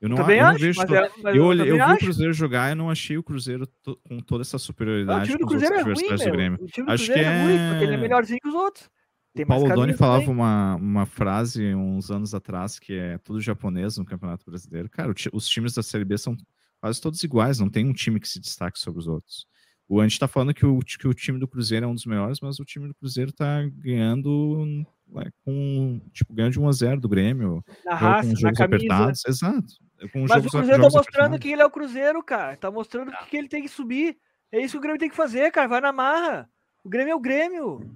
Eu 0.01 0.09
não, 0.09 0.17
também 0.17 0.39
eu 0.39 0.45
não 0.45 0.51
acho, 0.51 0.61
vejo. 0.61 0.81
é- 0.83 1.11
eu, 1.37 1.53
eu 1.53 1.53
eu 1.55 1.75
vi 1.75 1.81
o 1.81 1.85
acho. 1.85 1.99
Cruzeiro 2.05 2.33
jogar 2.33 2.71
e 2.71 2.75
não 2.75 2.89
achei 2.89 3.19
o 3.19 3.23
Cruzeiro 3.23 3.67
to- 3.83 3.99
com 4.07 4.21
toda 4.21 4.43
essa 4.43 4.57
Não, 4.57 4.59
o 4.59 4.61
superioridade 4.61 5.27
time 5.27 5.39
do 5.39 5.47
Cruzeiro 5.47 5.75
é 5.75 5.83
ruim, 5.83 5.95
do. 5.95 6.31
Grêmio. 6.33 6.59
O 6.63 6.67
time 6.67 6.87
do 6.87 6.93
Acho 6.93 7.05
Cruzeiro 7.07 7.29
que 7.31 7.35
é 7.35 7.43
ruim, 7.43 7.71
porque 7.71 7.85
ele 7.85 7.93
é 7.93 7.95
é- 7.97 8.01
melhorzinho 8.01 8.39
que 8.41 8.49
os 8.49 8.55
outros. 8.55 8.89
Tem 9.35 9.45
O 9.45 9.49
Paulo 9.49 9.69
Doni 9.75 9.93
falava 9.93 10.21
também. 10.23 10.35
uma, 10.37 10.75
uma 10.77 11.07
frase 11.07 11.75
uns 11.75 12.11
anos 12.11 12.35
atrás 12.35 12.79
que 12.79 12.95
é 12.95 13.19
tudo 13.19 13.41
japonês 13.41 13.99
no 13.99 14.05
Campeonato 14.05 14.45
Brasileiro. 14.49 14.89
Cara, 14.89 15.11
o 15.11 15.37
os 15.37 15.49
times 15.49 15.75
da 15.75 15.83
Série 15.83 16.05
B 16.05 16.17
são 16.17 16.37
quase 16.81 17.01
todos 17.01 17.23
iguais, 17.25 17.59
não 17.59 17.69
tem 17.69 17.85
um 17.87 17.93
time 17.93 18.19
que 18.21 18.29
se 18.29 18.39
destaque 18.41 18.79
sobre 18.79 19.01
os 19.01 19.07
outros. 19.09 19.47
O 19.89 20.01
Andy 20.01 20.19
tá 20.19 20.29
falando 20.29 20.53
que 20.55 20.67
o, 20.67 20.79
que 20.81 21.09
o 21.09 21.15
time 21.15 21.39
do 21.41 21.49
Cruzeiro 21.49 21.87
é 21.87 21.89
um 21.89 21.95
dos 21.95 22.05
melhores, 22.07 22.41
mas 22.41 22.59
o 22.61 22.65
time 22.65 22.87
do 22.89 22.95
Cruzeiro 22.95 23.33
tá 23.33 23.63
ganhando 23.77 24.85
é, 25.17 25.31
com, 25.45 26.01
tipo, 26.13 26.35
ganhando 26.35 26.53
de 26.53 26.61
1 26.61 26.69
a 26.69 26.73
0 26.73 27.01
do 27.01 27.09
Grêmio. 27.09 27.65
Na 27.85 27.95
raça, 27.95 28.29
com 28.29 28.35
na 28.35 28.41
jogos 28.41 28.59
camisa. 28.59 28.77
apertados. 28.77 29.23
Exato. 29.27 29.75
Com 30.13 30.21
Mas 30.21 30.29
jogos- 30.31 30.47
o 30.47 30.51
Cruzeiro 30.51 30.83
tá 30.83 30.89
mostrando 30.97 31.39
que 31.39 31.51
ele 31.51 31.63
é 31.63 31.67
o 31.67 31.71
Cruzeiro, 31.71 32.23
cara. 32.23 32.57
Tá 32.57 32.71
mostrando 32.71 33.11
que, 33.11 33.27
que 33.27 33.37
ele 33.37 33.49
tem 33.49 33.63
que 33.63 33.69
subir. 33.69 34.17
É 34.53 34.61
isso 34.61 34.73
que 34.73 34.79
o 34.79 34.81
Grêmio 34.81 34.99
tem 34.99 35.11
que 35.11 35.17
fazer, 35.17 35.51
cara. 35.51 35.69
Vai 35.69 35.81
na 35.81 35.93
marra. 35.93 36.49
O 36.85 36.89
Grêmio 36.89 37.13
é 37.13 37.15
o 37.15 37.21
Grêmio. 37.21 37.91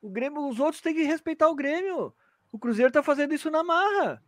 O 0.00 0.08
Grêmio, 0.08 0.46
os 0.48 0.60
outros 0.60 0.80
têm 0.80 0.94
que 0.94 1.02
respeitar 1.02 1.48
o 1.48 1.54
Grêmio. 1.54 2.12
O 2.52 2.58
Cruzeiro 2.58 2.90
tá 2.92 3.02
fazendo 3.02 3.34
isso 3.34 3.50
na 3.50 3.62
marra. 3.64 4.22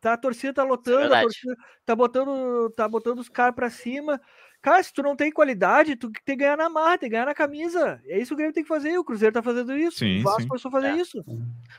Tá, 0.00 0.14
a 0.14 0.16
torcida 0.16 0.52
tá 0.52 0.64
lotando, 0.64 0.96
a 0.98 1.00
verdade. 1.02 1.22
torcida 1.22 1.56
tá 1.86 1.94
botando, 1.94 2.70
tá 2.70 2.88
botando 2.88 3.20
os 3.20 3.28
caras 3.28 3.54
pra 3.54 3.70
cima. 3.70 4.20
Cara, 4.60 4.82
se 4.82 4.92
tu 4.92 5.02
não 5.02 5.14
tem 5.16 5.30
qualidade, 5.30 5.94
tu 5.96 6.10
tem 6.10 6.36
que 6.36 6.36
ganhar 6.36 6.56
na 6.56 6.68
marra, 6.68 6.98
tem 6.98 7.08
que 7.08 7.12
ganhar 7.12 7.26
na 7.26 7.34
camisa. 7.34 8.00
É 8.06 8.18
isso 8.18 8.28
que 8.30 8.34
o 8.34 8.36
Grêmio 8.36 8.52
tem 8.52 8.64
que 8.64 8.68
fazer. 8.68 8.98
O 8.98 9.04
Cruzeiro 9.04 9.32
tá 9.32 9.42
fazendo 9.42 9.76
isso. 9.76 9.98
Sim, 9.98 10.18
o 10.20 10.22
Vasco 10.24 10.42
sim. 10.42 10.48
começou 10.48 10.68
a 10.68 10.72
fazer 10.72 10.88
É. 10.88 10.96
isso. 10.96 11.24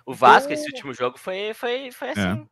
O 0.05 0.13
Vasco, 0.13 0.51
Então- 0.51 0.63
esse 0.63 0.73
último 0.73 0.93
jogo, 0.93 1.17
foi, 1.19 1.53
foi, 1.53 1.91
foi 1.91 2.09
assim. 2.11 2.47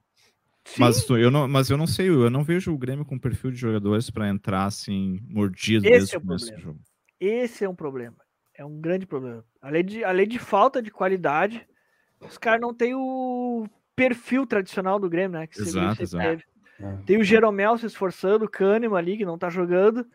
Sim. 0.65 0.79
Mas, 0.81 1.09
eu 1.09 1.31
não, 1.31 1.47
mas 1.47 1.69
eu 1.69 1.77
não 1.77 1.87
sei, 1.87 2.07
eu 2.09 2.29
não 2.29 2.43
vejo 2.43 2.71
o 2.73 2.77
Grêmio 2.77 3.03
com 3.05 3.17
perfil 3.17 3.51
de 3.51 3.57
jogadores 3.57 4.09
para 4.09 4.29
entrar 4.29 4.65
assim, 4.65 5.19
mordido 5.27 5.85
Esse 5.87 5.91
desde 5.91 6.15
é 6.15 6.17
o 6.17 6.21
o 6.21 6.25
problema. 6.25 6.59
jogo. 6.59 6.79
Esse 7.19 7.65
é 7.65 7.69
um 7.69 7.75
problema. 7.75 8.17
É 8.55 8.65
um 8.65 8.79
grande 8.79 9.05
problema. 9.05 9.43
Além 9.61 9.83
de, 9.83 10.03
além 10.03 10.27
de 10.27 10.37
falta 10.37 10.81
de 10.81 10.91
qualidade, 10.91 11.67
os 12.19 12.37
caras 12.37 12.61
não 12.61 12.73
têm 12.73 12.93
o 12.95 13.65
perfil 13.95 14.45
tradicional 14.45 14.99
do 14.99 15.09
Grêmio, 15.09 15.39
né? 15.39 15.47
Que 15.47 15.59
Exato, 15.61 16.01
exato. 16.03 16.23
teve. 16.23 16.43
Tem 17.05 17.17
o 17.17 17.23
Jeromel 17.23 17.77
se 17.77 17.85
esforçando, 17.85 18.45
o 18.45 18.49
Kahneman 18.49 18.97
ali, 18.97 19.17
que 19.17 19.25
não 19.25 19.37
tá 19.37 19.49
jogando. 19.49 20.05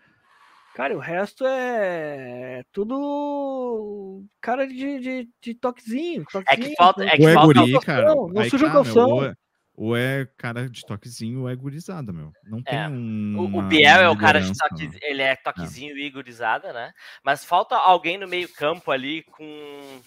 Cara, 0.74 0.94
o 0.96 1.00
resto 1.00 1.44
é 1.46 2.62
tudo 2.72 4.24
cara 4.40 4.66
de, 4.66 4.98
de, 5.00 5.28
de 5.40 5.54
toquezinho, 5.54 6.22
É 6.22 6.24
toquezinho. 6.32 6.68
que 6.68 6.76
falta. 6.76 7.04
É 7.04 7.16
que 7.16 7.24
é 7.26 7.32
falta 7.34 7.60
guri, 7.60 7.80
cara. 7.80 8.14
não 8.14 8.38
aí 8.38 8.50
suja 8.50 8.66
tá, 8.66 8.72
meu, 8.74 8.84
calção. 8.84 9.24
é, 9.24 9.34
ou 9.76 9.96
é 9.96 10.26
cara 10.38 10.68
de 10.68 10.80
toquezinho 10.86 11.42
ou 11.42 11.48
é 11.48 11.54
gurizada, 11.54 12.12
meu. 12.12 12.32
Não 12.44 12.62
tem 12.62 12.78
É. 12.78 12.88
um. 12.88 13.36
O, 13.58 13.62
Biel 13.62 14.00
é 14.00 14.08
o 14.08 14.16
cara 14.16 14.40
de 14.40 14.48
liderança, 14.48 14.68
toque, 14.70 14.88
né? 14.88 14.98
ele 15.02 15.22
é 15.22 15.36
toquezinho 15.36 15.96
e 15.96 16.10
gurizada, 16.10 16.72
né? 16.72 16.92
Mas 17.24 17.44
falta 17.44 17.76
alguém 17.76 18.16
no 18.18 18.26
meio 18.26 18.48
campo 18.54 18.90
ali 18.90 19.22
com 19.24 20.00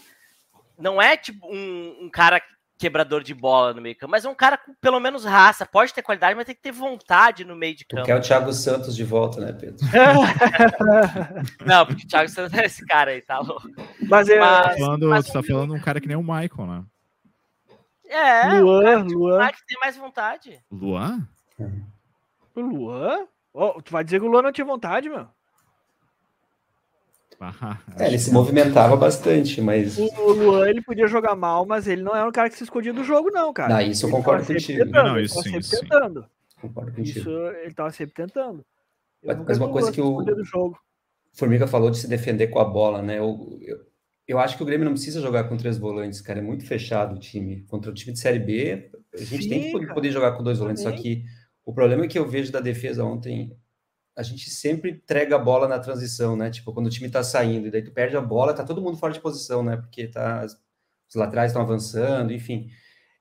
não 0.78 1.02
é 1.02 1.16
tipo 1.18 1.46
um, 1.54 2.06
um 2.06 2.10
cara 2.10 2.42
quebrador 2.80 3.22
de 3.22 3.34
bola 3.34 3.74
no 3.74 3.82
meio 3.82 3.94
campo, 3.98 4.12
mas 4.12 4.24
é 4.24 4.30
um 4.30 4.34
cara 4.36 4.58
com 4.58 4.74
pelo 4.80 5.02
menos 5.02 5.26
raça, 5.26 5.66
pode 5.66 5.94
ter 5.94 6.02
qualidade, 6.02 6.34
mas 6.34 6.46
tem 6.46 6.56
que 6.56 6.62
ter 6.62 6.72
vontade 6.72 7.44
no 7.44 7.54
meio 7.54 7.76
de 7.76 7.84
Tu 7.86 7.94
campo. 7.98 8.06
quer 8.06 8.16
o 8.16 8.22
Thiago 8.22 8.54
Santos 8.54 8.96
de 8.96 9.04
volta, 9.04 9.42
né, 9.42 9.52
Pedro? 9.52 9.78
Não, 11.66 11.86
porque 11.86 12.04
o 12.06 12.08
Thiago 12.08 12.30
Santos 12.30 12.58
é 12.58 12.66
esse 12.66 12.86
cara 12.86 13.12
aí, 13.12 13.22
tá 13.22 13.40
louco. 13.40 13.68
Mas 14.08 14.30
é. 14.30 14.40
Mas- 14.40 14.68
Tá 14.68 14.78
falando, 14.78 15.10
mas 15.10 15.26
tu 15.26 15.34
tá 15.34 15.44
falando 15.44 15.74
um 15.74 15.80
cara 15.82 16.00
que 16.00 16.08
nem 16.08 16.16
o 16.18 16.22
Michael, 16.24 16.68
né? 16.68 16.84
É, 18.10 18.60
Luan, 18.60 18.84
cara, 18.84 19.06
tipo, 19.06 19.20
Luan. 19.20 19.38
cara 19.38 19.54
que 19.54 19.66
tem 19.68 19.78
mais 19.80 19.96
vontade. 19.98 20.60
Luan? 20.72 21.28
O 22.56 22.60
Luan? 22.62 23.28
Ó, 23.54 23.80
tu 23.82 23.92
vai 23.92 24.04
dizer 24.04 24.20
que 24.20 24.26
o 24.26 24.30
Luan 24.30 24.42
não 24.42 24.52
tinha 24.52 24.66
vontade, 24.66 25.08
meu? 25.10 25.28
Ah, 27.42 27.78
É, 27.98 28.08
ele 28.08 28.20
se 28.20 28.34
movimentava 28.34 28.98
bastante, 28.98 29.62
mas. 29.62 29.98
O 29.98 30.32
Luan, 30.34 30.68
ele 30.68 30.82
podia 30.82 31.08
jogar 31.08 31.36
mal, 31.36 31.66
mas 31.66 31.88
ele 31.88 32.02
não 32.02 32.14
era 32.14 32.28
um 32.28 32.32
cara 32.32 32.50
que 32.50 32.58
se 32.58 32.64
escondia 32.66 32.92
do 32.94 33.04
jogo, 33.04 33.30
não, 33.32 33.54
cara. 33.54 33.78
Ah, 33.78 33.84
isso 33.84 34.06
eu 34.06 34.10
Ele 34.10 34.18
concordo 34.18 34.42
tava 34.46 34.60
sempre 34.60 34.62
contigo. 34.76 34.86
Tentando, 34.86 35.08
Não, 35.08 35.16
ele 35.18 35.26
isso 35.26 35.36
tava 35.36 35.44
sim, 35.50 35.62
sim. 35.62 35.80
tentando. 35.80 36.26
Concordo 36.62 36.92
contigo. 36.92 37.20
Isso, 37.20 37.30
ele 37.30 37.74
tava 37.74 37.92
sempre 37.92 38.14
tentando. 38.14 38.66
Eu 39.24 39.38
Mas- 39.48 39.58
uma 39.58 39.68
o 39.68 39.72
coisa 39.72 39.90
que 39.90 39.96
se 39.96 40.02
o- 40.02 40.10
esconder 40.12 40.36
do 40.36 40.44
jogo. 40.44 40.78
Formiga 41.32 41.66
falou 41.68 41.90
de 41.92 41.98
se 42.00 42.08
defender 42.10 42.48
com 42.48 42.60
a 42.60 42.66
bola, 42.66 43.02
né? 43.02 43.20
Eu, 43.20 43.58
eu, 43.62 43.78
eu 44.32 44.40
acho 44.40 44.56
que 44.56 44.64
o 44.64 44.66
Grêmio 44.66 44.86
não 44.86 44.94
precisa 44.94 45.22
jogar 45.22 45.46
com 45.46 45.58
três 45.58 45.78
volantes, 45.78 46.22
cara. 46.22 46.40
É 46.40 46.42
muito 46.42 46.66
fechado 46.66 47.16
o 47.16 47.20
time. 47.20 47.64
Contra 47.68 47.90
o 47.90 47.94
time 47.94 48.14
de 48.14 48.20
Série 48.20 48.40
B, 48.40 48.92
a 49.14 49.18
gente 49.18 49.50
tem 49.50 49.72
que 49.72 49.88
poder- 49.94 50.12
jogar 50.12 50.34
com 50.34 50.44
dois 50.44 50.60
volantes. 50.60 50.84
Só 50.84 50.92
Sim. 50.92 51.02
que 51.02 51.26
o 51.66 51.74
problema 51.74 52.08
que 52.08 52.18
eu 52.18 52.28
vejo 52.28 52.52
da 52.52 52.60
defesa 52.60 53.04
ontem, 53.04 53.56
a 54.16 54.22
gente 54.24 54.50
sempre 54.50 54.92
entrega 54.92 55.36
a 55.36 55.40
bola 55.40 55.68
na 55.68 55.80
transição, 55.80 56.36
né? 56.36 56.50
Tipo, 56.52 56.74
quando 56.74 56.88
o 56.88 56.90
time 56.90 57.10
tá 57.10 57.24
saindo, 57.24 57.68
e 57.68 57.72
daí 57.72 57.82
tu 57.82 57.92
perde 57.92 58.16
a 58.18 58.22
bola, 58.22 58.54
tá 58.54 58.64
todo 58.64 58.82
mundo 58.82 58.98
fora 58.98 59.14
de 59.14 59.20
posição, 59.20 59.64
né? 59.64 59.78
Porque 59.78 60.08
tá, 60.08 60.46
os 60.46 61.16
laterais 61.16 61.52
estão 61.52 61.62
avançando, 61.62 62.32
enfim. 62.34 62.70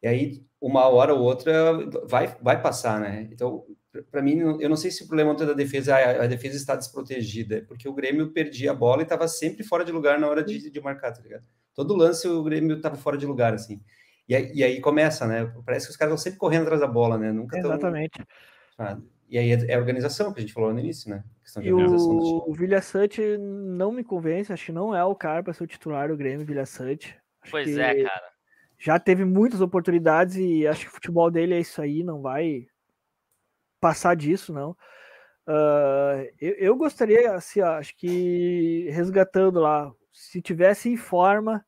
E 0.03 0.09
aí, 0.09 0.43
uma 0.61 0.87
hora 0.89 1.15
ou 1.15 1.21
outra, 1.23 1.73
vai, 2.07 2.37
vai 2.43 2.61
passar, 2.61 3.01
né? 3.01 3.29
Então, 3.33 3.65
para 4.11 4.23
mim, 4.23 4.39
eu 4.39 4.69
não 4.69 4.77
sei 4.77 4.91
se 4.91 5.03
o 5.03 5.07
problema 5.07 5.33
ontem 5.33 5.47
da 5.47 5.55
defesa, 5.55 5.97
a, 5.97 6.25
a 6.25 6.27
defesa 6.27 6.57
está 6.57 6.77
desprotegida, 6.77 7.57
é 7.57 7.61
porque 7.63 7.89
o 7.89 7.95
Grêmio 7.95 8.33
perdia 8.33 8.71
a 8.71 8.75
bola 8.75 9.01
e 9.01 9.05
estava 9.05 9.27
sempre 9.27 9.63
fora 9.65 9.85
de 9.85 9.93
lugar 9.93 10.19
na 10.19 10.29
hora 10.29 10.43
de, 10.43 10.71
de 10.71 10.81
marcar, 10.81 11.13
tá 11.13 11.23
ligado? 11.23 11.45
Todo 11.75 11.97
lance 11.97 12.29
o 12.29 12.43
Grêmio 12.43 12.77
estava 12.77 12.97
fora 12.97 13.17
de 13.17 13.25
lugar, 13.25 13.55
assim. 13.55 13.81
E 14.29 14.35
aí, 14.35 14.53
e 14.55 14.63
aí 14.63 14.81
começa, 14.81 15.27
né? 15.27 15.53
Parece 15.65 15.87
que 15.87 15.93
os 15.93 15.97
caras 15.97 16.13
estão 16.13 16.23
sempre 16.23 16.39
correndo 16.39 16.63
atrás 16.63 16.81
da 16.81 16.87
bola, 16.87 17.17
né? 17.17 17.33
Nunca 17.33 17.59
tão, 17.63 17.71
Exatamente. 17.71 18.23
ah, 18.79 18.99
e 19.29 19.39
aí 19.39 19.53
é, 19.53 19.73
é 19.73 19.75
a 19.75 19.79
organização 19.79 20.33
que 20.33 20.41
a 20.41 20.43
gente 20.43 20.53
falou 20.53 20.73
no 20.73 20.81
início, 20.81 21.09
né? 21.09 21.25
questão 21.43 21.63
de 21.63 21.69
E 21.69 21.73
organização 21.73 22.17
do 22.17 22.25
time. 22.25 22.43
o, 22.47 22.51
o 22.51 22.55
Vilha 22.55 22.83
Sante 22.83 23.23
não 23.39 23.91
me 23.91 24.05
convence, 24.05 24.53
acho 24.53 24.67
que 24.67 24.73
não 24.73 24.95
é 24.95 25.03
o 25.05 25.15
cara 25.15 25.43
para 25.43 25.53
ser 25.55 25.65
o 25.65 25.67
titular 25.67 26.09
do 26.09 26.17
Grêmio, 26.17 26.47
Vilha 26.47 26.67
Sante. 26.67 27.19
Acho 27.43 27.51
Pois 27.53 27.67
que 27.67 27.81
é, 27.81 27.95
cara. 27.95 28.29
Já 28.79 28.99
teve 28.99 29.25
muitas 29.25 29.61
oportunidades 29.61 30.37
e 30.37 30.67
acho 30.67 30.83
que 30.83 30.91
o 30.91 30.95
futebol 30.95 31.31
dele 31.31 31.55
é 31.55 31.61
isso 31.61 31.81
aí, 31.81 32.05
não 32.05 32.21
vai 32.21 32.67
passar 33.81 34.15
disso, 34.17 34.53
não. 34.53 34.77
Ah, 35.47 36.27
eu, 36.39 36.53
eu 36.55 36.77
gostaria, 36.77 37.33
assim, 37.33 37.61
acho 37.63 37.97
que 37.97 38.89
resgatando 38.91 39.61
lá, 39.61 39.91
se 40.13 40.43
tivesse 40.43 40.91
em 40.91 40.97
forma, 40.97 41.65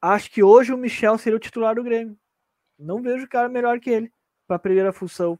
acho 0.00 0.30
que 0.30 0.42
hoje 0.42 0.72
o 0.72 0.78
Michel 0.78 1.18
seria 1.18 1.36
o 1.36 1.40
titular 1.40 1.74
do 1.74 1.82
Grêmio. 1.82 2.16
Não 2.78 3.02
vejo 3.02 3.28
cara 3.28 3.48
melhor 3.48 3.80
que 3.80 3.90
ele 3.90 4.12
para 4.46 4.56
a 4.56 4.60
primeira 4.60 4.92
função. 4.92 5.38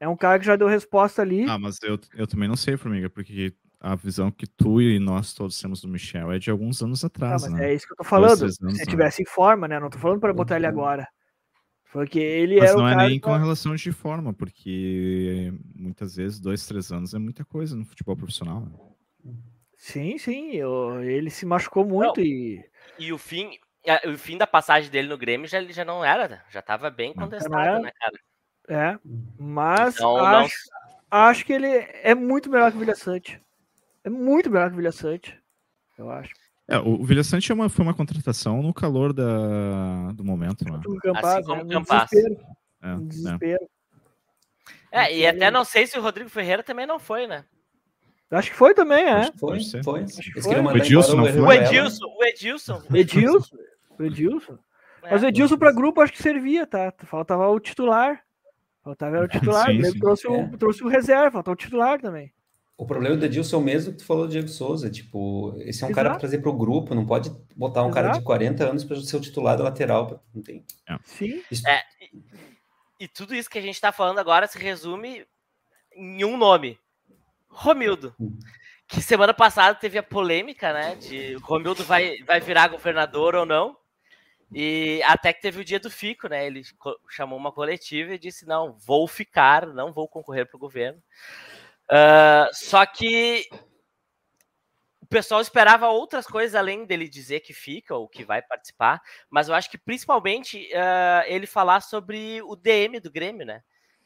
É 0.00 0.08
um 0.08 0.16
cara 0.16 0.38
que 0.38 0.46
já 0.46 0.56
deu 0.56 0.66
resposta 0.66 1.22
ali. 1.22 1.44
Ah, 1.48 1.58
mas 1.58 1.78
eu, 1.82 1.98
eu 2.14 2.26
também 2.26 2.48
não 2.48 2.56
sei, 2.56 2.76
Formiga, 2.76 3.08
porque 3.08 3.54
a 3.80 3.94
visão 3.94 4.30
que 4.30 4.46
tu 4.46 4.80
e 4.80 4.98
nós 4.98 5.32
todos 5.32 5.60
temos 5.60 5.80
do 5.80 5.88
Michel 5.88 6.32
é 6.32 6.38
de 6.38 6.50
alguns 6.50 6.82
anos 6.82 7.04
atrás, 7.04 7.42
mas 7.42 7.52
né? 7.52 7.70
é 7.70 7.74
isso 7.74 7.86
que 7.86 7.92
eu 7.92 7.96
tô 7.96 8.04
falando. 8.04 8.42
anos, 8.42 8.56
Se 8.56 8.62
né? 8.62 8.84
tivesse 8.86 9.22
em 9.22 9.26
forma, 9.26 9.68
né? 9.68 9.78
Não 9.78 9.88
tô 9.88 9.98
falando 9.98 10.20
para 10.20 10.34
botar 10.34 10.56
ele 10.56 10.66
agora. 10.66 11.08
Porque 11.92 12.18
ele 12.18 12.58
Mas 12.58 12.70
é 12.70 12.74
o 12.74 12.78
não 12.78 12.88
é 12.88 12.96
nem 12.96 13.10
que- 13.14 13.20
com 13.20 13.36
relação 13.36 13.74
de 13.74 13.92
forma, 13.92 14.32
porque 14.34 15.52
muitas 15.74 16.16
vezes 16.16 16.38
dois, 16.40 16.66
três 16.66 16.90
anos 16.92 17.14
é 17.14 17.18
muita 17.18 17.44
coisa 17.44 17.74
no 17.76 17.84
futebol 17.84 18.16
profissional. 18.16 18.60
né? 18.60 19.32
Sim, 19.76 20.18
sim. 20.18 20.52
eu- 20.52 21.02
Ele 21.02 21.30
se 21.30 21.46
machucou 21.46 21.84
muito 21.84 22.20
e. 22.20 22.62
E 22.98 23.12
o 23.12 23.18
fim, 23.18 23.50
a- 23.86 24.08
o 24.08 24.18
fim 24.18 24.36
da 24.36 24.46
passagem 24.46 24.90
dele 24.90 25.08
no 25.08 25.16
Grêmio 25.18 25.46
já, 25.48 25.58
ele 25.58 25.72
já 25.72 25.84
não 25.84 26.04
era, 26.04 26.42
já 26.50 26.60
tava 26.62 26.90
bem 26.90 27.12
Não. 27.14 27.24
contestado, 27.24 27.54
era. 27.56 27.78
né, 27.80 27.90
cara? 27.98 28.18
É. 28.68 28.98
Mas 29.38 29.94
Então, 29.94 30.16
não- 30.16 30.26
acho, 30.26 30.56
acho 31.10 31.44
que 31.46 31.52
ele 31.52 31.66
é 31.68 32.14
muito 32.14 32.50
melhor 32.50 32.70
que 32.70 32.76
o 32.76 32.80
Vilha 32.80 32.94
Sante. 32.96 33.40
É 34.02 34.10
muito 34.10 34.50
melhor 34.50 34.68
que 34.68 34.74
o 34.74 34.76
Vilha 34.78 34.92
Sante. 34.92 35.38
Eu 35.96 36.10
acho. 36.10 36.32
É, 36.68 36.78
o 36.78 37.04
Vilha 37.04 37.22
Sante 37.22 37.50
é 37.52 37.54
uma, 37.54 37.68
foi 37.68 37.84
uma 37.84 37.94
contratação 37.94 38.60
no 38.62 38.74
calor 38.74 39.12
da, 39.12 40.10
do 40.12 40.24
momento, 40.24 40.64
né? 40.64 40.80
Campas, 41.02 41.46
como 41.46 41.56
né? 41.56 41.62
o 41.62 41.64
No 41.64 41.70
Campas. 41.86 42.08
desespero. 42.10 42.46
É, 42.82 42.90
é. 42.92 42.96
desespero. 42.96 43.68
É, 44.90 45.16
e 45.16 45.26
até 45.26 45.50
não 45.50 45.64
sei 45.64 45.86
se 45.86 45.98
o 45.98 46.02
Rodrigo 46.02 46.28
Ferreira 46.30 46.62
também 46.62 46.86
não 46.86 46.98
foi, 46.98 47.26
né? 47.26 47.44
Acho 48.30 48.50
que 48.50 48.56
foi 48.56 48.74
também, 48.74 49.04
é. 49.04 49.12
Acho 49.12 49.32
Foi, 49.38 49.60
foi. 49.62 49.82
foi. 49.82 50.02
O 50.02 50.76
Edilson 50.76 51.16
não 51.16 51.26
foi? 51.26 51.40
O. 51.40 51.52
Edilson, 51.52 52.06
o 52.18 52.24
Edilson. 52.24 52.82
O 52.90 52.96
Edilson. 52.96 53.56
O 53.98 54.02
Edilson. 54.02 54.58
Mas 55.02 55.22
o 55.22 55.26
É. 55.26 55.28
Edilson 55.28 55.56
para 55.56 55.70
grupo 55.70 56.00
acho 56.00 56.12
que 56.12 56.20
servia, 56.22 56.66
tá? 56.66 56.92
Faltava 57.04 57.46
o 57.48 57.60
titular. 57.60 58.20
Faltava 58.82 59.20
o 59.20 59.28
titular. 59.28 59.66
Sim, 59.66 59.74
Ele 59.74 59.90
sim. 59.92 59.98
trouxe, 60.00 60.26
o, 60.26 60.34
É. 60.34 60.48
trouxe 60.58 60.82
o 60.82 60.88
reserva, 60.88 61.30
faltava 61.30 61.52
o 61.52 61.56
titular 61.56 62.00
também. 62.00 62.32
O 62.78 62.84
problema 62.84 63.16
do 63.16 63.24
Edilson 63.24 63.56
é 63.56 63.58
o 63.58 63.62
mesmo 63.62 63.92
que 63.92 63.98
tu 63.98 64.04
falou 64.04 64.26
do 64.26 64.32
Diego 64.32 64.48
Souza. 64.48 64.90
Tipo, 64.90 65.54
esse 65.60 65.82
é 65.82 65.86
um 65.86 65.92
cara 65.92 66.08
Exato. 66.08 66.20
para 66.20 66.20
trazer 66.20 66.38
para 66.42 66.50
o 66.50 66.56
grupo, 66.56 66.94
não 66.94 67.06
pode 67.06 67.30
botar 67.54 67.82
um 67.82 67.90
cara 67.90 68.08
de 68.08 68.14
Exato. 68.16 68.26
40 68.26 68.68
anos 68.68 68.84
para 68.84 69.00
ser 69.00 69.16
o 69.16 69.20
titular 69.20 69.56
da 69.56 69.64
lateral. 69.64 70.22
Não 70.34 70.42
tem. 70.42 70.62
Sim. 71.04 71.42
É, 71.66 71.82
e, 72.00 73.04
e 73.04 73.08
tudo 73.08 73.34
isso 73.34 73.48
que 73.48 73.58
a 73.58 73.62
gente 73.62 73.80
tá 73.80 73.92
falando 73.92 74.18
agora 74.18 74.46
se 74.46 74.58
resume 74.58 75.26
em 75.94 76.22
um 76.24 76.36
nome: 76.36 76.78
Romildo. 77.48 78.14
Hum. 78.20 78.38
Que 78.88 79.02
semana 79.02 79.34
passada 79.34 79.74
teve 79.74 79.98
a 79.98 80.02
polêmica, 80.02 80.72
né? 80.72 80.94
De 80.94 81.34
Romildo 81.36 81.82
vai, 81.82 82.18
vai 82.24 82.40
virar 82.40 82.68
governador 82.68 83.34
ou 83.34 83.44
não. 83.44 83.76
E 84.52 85.02
até 85.04 85.32
que 85.32 85.42
teve 85.42 85.60
o 85.60 85.64
dia 85.64 85.80
do 85.80 85.90
fico, 85.90 86.28
né? 86.28 86.46
Ele 86.46 86.62
chamou 87.10 87.36
uma 87.36 87.50
coletiva 87.50 88.14
e 88.14 88.18
disse: 88.18 88.46
não, 88.46 88.74
vou 88.74 89.08
ficar, 89.08 89.66
não 89.66 89.92
vou 89.92 90.06
concorrer 90.06 90.46
para 90.46 90.56
o 90.56 90.60
governo. 90.60 91.02
Ah, 91.90 92.48
só 92.52 92.84
que 92.86 93.46
o 95.00 95.06
pessoal 95.06 95.40
esperava 95.40 95.88
outras 95.88 96.26
coisas 96.26 96.54
além 96.54 96.84
dele 96.84 97.08
dizer 97.08 97.40
que 97.40 97.52
fica 97.54 97.94
ou 97.94 98.08
que 98.08 98.24
vai 98.24 98.42
participar, 98.42 99.00
mas 99.30 99.48
eu 99.48 99.54
acho 99.54 99.70
que 99.70 99.78
principalmente 99.78 100.68
ah, 100.74 101.24
ele 101.26 101.46
falar 101.46 101.80
sobre 101.80 102.42
o 102.42 102.56
DM 102.56 103.00
do 103.00 103.10
Grêmio, 103.10 103.46
né? 103.46 103.62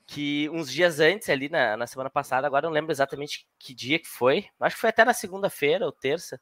Que 0.06 0.48
uns 0.50 0.70
dias 0.72 0.98
antes, 1.00 1.28
ali 1.28 1.48
na, 1.48 1.76
na 1.76 1.86
semana 1.86 2.10
passada, 2.10 2.46
agora 2.46 2.66
não 2.66 2.74
lembro 2.74 2.92
exatamente 2.92 3.46
que 3.58 3.72
dia 3.74 3.98
que 3.98 4.08
foi, 4.08 4.46
acho 4.60 4.74
que 4.76 4.80
foi 4.80 4.90
até 4.90 5.04
na 5.04 5.14
segunda-feira 5.14 5.86
ou 5.86 5.92
terça, 5.92 6.40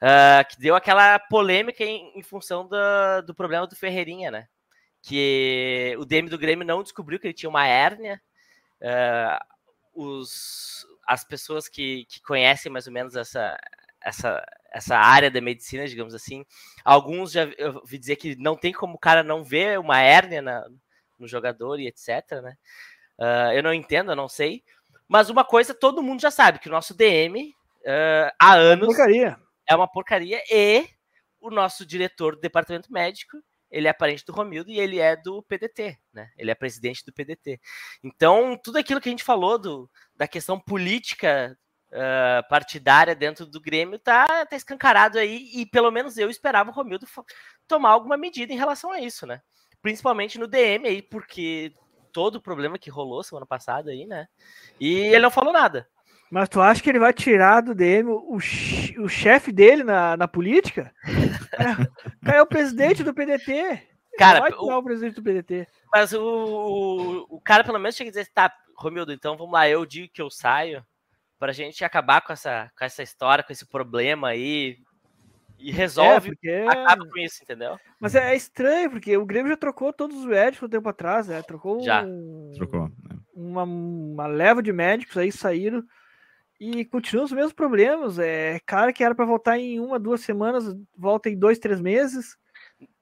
ah, 0.00 0.44
que 0.44 0.58
deu 0.58 0.74
aquela 0.76 1.18
polêmica 1.18 1.84
em, 1.84 2.18
em 2.18 2.22
função 2.22 2.68
da- 2.68 3.20
do 3.22 3.34
problema 3.34 3.66
do 3.66 3.76
Ferreirinha, 3.76 4.30
né? 4.30 4.48
que 5.02 5.96
o 5.98 6.04
DM 6.04 6.28
do 6.28 6.38
Grêmio 6.38 6.66
não 6.66 6.82
descobriu 6.82 7.18
que 7.20 7.26
ele 7.26 7.34
tinha 7.34 7.48
uma 7.50 7.66
hérnia. 7.66 8.20
Uh, 8.80 9.57
os, 9.98 10.86
as 11.06 11.24
pessoas 11.24 11.68
que, 11.68 12.04
que 12.04 12.22
conhecem 12.22 12.70
mais 12.70 12.86
ou 12.86 12.92
menos 12.92 13.16
essa, 13.16 13.58
essa, 14.00 14.44
essa 14.72 14.96
área 14.96 15.28
da 15.28 15.40
medicina, 15.40 15.88
digamos 15.88 16.14
assim, 16.14 16.44
alguns 16.84 17.32
já 17.32 17.48
ouvi 17.74 17.98
dizer 17.98 18.14
que 18.14 18.36
não 18.36 18.56
tem 18.56 18.72
como 18.72 18.94
o 18.94 18.98
cara 18.98 19.24
não 19.24 19.42
ver 19.42 19.76
uma 19.80 20.00
hérnia 20.00 20.40
na, 20.40 20.64
no 21.18 21.26
jogador 21.26 21.80
e 21.80 21.88
etc, 21.88 22.40
né? 22.42 22.56
Uh, 23.18 23.52
eu 23.52 23.62
não 23.64 23.74
entendo, 23.74 24.12
eu 24.12 24.16
não 24.16 24.28
sei. 24.28 24.62
Mas 25.08 25.30
uma 25.30 25.44
coisa 25.44 25.74
todo 25.74 26.02
mundo 26.02 26.20
já 26.20 26.30
sabe, 26.30 26.60
que 26.60 26.68
o 26.68 26.72
nosso 26.72 26.94
DM 26.94 27.50
uh, 27.80 28.32
há 28.38 28.54
anos 28.54 28.86
porcaria. 28.86 29.36
é 29.68 29.74
uma 29.74 29.88
porcaria 29.88 30.40
e 30.48 30.86
o 31.40 31.50
nosso 31.50 31.84
diretor 31.84 32.36
do 32.36 32.40
departamento 32.40 32.92
médico 32.92 33.36
ele 33.70 33.88
é 33.88 33.92
parente 33.92 34.24
do 34.24 34.32
Romildo 34.32 34.70
e 34.70 34.78
ele 34.78 34.98
é 34.98 35.16
do 35.16 35.42
PDT, 35.42 35.98
né? 36.12 36.30
Ele 36.36 36.50
é 36.50 36.54
presidente 36.54 37.04
do 37.04 37.12
PDT. 37.12 37.60
Então, 38.02 38.58
tudo 38.62 38.78
aquilo 38.78 39.00
que 39.00 39.08
a 39.08 39.12
gente 39.12 39.24
falou 39.24 39.58
do, 39.58 39.90
da 40.16 40.26
questão 40.26 40.58
política 40.58 41.56
uh, 41.88 42.48
partidária 42.48 43.14
dentro 43.14 43.46
do 43.46 43.60
Grêmio 43.60 43.98
tá, 43.98 44.46
tá 44.46 44.56
escancarado 44.56 45.18
aí 45.18 45.50
e 45.54 45.66
pelo 45.66 45.90
menos 45.90 46.16
eu 46.16 46.30
esperava 46.30 46.70
o 46.70 46.72
Romildo 46.72 47.06
tomar 47.66 47.90
alguma 47.90 48.16
medida 48.16 48.52
em 48.52 48.58
relação 48.58 48.90
a 48.90 49.00
isso, 49.00 49.26
né? 49.26 49.40
Principalmente 49.82 50.38
no 50.38 50.48
DM 50.48 50.88
aí, 50.88 51.02
porque 51.02 51.72
todo 52.12 52.36
o 52.36 52.42
problema 52.42 52.78
que 52.78 52.90
rolou 52.90 53.22
semana 53.22 53.46
passada 53.46 53.90
aí, 53.90 54.06
né? 54.06 54.26
E 54.80 54.98
ele 54.98 55.20
não 55.20 55.30
falou 55.30 55.52
nada. 55.52 55.88
Mas 56.30 56.48
tu 56.48 56.60
acha 56.60 56.82
que 56.82 56.90
ele 56.90 56.98
vai 56.98 57.12
tirar 57.12 57.62
do 57.62 57.74
DM 57.74 58.10
o, 58.10 58.36
o 58.36 59.08
chefe 59.08 59.50
dele 59.50 59.82
na, 59.82 60.16
na 60.16 60.28
política? 60.28 60.92
é, 62.26 62.36
é 62.36 62.42
o 62.42 62.46
presidente 62.46 63.02
do 63.02 63.14
PDT. 63.14 63.82
Cara, 64.18 64.40
vai 64.40 64.50
tirar 64.50 64.62
o, 64.62 64.78
o 64.78 64.84
presidente 64.84 65.14
do 65.14 65.22
PDT. 65.22 65.66
Mas 65.92 66.12
o, 66.12 66.20
o, 66.20 67.36
o, 67.36 67.40
cara 67.40 67.64
pelo 67.64 67.78
menos 67.78 67.96
tinha 67.96 68.04
que 68.04 68.10
dizer, 68.10 68.28
tá, 68.34 68.52
Romildo, 68.76 69.12
então 69.12 69.36
vamos 69.36 69.52
lá, 69.52 69.68
eu 69.68 69.86
digo 69.86 70.12
que 70.12 70.20
eu 70.20 70.30
saio 70.30 70.84
pra 71.38 71.52
gente 71.52 71.84
acabar 71.84 72.20
com 72.20 72.32
essa, 72.32 72.70
com 72.76 72.84
essa 72.84 73.02
história, 73.02 73.44
com 73.44 73.52
esse 73.52 73.66
problema 73.66 74.28
aí. 74.28 74.76
E 75.58 75.72
resolve, 75.72 76.28
é, 76.28 76.30
porque... 76.30 76.66
acaba 76.68 77.04
com 77.04 77.18
isso, 77.18 77.42
entendeu? 77.42 77.76
Mas 77.98 78.14
é, 78.14 78.32
é, 78.32 78.36
estranho, 78.36 78.90
porque 78.90 79.16
o 79.16 79.26
Grêmio 79.26 79.50
já 79.50 79.56
trocou 79.56 79.92
todos 79.92 80.16
os 80.16 80.24
médicos 80.24 80.68
um 80.68 80.70
tempo 80.70 80.88
atrás, 80.88 81.26
né? 81.26 81.42
Trocou 81.42 81.82
já. 81.82 82.04
Um, 82.04 82.52
trocou. 82.54 82.88
Né? 82.88 83.18
Uma, 83.34 83.64
uma 83.64 84.26
leva 84.28 84.62
de 84.62 84.72
médicos 84.72 85.16
aí 85.16 85.32
saíram 85.32 85.82
e 86.60 86.84
continuam 86.84 87.24
os 87.24 87.32
mesmos 87.32 87.52
problemas. 87.52 88.18
É 88.18 88.58
cara 88.66 88.92
que 88.92 89.04
era 89.04 89.14
para 89.14 89.24
voltar 89.24 89.58
em 89.58 89.80
uma, 89.80 89.98
duas 89.98 90.20
semanas, 90.20 90.64
volta 90.96 91.28
em 91.28 91.38
dois, 91.38 91.58
três 91.58 91.80
meses. 91.80 92.36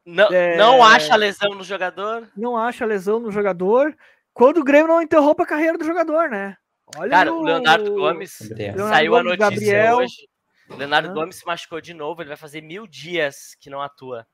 Não, 0.04 0.28
é... 0.28 0.56
não 0.56 0.84
acha 0.84 1.16
lesão 1.16 1.54
no 1.54 1.64
jogador? 1.64 2.28
Não 2.36 2.56
acha 2.56 2.84
lesão 2.84 3.18
no 3.18 3.30
jogador. 3.30 3.96
Quando 4.32 4.58
o 4.58 4.64
Grêmio 4.64 4.88
não 4.88 5.02
interrompe 5.02 5.42
a 5.42 5.46
carreira 5.46 5.78
do 5.78 5.84
jogador, 5.84 6.28
né? 6.28 6.56
Olha 6.94 7.10
Cara, 7.10 7.32
o 7.32 7.42
Leonardo 7.42 7.92
Gomes 7.94 8.38
Leonardo 8.40 8.88
saiu 8.88 9.12
Gomes, 9.12 9.26
a 9.26 9.36
notícia 9.36 9.50
Gabriel... 9.50 9.96
hoje. 9.96 10.28
Leonardo 10.68 11.08
ah. 11.08 11.12
Gomes 11.12 11.36
se 11.36 11.46
machucou 11.46 11.80
de 11.80 11.94
novo, 11.94 12.22
ele 12.22 12.28
vai 12.28 12.36
fazer 12.36 12.60
mil 12.60 12.86
dias 12.86 13.56
que 13.60 13.70
não 13.70 13.80
atua. 13.80 14.26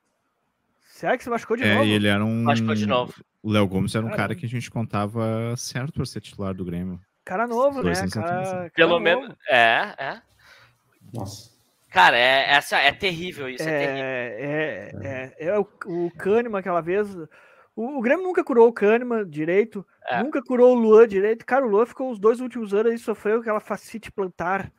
Será 0.90 1.16
que 1.16 1.24
se 1.24 1.30
machucou 1.30 1.56
de 1.56 1.64
é, 1.64 1.74
novo? 1.74 1.86
ele 1.86 2.08
era 2.08 2.24
um. 2.24 2.42
Machucou 2.42 2.74
de 2.74 2.86
novo. 2.86 3.14
O 3.42 3.50
Léo 3.50 3.66
Gomes 3.66 3.94
era 3.94 4.04
um 4.04 4.10
cara 4.10 4.34
que 4.34 4.46
a 4.46 4.48
gente 4.48 4.70
contava 4.70 5.54
certo 5.56 5.92
para 5.94 6.04
ser 6.04 6.20
titular 6.20 6.54
do 6.54 6.64
Grêmio. 6.64 7.00
Cara 7.24 7.46
novo, 7.46 7.82
né? 7.82 7.92
Cara, 7.94 8.10
cara 8.10 8.70
Pelo 8.74 8.90
novo. 8.90 9.00
menos. 9.00 9.36
É, 9.48 9.94
é. 9.98 10.22
Nossa. 11.12 11.52
Cara, 11.90 12.16
é, 12.16 12.50
essa, 12.50 12.78
é 12.78 12.90
terrível 12.90 13.48
isso. 13.48 13.68
É, 13.68 13.84
é, 13.84 13.86
terrível. 13.86 15.02
é, 15.02 15.34
é, 15.38 15.46
é 15.46 15.58
o, 15.58 15.68
o 15.86 16.10
Kahneman 16.16 16.58
aquela 16.58 16.80
vez. 16.80 17.14
O, 17.76 17.98
o 17.98 18.00
Grêmio 18.00 18.24
nunca 18.24 18.42
curou 18.42 18.68
o 18.68 18.72
Kahneman 18.72 19.28
direito, 19.28 19.86
é. 20.06 20.22
nunca 20.22 20.42
curou 20.42 20.74
o 20.74 20.78
Luan 20.78 21.06
direito. 21.06 21.44
Cara, 21.44 21.66
o 21.66 21.68
Luan 21.68 21.86
ficou 21.86 22.10
os 22.10 22.18
dois 22.18 22.40
últimos 22.40 22.74
anos 22.74 22.92
aí, 22.92 22.98
sofreu 22.98 23.40
aquela 23.40 23.60
facite 23.60 24.10
plantar. 24.10 24.72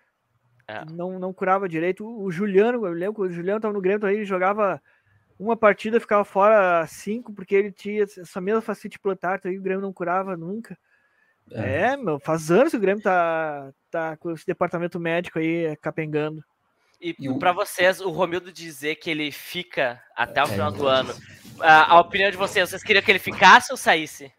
É. 0.67 0.83
Não, 0.85 1.19
não 1.19 1.33
curava 1.33 1.69
direito. 1.69 2.05
O, 2.05 2.23
o 2.23 2.31
Juliano, 2.31 2.85
eu 2.85 2.93
lembro 2.93 3.15
que 3.15 3.21
o 3.21 3.31
Juliano 3.31 3.59
tava 3.59 3.73
no 3.73 3.81
Grêmio, 3.81 4.07
aí 4.07 4.15
ele 4.15 4.25
jogava 4.25 4.81
uma 5.37 5.55
partida, 5.55 5.99
ficava 5.99 6.23
fora 6.23 6.85
cinco, 6.87 7.33
porque 7.33 7.53
ele 7.55 7.71
tinha 7.71 8.03
essa 8.03 8.41
mesma 8.41 8.61
facite 8.61 8.99
plantar, 8.99 9.37
então 9.37 9.51
aí 9.51 9.57
o 9.57 9.61
Grêmio 9.61 9.81
não 9.81 9.93
curava 9.93 10.37
nunca. 10.37 10.77
É. 11.53 11.93
é, 11.93 11.97
meu, 11.97 12.19
faz 12.19 12.49
anos 12.49 12.71
que 12.71 12.77
o 12.77 12.79
Grêmio 12.79 13.03
tá, 13.03 13.71
tá 13.91 14.17
com 14.17 14.31
esse 14.31 14.45
departamento 14.45 14.99
médico 14.99 15.39
aí 15.39 15.75
capengando. 15.77 16.43
E, 16.99 17.15
e 17.19 17.33
para 17.37 17.51
vocês, 17.51 17.99
o 17.99 18.09
Romildo 18.09 18.51
dizer 18.51 18.95
que 18.95 19.09
ele 19.09 19.29
fica 19.29 20.01
até 20.15 20.41
o 20.41 20.45
é, 20.45 20.47
final 20.47 20.71
do 20.71 20.87
ano, 20.87 21.13
a, 21.59 21.95
a, 21.95 21.99
opinião 21.99 22.31
de 22.31 22.37
vocês, 22.37 22.69
vocês 22.69 22.81
queriam 22.81 23.03
que 23.03 23.11
ele 23.11 23.19
ficasse 23.19 23.71
ou 23.71 23.77
saísse? 23.77 24.31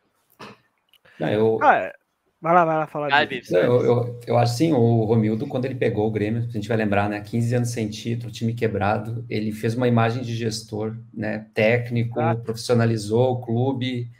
Não, 1.20 1.28
eu... 1.28 1.58
Ah, 1.62 1.92
vai 2.40 2.54
lá, 2.54 2.64
vai 2.64 2.76
lá 2.76 2.86
falar. 2.86 3.08
Ah, 3.12 3.24
eu, 3.24 3.84
eu, 3.84 4.20
eu 4.26 4.38
acho 4.38 4.56
sim, 4.56 4.72
o 4.72 5.04
Romildo, 5.04 5.46
quando 5.46 5.66
ele 5.66 5.74
pegou 5.74 6.08
o 6.08 6.10
Grêmio, 6.10 6.42
a 6.42 6.52
gente 6.52 6.66
vai 6.66 6.78
lembrar, 6.78 7.08
né? 7.08 7.20
15 7.20 7.54
anos 7.54 7.70
sem 7.70 7.88
título, 7.88 8.32
time 8.32 8.54
quebrado, 8.54 9.26
ele 9.28 9.52
fez 9.52 9.74
uma 9.74 9.86
imagem 9.86 10.22
de 10.22 10.34
gestor, 10.34 10.96
né? 11.12 11.46
Técnico, 11.52 12.18
ah. 12.18 12.34
profissionalizou 12.34 13.32
o 13.32 13.40
clube, 13.42 14.10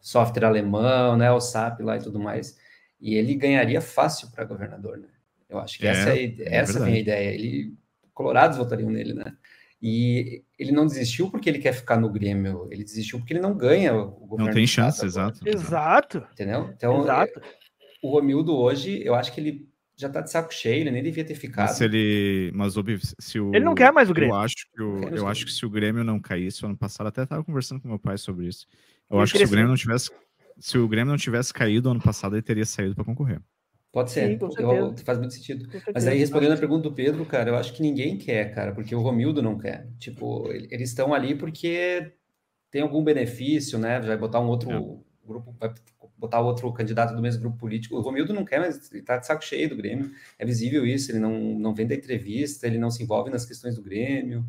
software 0.00 0.46
alemão, 0.46 1.16
né, 1.16 1.30
o 1.30 1.40
SAP 1.40 1.80
lá 1.80 1.96
e 1.96 2.02
tudo 2.02 2.18
mais. 2.18 2.56
E 3.00 3.14
ele 3.14 3.34
ganharia 3.34 3.80
fácil 3.80 4.30
para 4.30 4.44
governador, 4.44 4.98
né? 4.98 5.08
Eu 5.48 5.58
acho 5.58 5.78
que 5.78 5.86
é, 5.86 5.90
essa, 5.90 6.10
é, 6.10 6.24
é 6.24 6.56
essa 6.56 6.84
vem 6.84 6.94
a 6.94 6.98
ideia. 6.98 7.34
Ele, 7.34 7.74
colorados 8.12 8.58
votariam 8.58 8.90
nele, 8.90 9.14
né? 9.14 9.34
E 9.80 10.42
ele 10.58 10.72
não 10.72 10.86
desistiu 10.86 11.30
porque 11.30 11.48
ele 11.48 11.60
quer 11.60 11.72
ficar 11.72 11.96
no 11.98 12.10
Grêmio, 12.10 12.68
ele 12.70 12.82
desistiu 12.82 13.18
porque 13.18 13.32
ele 13.32 13.40
não 13.40 13.56
ganha 13.56 13.94
o 13.94 14.26
governo. 14.26 14.46
Não 14.46 14.52
tem 14.52 14.66
chance, 14.66 15.04
exato. 15.06 15.40
Exato. 15.48 16.26
Entendeu? 16.32 16.70
Então, 16.76 17.02
exato. 17.02 17.40
o 18.02 18.10
Romildo 18.10 18.56
hoje, 18.56 19.00
eu 19.04 19.14
acho 19.14 19.32
que 19.32 19.40
ele 19.40 19.68
já 19.96 20.08
tá 20.08 20.20
de 20.20 20.30
saco 20.30 20.52
cheio, 20.52 20.80
ele 20.80 20.90
nem 20.90 21.02
devia 21.02 21.24
ter 21.24 21.34
ficado. 21.34 21.68
Se 21.70 21.84
ele, 21.84 22.50
mas 22.54 22.74
se 23.18 23.38
o 23.38 23.54
Ele 23.54 23.64
não 23.64 23.74
quer 23.74 23.92
mais 23.92 24.10
o 24.10 24.14
Grêmio. 24.14 24.34
Eu 24.34 24.40
acho 24.40 24.56
que 24.72 24.82
o, 24.82 25.08
eu 25.08 25.28
acho 25.28 25.44
que 25.44 25.52
se 25.52 25.64
o 25.64 25.70
Grêmio 25.70 26.02
não 26.02 26.20
caísse 26.20 26.64
ano 26.64 26.76
passado, 26.76 27.06
até 27.06 27.24
tava 27.24 27.44
conversando 27.44 27.80
com 27.80 27.88
meu 27.88 27.98
pai 27.98 28.18
sobre 28.18 28.46
isso. 28.46 28.66
Eu 29.10 29.20
acho 29.20 29.32
que 29.32 29.38
se 29.38 29.44
o 29.44 29.50
Grêmio 29.50 29.68
não 29.68 29.76
tivesse, 29.76 30.10
se 30.58 30.78
o 30.78 30.88
Grêmio 30.88 31.10
não 31.10 31.18
tivesse 31.18 31.52
caído 31.52 31.90
ano 31.90 32.00
passado, 32.00 32.36
ele 32.36 32.42
teria 32.42 32.66
saído 32.66 32.94
para 32.94 33.04
concorrer. 33.04 33.40
Pode 33.90 34.10
ser, 34.10 34.38
Sim, 34.38 34.46
eu, 34.58 34.94
faz 34.98 35.18
muito 35.18 35.32
sentido. 35.32 35.66
Mas 35.94 36.06
aí, 36.06 36.18
respondendo 36.18 36.52
a 36.52 36.58
pergunta 36.58 36.82
do 36.82 36.94
Pedro, 36.94 37.24
cara, 37.24 37.50
eu 37.50 37.56
acho 37.56 37.72
que 37.72 37.80
ninguém 37.80 38.18
quer, 38.18 38.54
cara, 38.54 38.72
porque 38.72 38.94
o 38.94 39.00
Romildo 39.00 39.42
não 39.42 39.58
quer. 39.58 39.88
Tipo, 39.98 40.46
eles 40.52 40.90
estão 40.90 41.14
ali 41.14 41.34
porque 41.34 42.12
tem 42.70 42.82
algum 42.82 43.02
benefício, 43.02 43.78
né? 43.78 43.98
Vai 43.98 44.18
botar 44.18 44.40
um 44.40 44.48
outro 44.48 44.70
é. 44.70 45.26
grupo, 45.26 45.56
vai 45.58 45.72
botar 46.18 46.40
outro 46.40 46.70
candidato 46.72 47.14
do 47.14 47.22
mesmo 47.22 47.40
grupo 47.40 47.56
político. 47.56 47.96
O 47.96 48.02
Romildo 48.02 48.34
não 48.34 48.44
quer, 48.44 48.60
mas 48.60 48.92
ele 48.92 49.02
tá 49.02 49.16
de 49.16 49.26
saco 49.26 49.42
cheio 49.42 49.70
do 49.70 49.76
Grêmio. 49.76 50.10
É 50.38 50.44
visível 50.44 50.84
isso, 50.84 51.10
ele 51.10 51.18
não, 51.18 51.32
não 51.58 51.74
vem 51.74 51.86
da 51.86 51.94
entrevista, 51.94 52.66
ele 52.66 52.78
não 52.78 52.90
se 52.90 53.02
envolve 53.02 53.30
nas 53.30 53.46
questões 53.46 53.74
do 53.74 53.82
Grêmio 53.82 54.44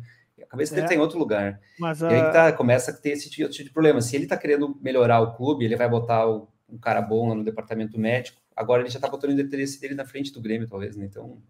cabeça 0.50 0.74
dele 0.74 0.86
é. 0.86 0.88
tá 0.88 0.94
em 0.96 0.98
outro 0.98 1.18
lugar. 1.18 1.60
Mas, 1.78 2.00
e 2.00 2.06
aí 2.06 2.32
tá, 2.32 2.52
começa 2.52 2.90
a 2.90 2.94
ter 2.94 3.10
esse 3.10 3.30
tipo, 3.30 3.48
tipo 3.48 3.64
de 3.64 3.72
problema. 3.72 4.02
Se 4.02 4.16
ele 4.16 4.26
tá 4.26 4.36
querendo 4.36 4.76
melhorar 4.82 5.20
o 5.20 5.34
clube, 5.34 5.64
ele 5.64 5.76
vai 5.76 5.88
botar 5.88 6.26
o, 6.26 6.48
um 6.68 6.76
cara 6.76 7.00
bom 7.00 7.28
lá 7.28 7.34
no 7.34 7.44
departamento 7.44 7.98
médico. 7.98 8.40
Agora 8.54 8.82
ele 8.82 8.90
já 8.90 8.98
tá 8.98 9.08
botando 9.08 9.30
o 9.30 9.40
interesse 9.40 9.80
dele 9.80 9.94
na 9.94 10.04
frente 10.04 10.32
do 10.32 10.40
Grêmio, 10.40 10.68
talvez, 10.68 10.96
né? 10.96 11.06
Então 11.06 11.40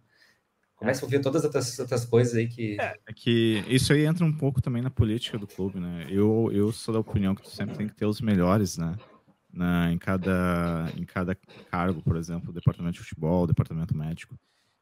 começa 0.77 1.03
a 1.03 1.07
ouvir 1.07 1.21
todas 1.21 1.41
as 1.41 1.45
outras, 1.47 1.79
outras 1.79 2.05
coisas 2.05 2.35
aí 2.35 2.47
que. 2.47 2.79
É, 2.79 2.95
é, 3.09 3.13
que 3.15 3.65
isso 3.69 3.93
aí 3.93 4.05
entra 4.05 4.25
um 4.25 4.33
pouco 4.33 4.61
também 4.61 4.83
na 4.83 4.91
política 4.91 5.39
do 5.39 5.47
clube, 5.47 5.81
né? 5.81 6.07
Eu, 6.11 6.51
eu 6.53 6.71
sou 6.71 6.93
da 6.93 7.01
opinião 7.01 7.35
que 7.35 7.43
tu 7.43 7.51
sempre 7.51 7.77
tem 7.77 7.89
que 7.89 7.95
ter 7.95 8.07
os 8.07 8.21
melhores, 8.21 8.77
né? 8.77 8.97
Na, 9.53 9.91
em, 9.93 9.99
cada, 9.99 10.93
em 10.97 11.05
cada 11.05 11.35
cargo, 11.71 12.01
por 12.03 12.17
exemplo, 12.17 12.53
departamento 12.53 12.95
de 12.95 13.01
futebol, 13.01 13.47
departamento 13.47 13.97
médico. 13.97 14.39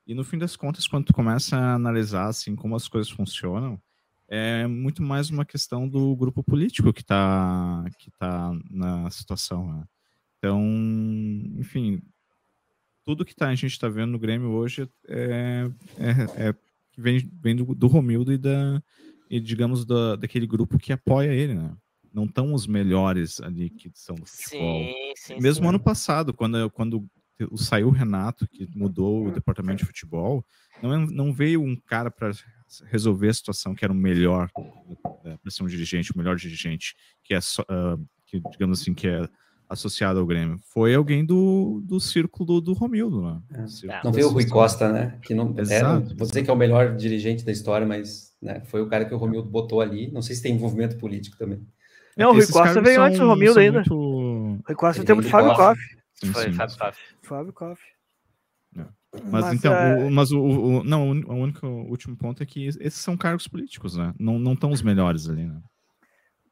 E 0.07 0.15
no 0.15 0.25
fim 0.25 0.39
das 0.39 0.57
contas, 0.57 0.87
quando 0.87 1.07
tu 1.07 1.13
começa 1.13 1.57
a 1.57 1.75
analisar 1.75 2.27
assim 2.27 2.55
como 2.55 2.77
as 2.77 2.87
coisas 2.87 3.11
funcionam, 3.11 3.81
é 4.29 4.67
muito 4.67 5.03
mais 5.03 5.31
uma 5.31 5.45
questão 5.45 5.89
do 5.89 6.15
grupo 6.15 6.43
político 6.45 6.93
que 6.93 7.01
está 7.01 7.85
que 7.99 8.11
tá 8.19 8.53
na 8.71 9.11
situação. 9.11 9.73
Né? 9.73 9.85
Então, 10.39 10.63
enfim, 11.57 12.01
tudo 13.05 13.25
que 13.25 13.35
tá, 13.35 13.49
a 13.49 13.55
gente 13.55 13.73
está 13.73 13.89
vendo 13.89 14.13
no 14.13 14.19
Grêmio 14.19 14.51
hoje 14.51 14.89
é, 15.09 15.71
é, 15.97 16.49
é 16.49 16.55
vem, 16.97 17.31
vem 17.41 17.57
do, 17.57 17.75
do 17.75 17.87
Romildo 17.87 18.33
e, 18.33 18.39
da, 18.39 18.83
e 19.31 19.41
digamos, 19.41 19.87
da, 19.87 20.17
daquele 20.17 20.47
grupo 20.47 20.79
que 20.79 20.93
apoia 20.93 21.33
ele, 21.33 21.55
né? 21.55 21.75
Não 22.13 22.25
estão 22.25 22.53
os 22.53 22.67
melhores 22.67 23.41
ali 23.41 23.71
que 23.71 23.91
são 23.95 24.17
do 24.17 24.27
futebol. 24.27 24.83
Sim, 24.83 25.13
sim, 25.15 25.41
Mesmo 25.41 25.65
sim. 25.65 25.69
ano 25.69 25.81
passado, 25.81 26.35
quando, 26.35 26.71
quando 26.71 27.09
saiu 27.57 27.89
o 27.89 27.93
Renato, 27.93 28.49
que 28.49 28.69
mudou 28.75 29.29
o 29.29 29.31
departamento 29.31 29.81
de 29.81 29.87
futebol, 29.87 30.45
não, 30.83 31.07
não 31.07 31.33
veio 31.33 31.63
um 31.63 31.77
cara 31.77 32.11
para 32.11 32.33
resolver 32.87 33.29
a 33.29 33.35
situação 33.35 33.75
que 33.75 33.85
era 33.85 33.93
o 33.93 33.97
melhor 33.97 34.51
né, 35.25 35.39
para 35.43 35.51
ser 35.51 35.63
um 35.63 35.67
dirigente, 35.67 36.13
o 36.13 36.19
melhor 36.19 36.37
dirigente, 36.37 36.95
que 37.23 37.35
é, 37.35 37.39
uh, 37.39 38.07
que, 38.27 38.41
digamos 38.51 38.81
assim, 38.81 38.95
que 38.95 39.09
é 39.09 39.29
associado 39.69 40.19
ao 40.19 40.27
Grêmio. 40.27 40.59
Foi 40.73 40.95
alguém 40.95 41.25
do, 41.25 41.83
do 41.85 42.01
círculo 42.01 42.47
do, 42.47 42.61
do 42.61 42.73
Romildo, 42.73 43.21
né? 43.23 43.41
É. 43.53 44.01
Não 44.03 44.13
veio 44.13 44.29
o 44.29 44.31
Rui 44.31 44.47
Costa, 44.47 44.91
né? 44.91 45.19
Que 45.23 45.35
não, 45.35 45.55
é, 45.59 45.61
Exato, 45.61 46.17
vou 46.17 46.27
dizer 46.27 46.43
que 46.43 46.51
é 46.51 46.53
o 46.53 46.57
melhor 46.57 46.97
dirigente 46.97 47.45
da 47.45 47.53
história, 47.53 47.87
mas 47.87 48.35
né, 48.41 48.61
foi 48.65 48.81
o 48.81 48.89
cara 48.89 49.05
que 49.05 49.15
o 49.15 49.19
Romildo 49.19 49.49
botou 49.49 49.81
ali. 49.81 50.11
Não 50.11 50.23
sei 50.23 50.37
se 50.37 50.43
tem 50.43 50.55
envolvimento 50.55 50.97
político 50.97 51.37
também. 51.37 51.61
Não, 52.17 52.31
o 52.31 52.33
Rui 52.33 52.47
Costa 52.47 52.81
veio 52.81 52.97
são- 52.97 53.05
antes 53.05 53.19
do 53.19 53.27
Romildo 53.27 53.61
ainda. 53.61 53.79
muito- 53.81 53.95
O 53.95 54.61
Rui 54.67 54.75
Costa 54.75 55.05
tem 55.05 55.15
muito 55.15 55.27
do 55.27 55.31
Fábio. 55.31 55.55
Koff. 55.55 55.81
Foi, 56.33 56.45
sim. 56.45 56.53
Fábio 56.53 56.79
Koff. 56.79 56.99
Fábio 57.23 57.53
Koff. 57.53 57.83
Mas, 59.15 59.45
Mas, 59.47 59.53
então, 59.55 59.75
é- 59.75 59.95
o, 60.07 60.11
mas 60.11 60.31
o, 60.33 60.41
o- 60.41 60.85
não, 60.85 61.09
o 61.09 61.11
uni- 61.11 61.25
o 61.25 61.33
único 61.35 61.67
último 61.67 62.17
ponto 62.17 62.43
é 62.43 62.47
que 62.47 62.67
esses 62.67 62.95
são 63.01 63.17
cargos 63.17 63.49
políticos, 63.49 63.97
né? 63.97 64.13
Não 64.19 64.39
não 64.39 64.53
estão 64.53 64.71
os 64.71 64.83
melhores 64.83 65.29
ali, 65.29 65.45
né? 65.47 65.61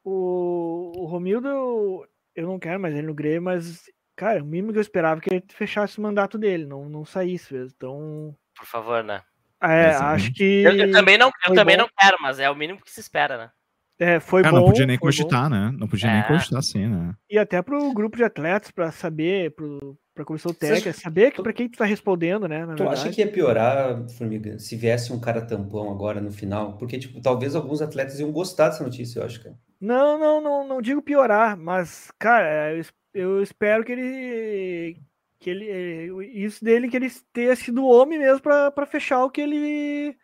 O, 0.03 0.91
o 1.03 1.05
Romildo, 1.05 1.47
eu- 1.47 2.07
não 2.37 2.57
quero 2.59 2.79
mais 2.79 2.93
ele 2.95 3.07
no 3.07 3.13
Grêmio, 3.13 3.41
mas, 3.43 3.83
cara, 4.15 4.41
o 4.43 4.45
mínimo 4.45 4.71
que 4.71 4.77
eu 4.77 4.81
esperava 4.81 5.19
é 5.19 5.21
que 5.21 5.33
ele 5.33 5.43
fechasse 5.49 5.99
o 5.99 6.01
mandato 6.01 6.37
dele, 6.37 6.65
não, 6.65 6.89
não 6.89 7.05
saísse 7.05 7.53
mesmo. 7.53 7.73
Então, 7.75 8.35
Por 8.55 8.65
favor, 8.65 9.03
né? 9.03 9.21
é, 9.61 9.89
Exatamente. 9.89 10.23
acho 10.25 10.33
que 10.33 10.63
Eu, 10.63 10.71
eu 10.73 10.91
também, 10.91 11.17
não, 11.17 11.31
eu 11.47 11.53
também 11.53 11.75
bom. 11.77 11.83
não 11.83 11.89
quero, 11.97 12.17
mas 12.21 12.39
é 12.39 12.49
o 12.49 12.55
mínimo 12.55 12.81
que 12.81 12.91
se 12.91 12.99
espera, 12.99 13.37
né? 13.37 13.51
É, 13.99 14.19
foi 14.19 14.41
Ah, 14.45 14.51
bom. 14.51 14.57
não 14.57 14.65
podia 14.65 14.85
nem 14.85 14.97
foi 14.97 14.99
bom. 15.01 15.07
cogitar, 15.07 15.49
né? 15.49 15.73
Não 15.77 15.87
podia 15.87 16.09
nem 16.11 16.19
É. 16.19 16.23
cogitar 16.27 16.59
assim, 16.59 16.87
né? 16.87 17.13
E 17.29 17.37
até 17.37 17.61
pro 17.61 17.93
grupo 17.93 18.17
de 18.17 18.23
atletas, 18.23 18.71
para 18.71 18.91
saber, 18.91 19.51
pro, 19.55 19.97
pra 20.13 20.23
comissão 20.25 20.53
técnica, 20.53 20.89
acha- 20.91 20.99
saber 21.01 21.31
que, 21.31 21.41
para 21.41 21.53
quem 21.53 21.69
tu 21.69 21.77
tá 21.77 21.85
respondendo, 21.85 22.47
né? 22.47 22.65
Na 22.65 22.75
Tu 22.75 22.83
acha 22.83 22.91
verdade. 22.95 23.15
que 23.15 23.21
ia 23.21 23.31
piorar, 23.31 24.07
Formiga, 24.17 24.57
se 24.59 24.75
viesse 24.75 25.11
um 25.13 25.19
cara 25.19 25.41
tampão 25.41 25.91
agora 25.91 26.19
no 26.21 26.31
final? 26.31 26.77
Porque, 26.77 26.97
tipo, 26.99 27.21
talvez 27.21 27.55
alguns 27.55 27.81
atletas 27.81 28.19
iam 28.19 28.31
gostar 28.31 28.69
dessa 28.69 28.83
notícia, 28.83 29.19
eu 29.19 29.25
acho, 29.25 29.43
cara. 29.43 29.55
Não, 29.79 30.17
não, 30.19 30.41
não, 30.41 30.67
não 30.67 30.81
digo 30.81 31.01
piorar, 31.01 31.55
mas, 31.57 32.11
cara, 32.17 32.73
eu, 32.75 32.83
eu 33.13 33.43
espero 33.43 33.83
que 33.83 33.91
ele. 33.91 34.97
Que 35.39 35.51
ele. 35.51 35.67
eh, 35.69 36.07
Isso 36.33 36.65
dele, 36.65 36.89
que 36.89 36.97
ele 36.97 37.11
tenha 37.31 37.55
sido 37.55 37.83
o 37.83 37.87
homem 37.91 38.17
mesmo 38.17 38.41
pra 38.41 38.71
pra 38.71 38.87
fechar 38.87 39.23
o 39.23 39.29
que 39.29 39.39
ele. 39.41 40.15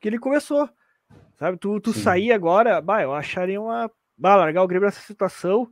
Que 0.00 0.08
ele 0.08 0.16
começou. 0.18 0.68
Sabe? 1.40 1.56
Tu, 1.56 1.80
tu 1.80 1.92
Sim. 1.92 2.02
sair 2.02 2.30
agora, 2.32 2.80
bah, 2.80 3.02
eu 3.02 3.12
acharia 3.14 3.60
uma. 3.60 3.90
Bah, 4.16 4.36
largar 4.36 4.62
o 4.62 4.66
Grêmio 4.68 4.84
nessa 4.86 5.00
situação. 5.00 5.68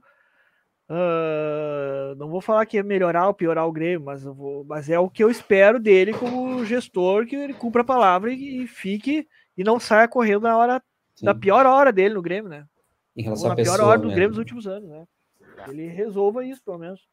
ah, 0.88 2.14
não 2.16 2.28
vou 2.30 2.40
falar 2.40 2.64
que 2.66 2.78
é 2.78 2.82
melhorar 2.82 3.26
ou 3.28 3.34
piorar 3.34 3.66
o 3.68 3.72
Grêmio, 3.72 4.04
mas, 4.04 4.24
eu 4.24 4.32
vou, 4.34 4.64
mas 4.64 4.88
é 4.88 4.98
o 4.98 5.10
que 5.10 5.22
eu 5.22 5.30
espero 5.30 5.78
dele 5.78 6.14
como 6.14 6.64
gestor, 6.64 7.26
que 7.26 7.36
ele 7.36 7.52
cumpra 7.52 7.82
a 7.82 7.84
palavra 7.84 8.32
e, 8.32 8.62
e 8.62 8.66
fique 8.66 9.28
e 9.56 9.62
não 9.62 9.78
saia 9.78 10.08
correndo 10.08 10.44
na 10.44 10.56
hora 10.56 10.82
Sim. 11.14 11.26
da 11.26 11.34
pior 11.34 11.66
hora 11.66 11.92
dele 11.92 12.14
no 12.14 12.22
Grêmio, 12.22 12.48
né? 12.48 12.64
Em 13.14 13.20
Ou 13.22 13.24
relação 13.26 13.48
na 13.48 13.52
à 13.52 13.56
pior 13.56 13.72
pessoa, 13.72 13.88
hora 13.88 13.98
do 13.98 14.08
né? 14.08 14.14
Grêmio 14.14 14.30
nos 14.30 14.38
últimos 14.38 14.66
anos, 14.66 14.88
né? 14.88 15.04
Ele 15.68 15.86
resolva 15.88 16.42
isso, 16.44 16.62
pelo 16.64 16.78
menos. 16.78 17.06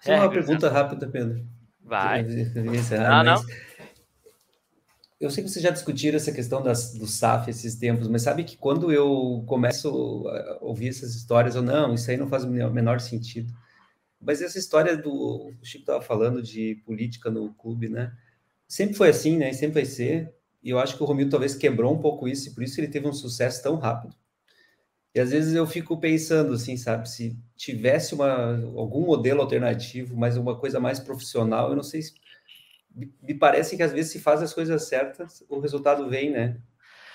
Só 0.00 0.12
uma 0.14 0.24
É, 0.24 0.28
pergunta 0.28 0.70
rápida, 0.70 1.06
Pedro. 1.08 1.44
Vai. 1.82 2.22
Não, 2.22 3.24
mas- 3.24 3.46
Eu 5.20 5.30
sei 5.30 5.44
que 5.44 5.50
vocês 5.50 5.62
já 5.62 5.70
discutiram 5.70 6.16
essa 6.16 6.32
questão 6.32 6.62
das, 6.62 6.92
do 6.94 7.06
SAF 7.06 7.48
esses 7.48 7.76
tempos, 7.76 8.08
mas 8.08 8.22
sabe 8.22 8.44
que 8.44 8.56
quando 8.56 8.92
eu 8.92 9.44
começo 9.46 10.26
a 10.28 10.58
ouvir 10.60 10.88
essas 10.88 11.14
histórias, 11.14 11.54
eu 11.54 11.62
não, 11.62 11.94
isso 11.94 12.10
aí 12.10 12.16
não 12.16 12.28
faz 12.28 12.44
o 12.44 12.48
menor 12.48 13.00
sentido. 13.00 13.52
Mas 14.20 14.42
essa 14.42 14.58
história 14.58 14.96
do 14.96 15.12
o 15.12 15.54
Chico 15.62 15.82
estava 15.82 16.02
falando 16.02 16.42
de 16.42 16.76
política 16.84 17.30
no 17.30 17.54
clube, 17.54 17.88
né? 17.88 18.12
Sempre 18.66 18.96
foi 18.96 19.10
assim, 19.10 19.36
né? 19.36 19.52
Sempre 19.52 19.74
vai 19.74 19.84
ser. 19.84 20.34
E 20.62 20.70
eu 20.70 20.78
acho 20.78 20.96
que 20.96 21.02
o 21.02 21.06
Romildo 21.06 21.30
talvez 21.30 21.54
quebrou 21.54 21.92
um 21.92 22.00
pouco 22.00 22.26
isso, 22.26 22.48
e 22.48 22.54
por 22.54 22.62
isso 22.62 22.80
ele 22.80 22.88
teve 22.88 23.06
um 23.06 23.12
sucesso 23.12 23.62
tão 23.62 23.76
rápido. 23.76 24.16
E 25.14 25.20
às 25.20 25.30
vezes 25.30 25.54
eu 25.54 25.66
fico 25.66 25.96
pensando 25.98 26.54
assim, 26.54 26.76
sabe, 26.76 27.08
se 27.08 27.38
tivesse 27.54 28.14
uma, 28.14 28.56
algum 28.76 29.06
modelo 29.06 29.42
alternativo, 29.42 30.16
mas 30.16 30.36
uma 30.36 30.58
coisa 30.58 30.80
mais 30.80 30.98
profissional, 30.98 31.70
eu 31.70 31.76
não 31.76 31.82
sei 31.84 32.02
se. 32.02 32.14
Me 32.94 33.34
parece 33.34 33.76
que 33.76 33.82
às 33.82 33.92
vezes 33.92 34.12
se 34.12 34.20
faz 34.20 34.42
as 34.42 34.54
coisas 34.54 34.88
certas, 34.88 35.44
o 35.48 35.58
resultado 35.58 36.08
vem, 36.08 36.30
né? 36.30 36.60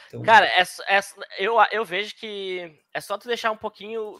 Então, 0.08 0.22
Cara, 0.24 0.46
é, 0.48 0.62
é 0.62 1.00
eu, 1.38 1.56
eu 1.72 1.86
vejo 1.86 2.16
que 2.16 2.80
é 2.94 3.00
só 3.00 3.18
tu 3.18 3.28
deixar 3.28 3.52
um 3.52 3.58
pouquinho 3.58 4.20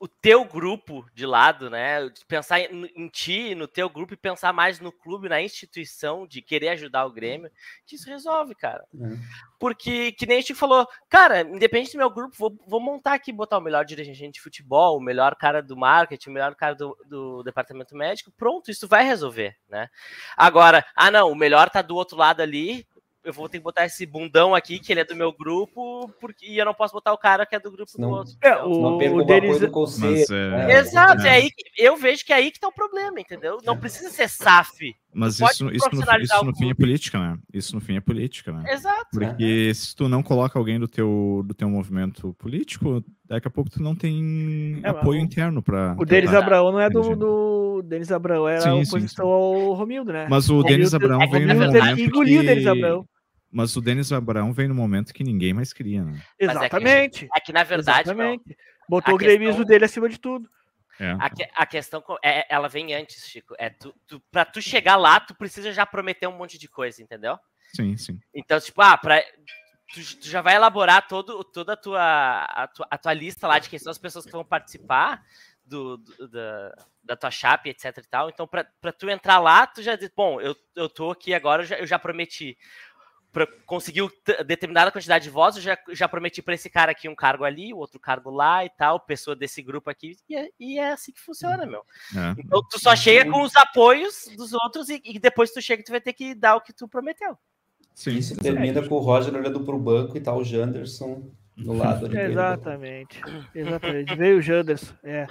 o 0.00 0.06
teu 0.06 0.44
grupo 0.44 1.04
de 1.12 1.26
lado, 1.26 1.68
né? 1.68 2.08
Pensar 2.28 2.60
em, 2.60 2.90
em 2.94 3.08
ti, 3.08 3.54
no 3.54 3.66
teu 3.66 3.90
grupo 3.90 4.14
e 4.14 4.16
pensar 4.16 4.52
mais 4.52 4.78
no 4.78 4.92
clube, 4.92 5.28
na 5.28 5.42
instituição, 5.42 6.26
de 6.26 6.40
querer 6.40 6.70
ajudar 6.70 7.04
o 7.04 7.12
Grêmio, 7.12 7.50
que 7.84 7.96
isso 7.96 8.08
resolve, 8.08 8.54
cara. 8.54 8.84
né? 8.92 9.18
Porque, 9.58 10.12
que 10.12 10.24
nem 10.24 10.38
a 10.38 10.40
gente 10.40 10.54
falou, 10.54 10.86
cara, 11.08 11.40
independente 11.40 11.92
do 11.92 11.98
meu 11.98 12.10
grupo, 12.10 12.36
vou, 12.38 12.56
vou 12.66 12.80
montar 12.80 13.14
aqui, 13.14 13.32
botar 13.32 13.58
o 13.58 13.62
melhor 13.62 13.84
dirigente 13.84 14.34
de 14.34 14.40
futebol, 14.40 14.96
o 14.96 15.02
melhor 15.02 15.34
cara 15.34 15.60
do 15.60 15.76
marketing, 15.76 16.30
o 16.30 16.32
melhor 16.32 16.54
cara 16.54 16.76
do, 16.76 16.96
do 17.06 17.42
departamento 17.42 17.96
médico, 17.96 18.30
pronto, 18.30 18.70
isso 18.70 18.86
vai 18.86 19.04
resolver, 19.04 19.56
né? 19.68 19.88
Agora, 20.36 20.84
ah 20.94 21.10
não, 21.10 21.32
o 21.32 21.34
melhor 21.34 21.70
tá 21.70 21.82
do 21.82 21.96
outro 21.96 22.16
lado 22.16 22.40
ali, 22.40 22.86
eu 23.30 23.34
vou 23.34 23.48
ter 23.48 23.58
que 23.58 23.64
botar 23.64 23.84
esse 23.86 24.04
bundão 24.06 24.54
aqui, 24.54 24.78
que 24.78 24.92
ele 24.92 25.00
é 25.00 25.04
do 25.04 25.14
meu 25.16 25.32
grupo, 25.32 26.08
porque 26.20 26.46
e 26.46 26.58
eu 26.58 26.64
não 26.64 26.74
posso 26.74 26.92
botar 26.94 27.12
o 27.12 27.18
cara 27.18 27.44
que 27.46 27.54
é 27.54 27.60
do 27.60 27.70
grupo 27.70 27.90
Senão- 27.90 28.10
do 28.10 28.16
outro. 28.16 28.34
É, 28.42 28.48
Então, 28.50 28.68
Não 28.68 28.94
o, 28.94 28.98
perca 28.98 29.14
o 29.14 29.18
o 29.18 29.24
Denis, 29.24 29.60
do 29.60 29.70
conselho. 29.70 30.34
É, 30.34 30.50
né? 30.66 30.78
Exato, 30.78 31.22
é 31.22 31.28
É. 31.28 31.32
aí 31.32 31.50
que, 31.50 31.62
eu 31.76 31.96
vejo 31.96 32.24
que 32.24 32.32
é 32.32 32.36
aí 32.36 32.50
que 32.50 32.60
tá 32.60 32.68
o 32.68 32.72
problema, 32.72 33.20
entendeu? 33.20 33.58
Não 33.64 33.76
precisa 33.76 34.10
ser 34.10 34.28
SAF. 34.28 34.94
Mas 35.12 35.40
isso, 35.40 35.44
isso, 35.46 35.64
no, 35.64 35.72
isso 35.74 35.88
o 36.40 36.44
no 36.44 36.54
fim 36.54 36.70
é 36.70 36.74
política, 36.74 37.18
né? 37.18 37.38
Isso 37.52 37.74
no 37.74 37.80
fim 37.80 37.96
é 37.96 38.00
política, 38.00 38.52
né? 38.52 38.72
Exato. 38.72 39.06
Porque 39.12 39.72
se 39.74 39.96
tu 39.96 40.08
não 40.08 40.22
coloca 40.22 40.58
alguém 40.58 40.78
do 40.78 40.86
teu, 40.86 41.42
do 41.46 41.54
teu 41.54 41.68
movimento 41.68 42.34
político, 42.34 43.02
daqui 43.26 43.48
a 43.48 43.50
pouco 43.50 43.70
tu 43.70 43.82
não 43.82 43.94
tem 43.96 44.80
É, 44.84 44.90
apoio 44.90 45.20
o- 45.20 45.24
interno 45.24 45.62
para. 45.62 45.96
o 45.98 46.04
Denis. 46.04 46.32
Abraão 46.32 46.70
não 46.70 46.80
é 46.80 46.88
do. 46.90 47.16
Do 47.16 47.82
Denis 47.82 48.10
Abraão 48.12 48.46
era 48.48 48.60
Sim, 48.60 48.68
a 48.80 48.84
sim, 48.84 48.88
oposição 48.90 49.24
sim. 49.26 49.30
ao 49.32 49.72
Romildo, 49.74 50.12
né? 50.12 50.26
Mas 50.28 50.50
o 50.50 50.58
O 50.58 50.62
Denis 50.64 50.92
Abraão 50.94 51.22
é 51.22 51.26
veio 51.26 51.46
na 51.46 51.54
no 51.54 51.60
momento 51.66 52.00
engoliu 52.00 52.38
o 52.38 52.42
que... 52.42 52.46
Denis 52.48 52.66
Abraão. 52.66 53.06
Mas 53.50 53.74
o 53.76 53.80
Denis 53.80 54.12
Abraão 54.12 54.52
veio 54.52 54.68
no 54.68 54.74
momento 54.74 55.12
que 55.14 55.24
ninguém 55.24 55.54
mais 55.54 55.72
queria, 55.72 56.04
né? 56.04 56.12
Mas 56.12 56.22
é 56.22 56.36
que- 56.36 56.44
Exatamente. 56.76 57.28
É 57.34 57.40
que, 57.40 57.52
na 57.52 57.64
verdade, 57.64 58.08
meu, 58.14 58.26
exatamente. 58.26 58.58
Botou 58.88 59.14
o 59.14 59.18
gremismo 59.18 59.48
questão- 59.56 59.64
dele 59.66 59.84
acima 59.84 60.08
de 60.08 60.18
tudo. 60.18 60.48
É. 61.00 61.12
A, 61.18 61.30
que- 61.30 61.48
a 61.54 61.64
questão 61.66 62.02
é, 62.24 62.46
ela 62.54 62.68
vem 62.68 62.92
antes, 62.94 63.26
Chico. 63.26 63.54
É 63.58 63.70
tu, 63.70 63.94
tu, 64.06 64.20
pra 64.30 64.44
tu 64.44 64.60
chegar 64.60 64.96
lá, 64.96 65.18
tu 65.20 65.34
precisa 65.34 65.72
já 65.72 65.86
prometer 65.86 66.26
um 66.26 66.36
monte 66.36 66.58
de 66.58 66.68
coisa, 66.68 67.02
entendeu? 67.02 67.38
Sim, 67.74 67.96
sim. 67.96 68.18
Então, 68.34 68.58
tipo, 68.60 68.80
ah, 68.82 68.96
pra, 68.98 69.22
tu, 69.94 70.16
tu 70.20 70.28
já 70.28 70.42
vai 70.42 70.56
elaborar 70.56 71.06
todo, 71.06 71.44
toda 71.44 71.74
a 71.74 71.76
tua, 71.76 72.44
a, 72.44 72.66
tua, 72.66 72.86
a 72.90 72.98
tua 72.98 73.12
lista 73.14 73.46
lá 73.46 73.58
de 73.58 73.68
quem 73.70 73.78
são 73.78 73.90
as 73.90 73.98
pessoas 73.98 74.24
que 74.26 74.32
vão 74.32 74.44
participar 74.44 75.22
do, 75.64 75.98
do- 75.98 76.28
da, 76.28 76.74
da 77.04 77.16
tua 77.16 77.30
chapa, 77.30 77.68
etc 77.68 77.96
e 77.98 78.08
tal. 78.08 78.28
Então, 78.30 78.48
pra, 78.48 78.64
pra 78.80 78.90
tu 78.90 79.08
entrar 79.08 79.38
lá, 79.38 79.66
tu 79.66 79.82
já 79.82 79.94
diz, 79.94 80.10
bom, 80.16 80.40
eu, 80.40 80.56
eu 80.74 80.88
tô 80.88 81.10
aqui 81.12 81.32
agora, 81.32 81.62
eu 81.62 81.66
já, 81.66 81.76
eu 81.78 81.86
já 81.86 81.98
prometi. 81.98 82.56
T- 83.32 84.44
determinada 84.44 84.90
quantidade 84.90 85.24
de 85.24 85.30
votos, 85.30 85.58
eu 85.58 85.62
já, 85.62 85.78
já 85.90 86.08
prometi 86.08 86.42
para 86.42 86.54
esse 86.54 86.68
cara 86.68 86.92
aqui 86.92 87.08
um 87.08 87.14
cargo 87.14 87.44
ali, 87.44 87.72
o 87.72 87.76
outro 87.76 88.00
cargo 88.00 88.30
lá 88.30 88.64
e 88.64 88.70
tal, 88.70 88.98
pessoa 89.00 89.36
desse 89.36 89.62
grupo 89.62 89.90
aqui, 89.90 90.16
e 90.28 90.34
é, 90.34 90.48
e 90.58 90.78
é 90.78 90.92
assim 90.92 91.12
que 91.12 91.20
funciona, 91.20 91.66
meu. 91.66 91.84
É. 92.16 92.40
Então 92.40 92.62
tu 92.68 92.80
só 92.80 92.96
chega 92.96 93.30
com 93.30 93.42
os 93.42 93.54
apoios 93.56 94.28
dos 94.36 94.52
outros 94.52 94.88
e, 94.88 95.00
e 95.04 95.18
depois 95.18 95.52
tu 95.52 95.60
chega 95.60 95.82
e 95.82 95.84
tu 95.84 95.92
vai 95.92 96.00
ter 96.00 96.12
que 96.12 96.34
dar 96.34 96.56
o 96.56 96.60
que 96.60 96.72
tu 96.72 96.88
prometeu. 96.88 97.36
Sim, 97.94 98.16
Isso 98.16 98.32
exatamente. 98.32 98.72
termina 98.72 98.88
com 98.88 98.94
o 98.94 99.00
Roger 99.00 99.34
olhando 99.34 99.60
para 99.60 99.74
o 99.74 99.78
banco 99.78 100.16
e 100.16 100.20
tá 100.20 100.32
o 100.34 100.44
Janderson 100.44 101.30
do 101.56 101.72
lado 101.72 102.06
ali. 102.06 102.16
Exatamente. 102.16 103.20
Exatamente. 103.54 104.14
Veio 104.14 104.38
o 104.38 104.42
Janderson. 104.42 104.94
É. 105.02 105.26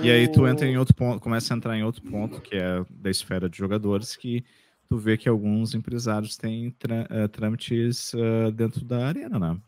E 0.00 0.10
aí 0.10 0.30
tu 0.30 0.46
entra 0.46 0.66
em 0.66 0.78
outro 0.78 0.94
ponto, 0.94 1.20
começa 1.20 1.52
a 1.52 1.56
entrar 1.56 1.76
em 1.76 1.82
outro 1.82 2.02
ponto, 2.02 2.40
que 2.40 2.56
é 2.56 2.84
da 2.88 3.10
esfera 3.10 3.50
de 3.50 3.58
jogadores, 3.58 4.16
que 4.16 4.44
tu 4.92 4.98
vê 4.98 5.16
que 5.16 5.26
alguns 5.26 5.74
empresários 5.74 6.36
têm 6.36 6.70
trâ- 6.72 7.06
eh, 7.08 7.26
trâmites 7.26 8.12
eh, 8.14 8.50
dentro 8.50 8.84
da 8.84 9.06
arena, 9.06 9.38
né? 9.38 9.58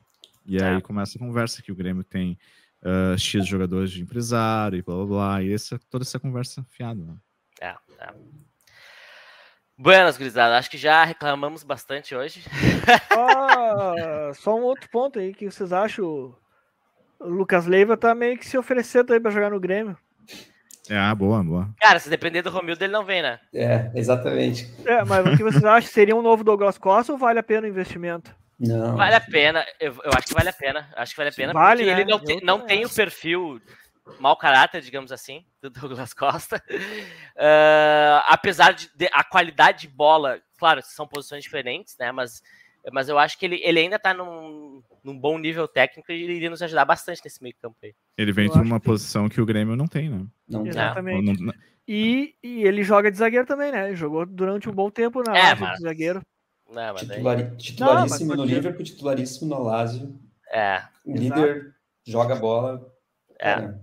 E 0.44 0.62
aí 0.62 0.76
É. 0.76 0.80
começa 0.82 1.16
a 1.16 1.18
conversa 1.18 1.62
que 1.62 1.72
o 1.72 1.74
Grêmio 1.74 2.04
tem 2.04 2.38
eh, 2.82 3.16
X 3.16 3.46
jogadores 3.46 3.90
de 3.90 4.02
empresário 4.02 4.78
e 4.78 4.82
blá 4.82 4.94
blá 4.96 5.06
blá, 5.06 5.42
e 5.42 5.50
essa, 5.50 5.80
toda 5.88 6.04
essa 6.04 6.20
conversa 6.20 6.62
fiada, 6.68 7.02
né? 7.02 7.14
É, 7.58 7.74
é. 8.00 8.12
Buenas, 9.78 10.18
gurizada. 10.18 10.58
Acho 10.58 10.70
que 10.70 10.76
já 10.76 11.02
reclamamos 11.04 11.62
bastante 11.64 12.14
hoje. 12.14 12.42
Só, 13.10 14.34
só 14.34 14.56
um 14.58 14.62
outro 14.64 14.90
ponto 14.90 15.18
aí 15.18 15.32
que 15.32 15.50
vocês 15.50 15.72
acham. 15.72 16.04
O 16.04 16.36
Lucas 17.26 17.64
Leiva 17.64 17.96
tá 17.96 18.14
meio 18.14 18.36
que 18.36 18.46
se 18.46 18.58
oferecendo 18.58 19.14
aí 19.14 19.18
pra 19.20 19.30
jogar 19.30 19.50
no 19.50 19.58
Grêmio. 19.58 19.96
É, 20.90 20.96
ah, 20.98 21.14
boa, 21.14 21.42
boa. 21.42 21.68
Cara, 21.80 21.98
se 21.98 22.10
depender 22.10 22.42
do 22.42 22.50
Romildo, 22.50 22.84
ele 22.84 22.92
não 22.92 23.04
vem, 23.04 23.22
né? 23.22 23.40
É, 23.54 23.90
exatamente. 23.94 24.68
É, 24.84 25.02
mas 25.04 25.26
o 25.26 25.36
que 25.36 25.42
vocês 25.42 25.64
acham? 25.64 25.90
Seria 25.90 26.14
um 26.14 26.20
novo 26.22 26.44
Douglas 26.44 26.76
Costa 26.76 27.12
ou 27.12 27.18
vale 27.18 27.38
a 27.38 27.42
pena 27.42 27.66
o 27.66 27.70
investimento? 27.70 28.34
Não. 28.60 28.96
Vale 28.96 29.14
a 29.14 29.20
pena. 29.20 29.64
Eu, 29.80 29.94
eu 30.04 30.12
acho 30.16 30.26
que 30.28 30.34
vale 30.34 30.48
a 30.50 30.52
pena. 30.52 30.88
Acho 30.94 31.12
que 31.12 31.16
vale 31.16 31.30
a 31.30 31.32
pena 31.32 31.52
Vale, 31.52 31.82
porque 31.82 31.94
né? 31.94 32.00
ele 32.02 32.10
não, 32.10 32.18
tem- 32.20 32.40
não 32.42 32.60
tem 32.60 32.84
o 32.84 32.90
perfil 32.90 33.60
mau 34.20 34.36
caráter, 34.36 34.80
digamos 34.82 35.10
assim, 35.10 35.44
do 35.62 35.70
Douglas 35.70 36.12
Costa. 36.14 36.62
Ah, 37.36 38.24
apesar 38.28 38.72
de, 38.74 38.90
de- 38.94 39.10
a 39.12 39.24
qualidade 39.24 39.80
de 39.82 39.88
bola, 39.88 40.40
claro, 40.58 40.80
são 40.82 41.06
posições 41.06 41.42
diferentes, 41.42 41.96
né? 41.98 42.12
Mas, 42.12 42.42
mas 42.92 43.08
eu 43.08 43.18
acho 43.18 43.38
que 43.38 43.44
ele, 43.46 43.60
ele 43.62 43.78
ainda 43.80 43.98
tá 43.98 44.12
num, 44.14 44.82
num 45.02 45.18
bom 45.18 45.38
nível 45.38 45.66
técnico 45.68 46.10
e 46.12 46.22
ele 46.22 46.34
iria 46.34 46.50
nos 46.50 46.62
ajudar 46.62 46.84
bastante 46.84 47.20
nesse 47.24 47.42
meio 47.42 47.54
campo 47.60 47.76
aí. 47.82 47.94
Ele 48.18 48.32
vem 48.32 48.46
Eu 48.46 48.52
de 48.52 48.58
uma 48.60 48.78
que- 48.80 48.86
posição 48.86 49.28
que 49.28 49.40
o 49.40 49.46
Grêmio 49.46 49.76
não 49.76 49.86
tem, 49.86 50.08
né? 50.10 50.24
Não, 50.48 50.66
Exatamente. 50.66 51.24
Não- 51.40 51.46
não- 51.46 51.54
E, 51.86 52.34
e 52.42 52.62
ele 52.64 52.82
joga 52.82 53.10
de 53.10 53.18
zagueiro 53.18 53.46
também, 53.46 53.70
né? 53.70 53.88
Ele 53.88 53.96
jogou 53.96 54.24
durante 54.24 54.68
um 54.68 54.72
bom 54.72 54.90
tempo 54.90 55.22
na 55.22 55.36
É, 55.36 55.54
mas- 55.54 55.76
de 55.78 55.82
zagueiro. 55.82 56.22
Não, 56.70 56.94
mas 56.94 57.06
daí- 57.06 57.56
titularíssimo 57.56 58.30
Não, 58.30 58.36
mas 58.38 58.48
no. 58.50 58.54
Liverpool, 58.54 58.84
titularíssimo 58.84 59.50
no 59.54 59.62
Lazio. 59.62 60.18
é. 60.52 60.82
Líder 61.06 61.74
joga 62.06 62.34
bola. 62.36 62.90
É. 63.38 63.74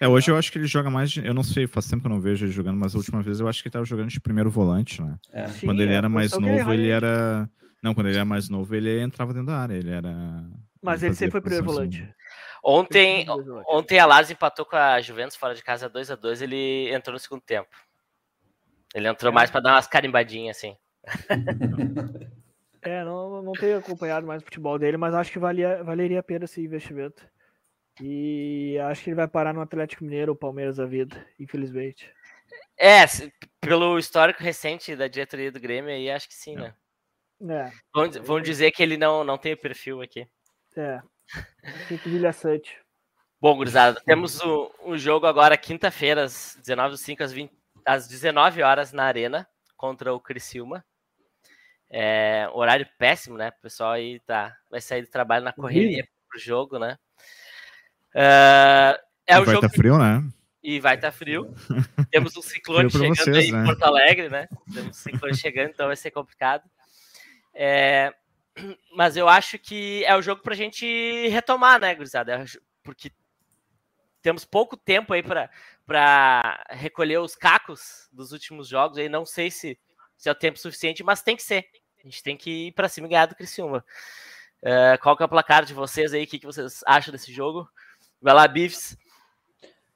É, 0.00 0.08
hoje 0.08 0.30
eu 0.30 0.36
acho 0.36 0.50
que 0.52 0.58
ele 0.58 0.66
joga 0.66 0.88
mais. 0.90 1.10
de- 1.10 1.26
Eu 1.26 1.34
não 1.34 1.42
sei, 1.42 1.66
faz 1.66 1.86
tempo 1.88 2.02
que 2.02 2.06
eu 2.06 2.10
não 2.10 2.20
vejo 2.20 2.44
ele 2.46 2.52
jogando, 2.52 2.78
mas 2.78 2.94
a 2.94 2.98
última 2.98 3.22
vez 3.22 3.40
eu 3.40 3.48
acho 3.48 3.62
que 3.62 3.68
ele 3.68 3.72
tava 3.74 3.84
jogando 3.84 4.08
de 4.08 4.20
primeiro 4.20 4.50
volante, 4.50 5.02
né? 5.02 5.16
É. 5.32 5.46
Sim, 5.48 5.66
quando 5.66 5.80
ele 5.82 5.92
é 5.92 5.96
era 5.96 6.08
mais 6.08 6.32
novo, 6.32 6.72
ele 6.72 6.88
era. 6.88 7.48
Não, 7.82 7.94
quando 7.94 8.08
ele 8.08 8.16
era 8.16 8.24
mais 8.24 8.48
novo, 8.48 8.74
ele 8.74 9.00
entrava 9.00 9.32
dentro 9.32 9.48
da 9.48 9.58
área. 9.58 9.74
Ele 9.74 9.90
era. 9.90 10.10
Mas 10.82 11.02
ele 11.02 11.12
fazia 11.12 11.26
sempre 11.26 11.32
foi 11.32 11.40
primeiro 11.40 11.64
volante. 11.64 12.14
Ontem, 12.62 13.26
ontem 13.68 13.98
a 13.98 14.06
Lazio 14.06 14.32
empatou 14.32 14.64
com 14.64 14.76
a 14.76 15.00
Juventus 15.00 15.36
fora 15.36 15.54
de 15.54 15.62
casa 15.62 15.88
2 15.88 16.10
a 16.10 16.16
2 16.16 16.42
ele 16.42 16.92
entrou 16.92 17.12
no 17.12 17.18
segundo 17.18 17.42
tempo. 17.42 17.70
Ele 18.92 19.06
entrou 19.06 19.32
mais 19.32 19.50
para 19.50 19.60
dar 19.60 19.74
umas 19.74 19.86
carimbadinhas, 19.86 20.56
assim. 20.56 20.76
É, 22.82 23.02
não, 23.02 23.42
não 23.42 23.52
tenho 23.52 23.78
acompanhado 23.78 24.24
mais 24.24 24.40
o 24.40 24.44
futebol 24.44 24.78
dele, 24.78 24.96
mas 24.96 25.12
acho 25.12 25.32
que 25.32 25.40
valia, 25.40 25.82
valeria 25.82 26.20
a 26.20 26.22
pena 26.22 26.44
esse 26.44 26.62
investimento. 26.62 27.26
E 28.00 28.78
acho 28.84 29.02
que 29.02 29.10
ele 29.10 29.16
vai 29.16 29.26
parar 29.26 29.52
no 29.52 29.60
Atlético 29.60 30.04
Mineiro 30.04 30.30
ou 30.30 30.38
Palmeiras 30.38 30.76
da 30.76 30.86
vida, 30.86 31.16
infelizmente. 31.36 32.08
É, 32.78 33.04
pelo 33.60 33.98
histórico 33.98 34.40
recente 34.40 34.94
da 34.94 35.08
diretoria 35.08 35.50
do 35.50 35.58
Grêmio 35.58 35.90
aí, 35.90 36.08
acho 36.08 36.28
que 36.28 36.34
sim, 36.34 36.54
né? 36.54 36.74
É, 37.42 37.70
Vão, 37.94 38.10
vão 38.22 38.40
dizer 38.40 38.70
que 38.72 38.82
ele 38.82 38.96
não, 38.96 39.22
não 39.22 39.36
tem 39.36 39.52
o 39.52 39.58
perfil 39.60 40.00
aqui. 40.00 40.26
é. 40.76 41.00
Fico 41.88 42.08
vilhaçante. 42.08 42.78
Bom, 43.40 43.56
gurizada, 43.56 44.00
temos 44.06 44.40
o- 44.40 44.72
um 44.84 44.96
jogo 44.96 45.26
agora 45.26 45.56
quinta-feira, 45.58 46.22
às 46.24 46.56
19 46.64 46.90
do 46.92 46.96
5 46.96 47.22
às, 47.22 47.32
20 47.32 47.52
às 47.84 48.06
19 48.08 48.62
horas 48.62 48.92
na 48.92 49.04
Arena, 49.04 49.46
contra 49.76 50.14
o 50.14 50.20
Criciúma. 50.20 50.84
É, 51.90 52.48
horário 52.52 52.86
péssimo, 52.98 53.36
né? 53.36 53.48
O 53.58 53.62
pessoal 53.62 53.92
aí 53.92 54.20
tá, 54.20 54.56
vai 54.70 54.80
sair 54.80 55.02
do 55.02 55.08
trabalho 55.10 55.44
na 55.44 55.52
correria 55.52 56.06
pro 56.28 56.38
jogo, 56.38 56.78
né? 56.78 56.96
É, 58.14 58.98
é 59.26 59.38
o 59.38 59.44
vai 59.44 59.54
jogo 59.54 59.66
estar 59.66 59.76
frio, 59.76 59.98
né? 59.98 60.22
e 60.62 60.80
vai 60.80 60.94
estar 60.94 61.12
frio. 61.12 61.52
Temos 62.10 62.36
um 62.36 62.42
ciclone 62.42 62.90
chegando 62.90 63.16
vocês, 63.16 63.36
aí 63.36 63.52
né? 63.52 63.62
em 63.62 63.64
Porto 63.66 63.82
Alegre, 63.82 64.28
né? 64.28 64.48
Temos 64.72 64.90
um 64.90 64.92
ciclone 64.92 65.36
chegando, 65.36 65.70
então 65.70 65.86
vai 65.86 65.96
ser 65.96 66.10
complicado. 66.10 66.62
É, 67.58 68.12
mas 68.94 69.16
eu 69.16 69.28
acho 69.28 69.58
que 69.58 70.04
é 70.04 70.14
o 70.14 70.20
jogo 70.20 70.42
pra 70.42 70.54
gente 70.54 71.28
retomar, 71.28 71.80
né, 71.80 71.94
gurizada? 71.94 72.44
Porque 72.82 73.10
temos 74.20 74.44
pouco 74.44 74.76
tempo 74.76 75.14
aí 75.14 75.22
para 75.22 76.64
recolher 76.68 77.18
os 77.18 77.34
cacos 77.34 78.08
dos 78.12 78.32
últimos 78.32 78.68
jogos. 78.68 78.98
Aí 78.98 79.08
não 79.08 79.24
sei 79.24 79.50
se, 79.50 79.78
se 80.18 80.28
é 80.28 80.32
o 80.32 80.34
tempo 80.34 80.58
suficiente, 80.58 81.02
mas 81.02 81.22
tem 81.22 81.34
que 81.34 81.42
ser. 81.42 81.66
A 81.98 82.02
gente 82.02 82.22
tem 82.22 82.36
que 82.36 82.68
ir 82.68 82.72
para 82.72 82.88
cima 82.88 83.06
e 83.06 83.10
ganhar 83.10 83.26
do 83.26 83.34
Criciúma. 83.34 83.84
É, 84.62 84.98
qual 84.98 85.16
que 85.16 85.22
é 85.22 85.26
o 85.26 85.28
placar 85.28 85.64
de 85.64 85.72
vocês 85.72 86.12
aí? 86.12 86.24
O 86.24 86.26
que, 86.26 86.38
que 86.38 86.46
vocês 86.46 86.82
acham 86.86 87.12
desse 87.12 87.32
jogo? 87.32 87.68
Vai 88.20 88.34
lá, 88.34 88.46
Bifs. 88.46 88.96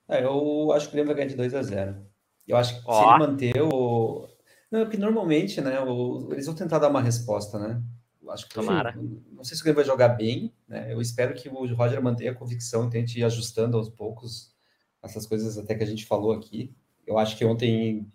É, 0.08 0.24
eu 0.24 0.72
acho 0.72 0.86
que 0.86 0.90
o 0.90 0.92
Grêmio 0.92 1.08
vai 1.08 1.16
ganhar 1.16 1.28
de 1.28 1.36
2 1.36 1.54
a 1.54 1.62
0 1.62 2.06
Eu 2.48 2.56
acho 2.56 2.74
que 2.74 2.80
se 2.80 2.86
Ó. 2.86 3.10
ele 3.10 3.26
manter 3.26 3.62
o. 3.62 4.28
Não, 4.70 4.80
é 4.80 4.84
porque 4.84 4.96
normalmente, 4.98 5.60
né, 5.60 5.80
o- 5.80 6.28
eles 6.32 6.46
vão 6.46 6.54
tentar 6.54 6.78
dar 6.78 6.88
uma 6.88 7.02
resposta, 7.02 7.58
né? 7.58 7.82
Acho 8.28 8.46
que 8.48 8.54
Tomara. 8.54 8.94
Não 9.32 9.42
sei 9.42 9.56
se 9.56 9.62
o 9.62 9.64
Grêmio 9.64 9.76
vai 9.76 9.84
jogar 9.84 10.10
bem, 10.10 10.54
né? 10.68 10.92
Eu 10.92 11.00
espero 11.00 11.34
que 11.34 11.48
o 11.48 11.74
Roger 11.74 12.00
mantenha 12.00 12.30
a 12.30 12.34
convicção 12.34 12.86
e 12.86 12.90
tente 12.90 13.18
ir 13.18 13.24
ajustando 13.24 13.76
aos 13.76 13.88
poucos 13.88 14.54
essas 15.02 15.26
coisas 15.26 15.58
até 15.58 15.74
que 15.74 15.82
a 15.82 15.86
gente 15.86 16.06
falou 16.06 16.30
aqui. 16.32 16.72
Eu 17.04 17.18
acho 17.18 17.36
que 17.36 17.44
ontem 17.44 18.06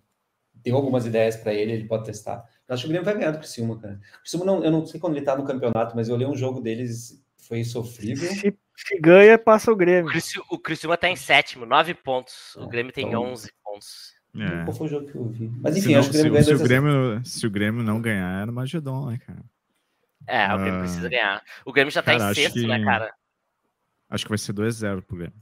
deu 0.54 0.78
algumas 0.78 1.06
ideias 1.06 1.36
para 1.36 1.54
ele, 1.54 1.74
ele 1.74 1.86
pode 1.88 2.06
testar. 2.06 2.46
Eu 2.66 2.74
acho 2.74 2.84
que 2.84 2.88
o 2.88 2.90
Grêmio 2.92 3.04
vai 3.04 3.14
ganhar 3.14 3.32
do 3.32 3.40
Criciúma, 3.40 3.78
cara. 3.78 4.00
O 4.16 4.20
Criciúma, 4.22 4.46
não, 4.46 4.64
eu 4.64 4.72
não 4.72 4.86
sei 4.86 5.02
quando 5.02 5.18
ele 5.18 5.26
tá 5.26 5.36
no 5.36 5.44
campeonato, 5.44 5.94
mas 5.98 6.08
eu 6.08 6.16
olhei 6.16 6.26
um 6.28 6.36
jogo 6.36 6.62
deles, 6.62 7.22
foi 7.38 7.64
sofrível. 7.66 8.30
Se, 8.32 8.58
se 8.78 9.00
ganha, 9.02 9.38
passa 9.38 9.70
o 9.70 9.74
O, 9.74 9.78
Grêmio. 9.78 10.10
Criciú- 10.10 10.46
o 10.50 10.58
Criciúma 10.58 10.96
tá 10.96 11.10
em 11.10 11.16
sétimo, 11.18 11.66
nove 11.66 11.94
pontos. 11.94 12.56
O 12.56 12.64
É, 12.64 12.68
Grêmio 12.68 12.94
tem 12.94 13.06
então- 13.08 13.22
11 13.24 13.52
pontos. 13.62 14.15
É. 14.38 14.64
Qual 14.66 14.76
foi 14.76 14.88
o 14.88 14.90
jogo 14.90 15.08
que 15.10 15.16
eu 15.16 15.26
vi? 15.30 15.50
Mas 15.62 15.74
Se, 15.76 15.80
enfim, 15.80 15.94
não- 15.94 16.00
acho 16.00 16.12
que 16.12 16.18
o 16.18 16.20
Grêmio 16.22 16.30
se- 16.30 16.34
ganha 16.34 16.44
se 16.44 16.50
2 16.50 16.60
o 16.62 16.64
a 16.64 16.68
0. 16.68 16.84
Grêmio, 16.84 17.26
se 17.26 17.48
o 17.48 17.50
Grêmio 17.52 17.84
não 17.84 18.02
ganhar, 18.02 18.42
é 18.42 18.46
no 18.46 18.54
Magedon, 18.54 19.10
né, 19.10 19.20
cara? 19.26 19.44
É, 20.28 20.54
o 20.54 20.58
Grêmio 20.58 20.76
Ah. 20.76 20.80
precisa 20.84 21.10
ganhar. 21.10 21.42
O 21.66 21.72
Grêmio 21.72 21.92
já 21.92 22.02
tá 22.02 22.12
Cara, 22.12 22.24
em 22.24 22.28
acho 22.32 22.42
sexto, 22.42 22.68
né, 22.68 22.80
que- 22.80 22.86
cara? 22.86 23.14
Acho 24.10 24.26
que 24.26 24.30
vai 24.30 24.38
ser 24.38 24.54
2x0 24.54 25.02
pro 25.04 25.18
Grêmio. 25.18 25.36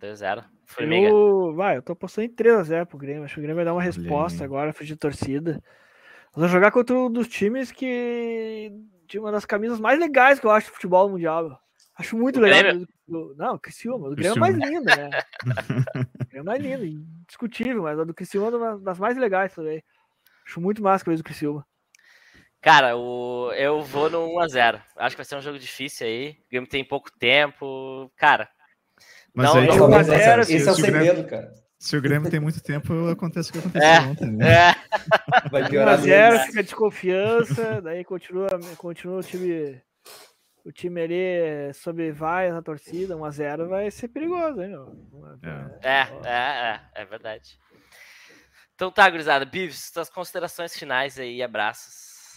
2x0. 0.00 0.44
Formiga. 0.64 1.08
Eu, 1.08 1.54
vai, 1.56 1.76
eu 1.78 1.82
tô 1.82 1.92
apostando 1.92 2.26
em 2.26 2.30
3x0 2.34 2.86
pro 2.86 2.98
Grêmio. 2.98 3.24
Acho 3.24 3.34
que 3.34 3.40
o 3.40 3.42
Grêmio 3.42 3.56
vai 3.56 3.64
dar 3.64 3.72
uma 3.72 3.78
Olha 3.80 3.84
resposta 3.86 4.44
agora, 4.44 4.72
fugir 4.72 4.92
de 4.94 4.98
torcida. 5.00 5.52
Nós 5.54 6.34
vamos 6.36 6.50
jogar 6.52 6.70
contra 6.70 6.94
um 6.96 7.10
dos 7.10 7.26
times 7.26 7.72
que. 7.72 8.70
de 9.06 9.18
uma 9.18 9.32
das 9.32 9.46
camisas 9.46 9.80
mais 9.80 9.98
legais 9.98 10.38
que 10.38 10.46
eu 10.46 10.50
acho 10.50 10.68
do 10.68 10.74
futebol 10.74 11.08
mundial. 11.08 11.58
Acho 11.98 12.16
muito 12.16 12.38
O 12.38 12.42
legal. 12.42 12.60
Grêmio? 12.62 12.88
Do- 13.08 13.34
Não, 13.36 13.54
o 13.54 13.58
Criciúma. 13.58 14.08
O 14.08 14.14
Grêmio 14.14 14.36
é 14.36 14.40
mais 14.40 14.56
linda, 14.56 14.96
né? 14.96 15.10
o 16.22 16.26
Grêmio 16.28 16.40
é 16.40 16.42
mais 16.42 16.62
linda, 16.62 16.86
indiscutível, 16.86 17.82
mas 17.82 17.98
a 17.98 18.04
do 18.04 18.14
Criciúma 18.14 18.48
é 18.48 18.56
uma 18.56 18.78
das 18.78 18.98
mais 18.98 19.16
legais 19.18 19.52
também. 19.54 19.82
Acho 20.46 20.60
muito 20.60 20.82
massa 20.82 21.02
a 21.02 21.04
camisa 21.06 21.22
do 21.22 21.26
Criciúma. 21.26 21.66
Cara, 22.60 22.96
o... 22.96 23.52
eu 23.52 23.82
vou 23.82 24.08
no 24.10 24.26
1x0. 24.40 24.80
Acho 24.96 25.14
que 25.16 25.20
vai 25.20 25.24
ser 25.24 25.36
um 25.36 25.40
jogo 25.42 25.58
difícil 25.58 26.06
aí. 26.06 26.30
O 26.30 26.50
Grêmio 26.50 26.68
tem 26.70 26.84
pouco 26.84 27.10
tempo. 27.18 28.10
Cara, 28.16 28.48
Mas 29.34 29.46
Não, 29.52 29.60
aí, 29.60 29.66
não, 29.66 30.00
Esse, 30.00 30.04
zero, 30.10 30.40
é, 30.40 30.44
esse 30.44 30.68
é 30.68 30.70
o 30.70 30.74
se, 30.74 30.80
o 30.82 30.84
Grêmio, 30.84 31.00
segredo, 31.06 31.28
cara. 31.28 31.52
se 31.78 31.96
o 31.96 32.00
Grêmio 32.02 32.30
tem 32.30 32.40
muito 32.40 32.60
tempo, 32.62 33.08
acontece 33.08 33.50
o 33.50 33.52
que 33.52 33.58
aconteceu 33.58 33.88
É, 33.88 34.00
ontem, 34.00 34.30
né? 34.32 34.70
é, 34.70 35.48
Vai 35.50 35.68
piorar 35.68 35.98
1x0, 36.00 36.04
menos. 36.06 36.46
fica 36.46 36.62
desconfiança, 36.64 37.80
daí 37.82 38.04
continua, 38.04 38.48
continua 38.76 39.18
o 39.18 39.22
time. 39.22 39.80
O 40.68 40.70
time 40.70 41.00
ali 41.00 41.72
sob 41.72 42.12
vai 42.12 42.50
a 42.50 42.60
torcida, 42.60 43.16
1x0 43.16 43.68
vai 43.68 43.90
ser 43.90 44.08
perigoso, 44.08 44.60
hein? 44.60 44.68
meu? 44.68 45.38
é, 45.82 45.98
é, 46.22 46.30
é, 46.30 46.80
é 46.94 47.04
verdade. 47.06 47.58
Então 48.74 48.90
tá, 48.90 49.08
gurizada. 49.08 49.46
Bives, 49.46 49.90
suas 49.90 50.10
considerações 50.10 50.76
finais 50.76 51.18
aí, 51.18 51.42
abraços. 51.42 52.36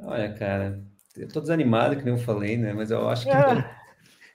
Olha, 0.00 0.34
cara, 0.34 0.82
eu 1.16 1.28
tô 1.28 1.40
desanimado, 1.40 1.96
que 1.96 2.02
nem 2.02 2.14
eu 2.14 2.18
falei, 2.18 2.56
né? 2.56 2.72
Mas 2.72 2.90
eu 2.90 3.08
acho 3.08 3.22
que. 3.22 3.30
É. 3.30 3.80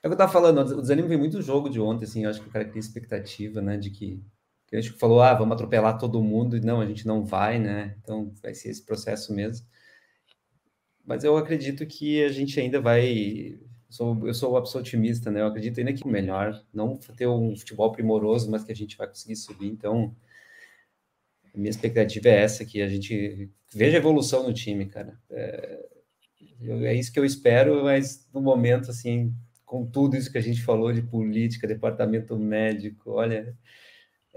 É 0.02 0.08
o 0.08 0.10
que 0.10 0.14
eu 0.14 0.18
tava 0.18 0.30
falando, 0.32 0.60
o 0.60 0.80
desânimo 0.80 1.08
vem 1.08 1.18
muito 1.18 1.38
do 1.38 1.42
jogo 1.42 1.68
de 1.68 1.80
ontem, 1.80 2.04
assim, 2.04 2.22
eu 2.22 2.30
acho 2.30 2.40
que 2.40 2.48
o 2.48 2.52
cara 2.52 2.64
cria 2.64 2.78
expectativa, 2.78 3.60
né, 3.60 3.76
de 3.76 3.90
que, 3.90 4.22
que 4.68 4.76
a 4.76 4.80
gente 4.80 4.96
falou, 4.98 5.20
ah, 5.20 5.34
vamos 5.34 5.54
atropelar 5.54 5.98
todo 5.98 6.22
mundo, 6.22 6.56
e 6.56 6.60
não, 6.60 6.80
a 6.80 6.86
gente 6.86 7.08
não 7.08 7.24
vai, 7.24 7.58
né, 7.58 7.96
então 8.00 8.32
vai 8.40 8.54
ser 8.54 8.68
esse 8.68 8.84
processo 8.84 9.34
mesmo. 9.34 9.66
Mas 11.06 11.22
eu 11.22 11.36
acredito 11.36 11.86
que 11.86 12.24
a 12.24 12.28
gente 12.30 12.58
ainda 12.58 12.80
vai, 12.80 13.56
sou, 13.88 14.26
eu 14.26 14.34
sou 14.34 14.50
uma 14.50 14.60
pessoa 14.60 14.82
otimista, 14.82 15.30
né, 15.30 15.40
eu 15.40 15.46
acredito 15.46 15.78
ainda 15.78 15.92
que 15.92 16.06
melhor, 16.06 16.60
não 16.74 16.96
ter 16.96 17.28
um 17.28 17.56
futebol 17.56 17.92
primoroso, 17.92 18.50
mas 18.50 18.64
que 18.64 18.72
a 18.72 18.76
gente 18.76 18.96
vai 18.96 19.06
conseguir 19.06 19.36
subir, 19.36 19.68
então 19.68 20.14
minha 21.54 21.70
expectativa 21.70 22.28
é 22.28 22.42
essa, 22.42 22.64
que 22.64 22.82
a 22.82 22.88
gente 22.88 23.50
veja 23.72 23.96
evolução 23.96 24.42
no 24.42 24.52
time, 24.52 24.86
cara. 24.86 25.18
É, 25.30 25.86
é 26.60 26.94
isso 26.94 27.12
que 27.12 27.18
eu 27.18 27.24
espero, 27.24 27.84
mas 27.84 28.28
no 28.32 28.42
momento, 28.42 28.90
assim, 28.90 29.32
com 29.64 29.86
tudo 29.86 30.16
isso 30.16 30.30
que 30.30 30.38
a 30.38 30.42
gente 30.42 30.62
falou 30.62 30.92
de 30.92 31.02
política, 31.02 31.66
departamento 31.66 32.38
médico, 32.38 33.12
olha, 33.12 33.56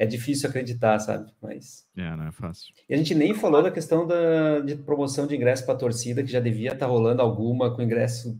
é 0.01 0.05
difícil 0.05 0.47
acreditar, 0.49 0.97
sabe? 0.99 1.29
Mas 1.41 1.85
É, 1.97 2.15
não 2.15 2.27
é 2.27 2.31
fácil. 2.31 2.73
e 2.87 2.93
a 2.93 2.97
gente 2.97 3.13
nem 3.13 3.33
falou 3.33 3.61
da 3.61 3.69
questão 3.69 4.07
da 4.07 4.59
de 4.61 4.75
promoção 4.77 5.27
de 5.27 5.35
ingresso 5.35 5.65
para 5.65 5.73
a 5.73 5.77
torcida, 5.77 6.23
que 6.23 6.31
já 6.31 6.39
devia 6.39 6.71
estar 6.71 6.85
rolando 6.87 7.21
alguma 7.21 7.73
com 7.75 7.81
ingresso 7.81 8.39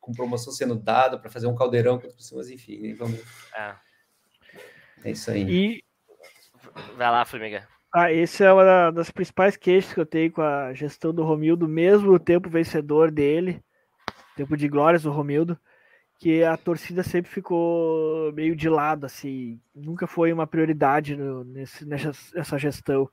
com 0.00 0.12
promoção 0.12 0.52
sendo 0.52 0.74
dada 0.74 1.16
para 1.18 1.30
fazer 1.30 1.46
um 1.46 1.54
caldeirão 1.54 1.94
contra 1.98 2.10
o 2.10 2.36
mas 2.36 2.50
enfim, 2.50 2.78
nem 2.80 2.94
vamos. 2.94 3.20
É. 3.56 3.74
É 5.04 5.10
isso 5.12 5.30
aí. 5.30 5.42
E 5.48 5.84
Vai 6.96 7.10
lá, 7.10 7.24
Formiga. 7.24 7.66
ah, 7.94 8.12
esse 8.12 8.42
é 8.44 8.52
uma 8.52 8.64
da- 8.64 8.90
das 8.90 9.10
principais 9.10 9.56
queixas 9.56 9.92
que 9.94 10.00
eu 10.00 10.06
tenho 10.06 10.30
com 10.32 10.42
a 10.42 10.72
gestão 10.74 11.12
do 11.14 11.22
Romildo, 11.24 11.68
mesmo 11.68 12.12
o 12.12 12.18
tempo 12.18 12.48
vencedor 12.50 13.10
dele, 13.10 13.62
tempo 14.36 14.56
de 14.56 14.68
glórias 14.68 15.02
do 15.02 15.10
Romildo, 15.10 15.58
que 16.22 16.44
a 16.44 16.56
torcida 16.56 17.02
sempre 17.02 17.32
ficou 17.32 18.32
meio 18.32 18.54
de 18.54 18.68
lado, 18.68 19.04
assim, 19.06 19.60
nunca 19.74 20.06
foi 20.06 20.32
uma 20.32 20.46
prioridade 20.46 21.16
no- 21.16 21.42
nesse, 21.42 21.84
nessa, 21.84 22.12
nessa 22.32 22.56
gestão. 22.58 23.10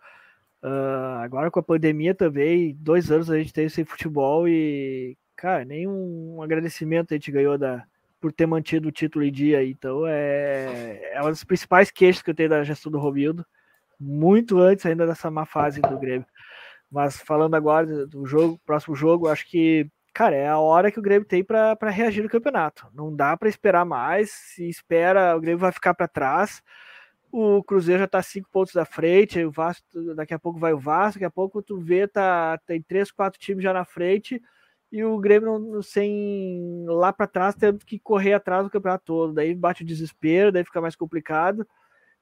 Ah, 0.62 1.22
agora 1.24 1.49
com 1.49 1.60
a 1.60 1.64
pandemia 1.64 2.14
também, 2.14 2.76
dois 2.80 3.10
anos 3.12 3.32
a 3.32 3.39
gente 3.39 3.51
teve 3.51 3.70
sem 3.72 3.84
futebol 3.84 4.47
e, 4.47 5.18
cara, 5.36 5.66
nenhum 5.66 6.39
agradecimento 6.43 7.12
a 7.12 7.18
gente 7.18 7.32
ganhou 7.32 7.57
da, 7.57 7.84
por 8.22 8.32
ter 8.32 8.45
mantido 8.45 8.89
o 8.89 8.91
título 8.91 9.26
em 9.26 9.32
dia. 9.32 9.64
Então 9.66 10.05
é, 10.05 11.12
é 11.14 11.20
uma 11.22 11.32
das 11.32 11.43
principais 11.43 11.89
queixas 11.89 12.22
que 12.22 12.30
eu 12.30 12.36
tenho 12.36 12.49
da 12.49 12.64
gestão 12.64 12.91
do 12.91 12.99
Romildo, 12.99 13.43
muito 13.99 14.60
antes 14.60 14.86
ainda 14.86 15.07
dessa 15.07 15.32
má 15.32 15.47
fase 15.47 15.82
do 15.82 15.97
Grêmio. 15.97 16.28
Mas 16.91 17.18
falando 17.18 17.55
agora 17.55 18.05
do 18.05 18.26
jogo, 18.28 18.60
próximo 18.66 18.95
jogo, 18.95 19.28
acho 19.28 19.49
que, 19.49 19.89
cara, 20.14 20.36
é 20.36 20.47
a 20.47 20.57
hora 20.60 20.91
que 20.91 20.99
o 20.99 21.01
Grêmio 21.01 21.28
tem 21.28 21.43
para 21.43 21.89
reagir 21.89 22.24
no 22.24 22.30
campeonato. 22.30 22.88
Não 22.93 23.16
dá 23.16 23.36
para 23.38 23.49
esperar 23.49 23.86
mais. 23.86 24.32
Se 24.32 24.68
espera, 24.70 25.36
o 25.36 25.41
Grêmio 25.41 25.60
vai 25.60 25.72
ficar 25.72 25.93
para 25.93 26.07
trás. 26.07 26.62
O 27.32 27.64
Cruzeiro 27.64 28.01
já 28.01 28.07
tá 28.07 28.22
cinco 28.24 28.49
pontos 28.51 28.74
da 28.74 28.86
frente, 28.86 29.43
o 29.45 29.51
Vasco, 29.51 29.86
daqui 30.16 30.34
a 30.34 30.39
pouco 30.39 30.60
vai 30.60 30.74
o 30.74 30.80
Vasco, 30.80 31.20
daqui 31.20 31.26
a 31.26 31.30
pouco 31.30 31.62
tu 31.62 31.80
vê, 31.80 32.07
tá, 32.07 32.57
tem 32.66 32.82
três, 32.82 33.12
quatro 33.12 33.39
times 33.39 33.64
já 33.64 33.72
na 33.72 33.86
frente, 33.86 34.41
e 34.91 35.03
o 35.03 35.20
Grêmio 35.20 35.84
sem 35.84 36.86
lá 36.88 37.14
para 37.14 37.28
trás 37.28 37.53
tendo 37.55 37.86
que 37.86 37.99
correr 37.99 38.34
atrás 38.34 38.64
do 38.64 38.72
campeonato 38.72 39.05
todo. 39.05 39.34
Daí 39.34 39.53
bate 39.53 39.84
o 39.84 39.86
desespero, 39.86 40.51
daí 40.51 40.64
fica 40.64 40.82
mais 40.82 40.95
complicado. 40.95 41.68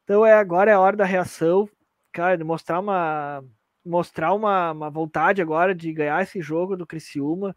Então 0.03 0.25
é 0.25 0.33
agora 0.33 0.71
é 0.71 0.73
a 0.73 0.79
hora 0.79 0.97
da 0.97 1.05
reação, 1.05 1.69
cara, 2.11 2.37
de 2.37 2.43
mostrar 2.43 2.79
uma 2.79 3.43
mostrar 3.85 4.33
uma, 4.33 4.71
uma 4.71 4.89
vontade 4.89 5.41
agora 5.41 5.73
de 5.73 5.93
ganhar 5.93 6.21
esse 6.21 6.41
jogo 6.41 6.75
do 6.75 6.85
Criciúma, 6.85 7.55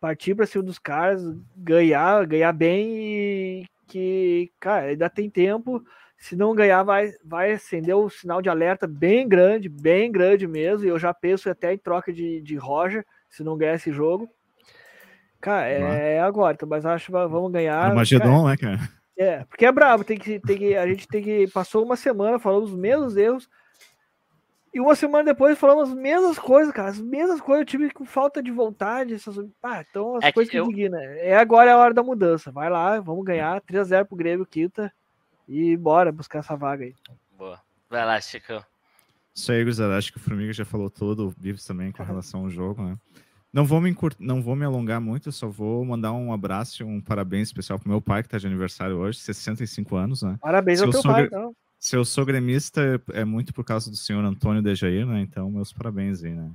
partir 0.00 0.34
para 0.34 0.46
cima 0.46 0.64
dos 0.64 0.78
caras, 0.78 1.22
ganhar, 1.56 2.26
ganhar 2.26 2.52
bem 2.52 2.88
e 2.90 3.66
que, 3.86 4.50
cara, 4.60 4.86
ainda 4.86 5.08
tem 5.08 5.30
tempo. 5.30 5.82
Se 6.16 6.34
não 6.34 6.54
ganhar, 6.54 6.82
vai, 6.82 7.12
vai 7.24 7.52
acender 7.52 7.94
o 7.94 8.06
um 8.06 8.08
sinal 8.08 8.42
de 8.42 8.48
alerta 8.48 8.86
bem 8.86 9.28
grande, 9.28 9.68
bem 9.68 10.10
grande 10.10 10.46
mesmo. 10.46 10.84
E 10.84 10.88
eu 10.88 10.98
já 10.98 11.14
penso 11.14 11.48
até 11.48 11.72
em 11.72 11.78
troca 11.78 12.12
de, 12.12 12.40
de 12.40 12.56
Roger, 12.56 13.04
se 13.28 13.42
não 13.42 13.56
ganhar 13.56 13.74
esse 13.74 13.92
jogo. 13.92 14.28
Cara, 15.40 15.68
é 15.68 16.20
agora, 16.20 16.54
então, 16.54 16.68
mas 16.68 16.84
acho 16.84 17.06
que 17.06 17.12
vamos 17.12 17.52
ganhar. 17.52 17.78
Armagedon, 17.78 18.48
né, 18.48 18.56
cara? 18.56 18.78
É, 19.16 19.44
porque 19.44 19.66
é 19.66 19.72
brabo, 19.72 20.04
tem 20.04 20.18
que, 20.18 20.38
tem 20.40 20.58
que, 20.58 20.76
a 20.76 20.86
gente 20.86 21.06
tem 21.06 21.22
que. 21.22 21.48
Passou 21.48 21.84
uma 21.84 21.96
semana 21.96 22.38
falando 22.38 22.64
os 22.64 22.74
mesmos 22.74 23.16
erros. 23.16 23.48
E 24.72 24.80
uma 24.80 24.94
semana 24.94 25.24
depois 25.24 25.58
falamos 25.58 25.90
as 25.90 25.94
mesmas 25.94 26.38
coisas, 26.38 26.72
cara. 26.72 26.88
As 26.88 27.00
mesmas 27.00 27.40
coisas, 27.40 27.62
o 27.62 27.66
time 27.66 27.90
com 27.90 28.04
falta 28.04 28.42
de 28.42 28.50
vontade. 28.50 29.14
Essas... 29.14 29.38
Ah, 29.62 29.84
então 29.88 30.16
as 30.16 30.24
é 30.24 30.32
coisas 30.32 30.50
que, 30.50 30.60
que 30.60 30.80
eu... 30.82 30.94
É 30.94 31.36
agora 31.36 31.70
é 31.70 31.72
a 31.72 31.78
hora 31.78 31.94
da 31.94 32.02
mudança. 32.02 32.50
Vai 32.50 32.68
lá, 32.68 33.00
vamos 33.00 33.24
ganhar 33.24 33.60
3x0 33.62 34.04
pro 34.04 34.16
Grêmio, 34.16 34.46
quinta. 34.46 34.92
E 35.48 35.76
bora 35.76 36.12
buscar 36.12 36.40
essa 36.40 36.54
vaga 36.54 36.84
aí. 36.84 36.94
Boa. 37.36 37.58
Vai 37.88 38.04
lá, 38.04 38.20
Chico. 38.20 38.62
Isso 39.34 39.52
aí, 39.52 39.64
Guzada. 39.64 39.96
Acho 39.96 40.12
que 40.12 40.18
o 40.18 40.20
Formiga 40.20 40.52
já 40.52 40.64
falou 40.64 40.90
todo, 40.90 41.28
o 41.28 41.34
Bives 41.38 41.64
também 41.64 41.90
com 41.90 42.02
relação 42.04 42.40
ao 42.40 42.50
jogo, 42.50 42.82
né? 42.82 42.98
Não 43.50 43.64
vou 43.64 43.80
me 43.80 43.88
encurt... 43.88 44.16
não 44.18 44.42
vou 44.42 44.54
me 44.54 44.64
alongar 44.64 45.00
muito, 45.00 45.32
só 45.32 45.48
vou 45.48 45.82
mandar 45.84 46.12
um 46.12 46.32
abraço 46.32 46.82
e 46.82 46.84
um 46.84 47.00
parabéns 47.00 47.48
especial 47.48 47.78
pro 47.78 47.88
meu 47.88 48.00
pai, 48.00 48.22
que 48.22 48.26
está 48.26 48.36
de 48.36 48.46
aniversário 48.46 48.98
hoje, 48.98 49.18
65 49.20 49.96
anos, 49.96 50.22
né? 50.22 50.36
Parabéns 50.40 50.80
Se 50.80 50.84
ao 50.84 50.90
teu 50.90 51.02
pai, 51.02 51.24
então. 51.24 51.54
Se 51.78 51.96
eu 51.96 52.04
sou 52.04 52.24
gremista, 52.26 53.00
é 53.12 53.24
muito 53.24 53.54
por 53.54 53.64
causa 53.64 53.90
do 53.90 53.96
senhor 53.96 54.24
Antônio 54.24 54.62
Dejair, 54.62 55.06
né? 55.06 55.20
Então, 55.20 55.50
meus 55.50 55.72
parabéns 55.72 56.22
aí, 56.24 56.34
né? 56.34 56.50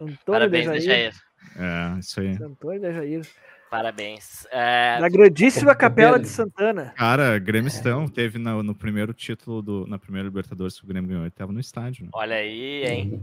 Antônio 0.00 0.18
parabéns, 0.24 0.70
Dejair. 0.70 1.14
É, 1.56 1.98
isso 1.98 2.20
aí. 2.20 2.38
Antônio 2.40 2.80
Dejair. 2.80 3.26
Parabéns. 3.70 4.46
É... 4.50 4.98
Na 4.98 5.08
grandíssima 5.08 5.74
Capela 5.74 6.18
de 6.18 6.28
Santana. 6.28 6.92
Cara, 6.96 7.38
Grêmio 7.38 7.70
teve 8.14 8.38
no, 8.38 8.62
no, 8.62 8.74
primeiro 8.74 9.12
título, 9.12 9.60
do, 9.60 9.86
na 9.86 9.98
primeira 9.98 10.26
Libertadores 10.26 10.78
que 10.78 10.84
o 10.84 10.88
Grêmio 10.88 11.08
ganhou, 11.08 11.24
ele 11.24 11.30
tava 11.30 11.52
no 11.52 11.60
estádio. 11.60 12.04
Né? 12.04 12.10
Olha 12.14 12.36
aí, 12.36 12.84
hein? 12.84 13.22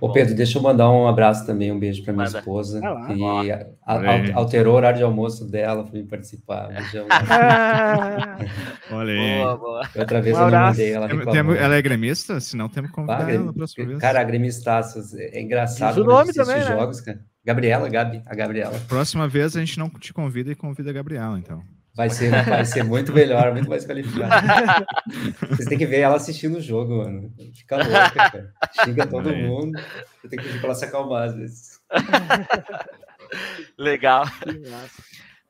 Ô 0.00 0.10
Pedro, 0.10 0.34
deixa 0.34 0.58
eu 0.58 0.62
mandar 0.62 0.90
um 0.90 1.06
abraço 1.06 1.44
também, 1.44 1.70
um 1.70 1.78
beijo 1.78 2.02
para 2.02 2.12
minha 2.12 2.24
Manda. 2.24 2.38
esposa, 2.38 2.80
que 2.80 3.52
a, 3.52 3.66
a, 3.84 4.34
alterou 4.34 4.74
o 4.74 4.76
horário 4.76 4.98
de 4.98 5.04
almoço 5.04 5.44
dela 5.50 5.84
para 5.84 5.98
me 5.98 6.06
participar. 6.06 6.68
Beijão. 6.68 7.06
Olha 8.90 9.12
aí. 9.12 9.38
Boa, 9.38 9.56
boa. 9.56 9.90
Outra 9.94 10.20
vez 10.22 10.36
um 10.36 10.40
eu 10.40 10.50
não 10.50 10.60
mandei, 10.60 10.92
ela 10.92 11.06
reclamou. 11.06 11.54
Ela 11.54 11.76
é 11.76 11.82
gremista? 11.82 12.40
Se 12.40 12.56
não, 12.56 12.68
temos 12.68 12.90
que 12.90 12.96
convidar 12.96 13.28
ela 13.30 13.44
na 13.44 13.52
próxima 13.52 13.86
vez. 13.86 13.98
Cara, 13.98 14.24
gremistaços, 14.24 15.14
é 15.14 15.40
engraçado. 15.40 15.94
Diz 15.94 16.02
o 16.02 16.06
nome 16.06 16.32
também, 16.32 16.56
né? 16.56 16.66
jogos, 16.66 17.00
cara. 17.00 17.31
Gabriela, 17.44 17.88
Gabi, 17.88 18.22
a 18.26 18.34
Gabriela. 18.34 18.78
Próxima 18.88 19.26
vez 19.26 19.56
a 19.56 19.60
gente 19.60 19.78
não 19.78 19.90
te 19.90 20.12
convida 20.12 20.52
e 20.52 20.54
convida 20.54 20.90
a 20.90 20.92
Gabriela, 20.92 21.38
então. 21.38 21.62
Vai 21.94 22.08
ser, 22.08 22.30
vai 22.44 22.64
ser 22.64 22.82
muito 22.84 23.12
melhor, 23.12 23.52
muito 23.52 23.68
mais 23.68 23.84
qualificado. 23.84 24.86
Vocês 25.50 25.68
têm 25.68 25.76
que 25.76 25.86
ver 25.86 26.00
ela 26.00 26.16
assistindo 26.16 26.56
o 26.56 26.60
jogo, 26.60 26.98
mano. 26.98 27.30
Fica 27.54 27.76
louca, 27.76 28.10
cara. 28.10 28.54
Xinga 28.82 29.06
todo 29.06 29.28
Aí. 29.28 29.46
mundo. 29.46 29.78
Eu 30.24 30.30
tenho 30.30 30.42
que 30.42 30.48
pedir 30.48 30.60
pra 30.60 30.68
ela 30.68 30.74
se 30.74 30.84
acalmar 30.84 31.24
às 31.24 31.34
vezes. 31.34 31.80
Legal. 33.76 34.24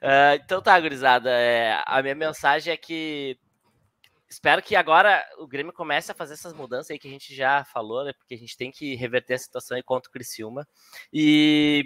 Uh, 0.02 0.34
então 0.44 0.60
tá, 0.60 0.80
gurizada. 0.80 1.30
É, 1.30 1.80
a 1.86 2.02
minha 2.02 2.14
mensagem 2.14 2.72
é 2.72 2.76
que 2.76 3.38
espero 4.32 4.62
que 4.62 4.74
agora 4.74 5.22
o 5.38 5.46
Grêmio 5.46 5.72
comece 5.72 6.10
a 6.10 6.14
fazer 6.14 6.34
essas 6.34 6.54
mudanças 6.54 6.90
aí 6.90 6.98
que 6.98 7.06
a 7.06 7.10
gente 7.10 7.34
já 7.34 7.64
falou, 7.64 8.04
né? 8.04 8.12
Porque 8.12 8.34
a 8.34 8.38
gente 8.38 8.56
tem 8.56 8.70
que 8.70 8.94
reverter 8.94 9.34
a 9.34 9.38
situação 9.38 9.76
aí 9.76 9.82
contra 9.82 10.08
o 10.08 10.12
Criciúma. 10.12 10.66
E 11.12 11.84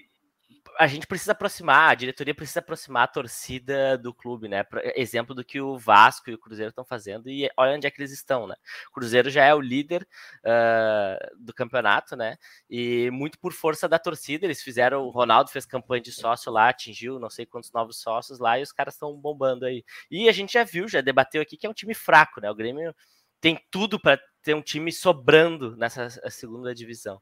a 0.79 0.87
gente 0.87 1.07
precisa 1.07 1.33
aproximar, 1.33 1.91
a 1.91 1.95
diretoria 1.95 2.35
precisa 2.35 2.61
aproximar 2.61 3.05
a 3.05 3.09
torcida 3.09 3.97
do 3.97 4.13
clube, 4.13 4.49
né? 4.49 4.65
Exemplo 4.95 5.35
do 5.35 5.45
que 5.45 5.61
o 5.61 5.77
Vasco 5.79 6.31
e 6.31 6.35
o 6.35 6.39
Cruzeiro 6.39 6.71
estão 6.71 6.85
fazendo 6.85 7.29
e 7.29 7.49
olha 7.57 7.77
onde 7.77 7.87
é 7.87 7.91
que 7.91 8.01
eles 8.01 8.13
estão, 8.13 8.47
né? 8.47 8.55
O 8.89 8.93
Cruzeiro 8.93 9.31
já 9.31 9.45
é 9.45 9.55
o 9.55 9.61
líder 9.61 10.07
uh, 10.45 11.37
do 11.45 11.53
campeonato, 11.55 12.17
né? 12.17 12.37
E 12.69 13.11
muito 13.11 13.39
por 13.39 13.53
força 13.53 13.89
da 13.89 13.99
torcida, 13.99 14.45
eles 14.45 14.63
fizeram, 14.63 15.03
o 15.03 15.11
Ronaldo 15.11 15.51
fez 15.51 15.67
campanha 15.67 16.03
de 16.03 16.13
sócio 16.13 16.53
lá, 16.53 16.69
atingiu 16.69 17.19
não 17.19 17.31
sei 17.31 17.47
quantos 17.47 17.73
novos 17.73 18.01
sócios 18.01 18.39
lá 18.39 18.59
e 18.59 18.63
os 18.63 18.73
caras 18.73 18.95
estão 18.95 19.15
bombando 19.15 19.65
aí. 19.65 19.85
E 20.11 20.29
a 20.29 20.33
gente 20.33 20.53
já 20.53 20.65
viu, 20.65 20.89
já 20.89 21.01
debateu 21.01 21.43
aqui 21.43 21.57
que 21.57 21.67
é 21.67 21.71
um 21.71 21.75
time 21.75 21.95
fraco, 21.95 22.41
né? 22.41 22.51
O 22.51 22.55
Grêmio 22.55 22.95
tem 23.41 23.59
tudo 23.71 24.01
para 24.01 24.19
ter 24.43 24.55
um 24.55 24.63
time 24.63 24.93
sobrando 24.93 25.77
nessa 25.77 26.09
segunda 26.31 26.75
divisão. 26.75 27.21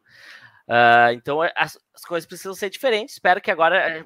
Uh, 0.68 1.12
então 1.12 1.42
as, 1.42 1.78
as, 1.94 2.04
coisas 2.06 2.26
precisam 2.26 2.54
ser 2.54 2.70
diferentes. 2.70 3.14
Espero 3.14 3.40
que 3.40 3.50
agora 3.50 3.76
eh, 3.76 4.04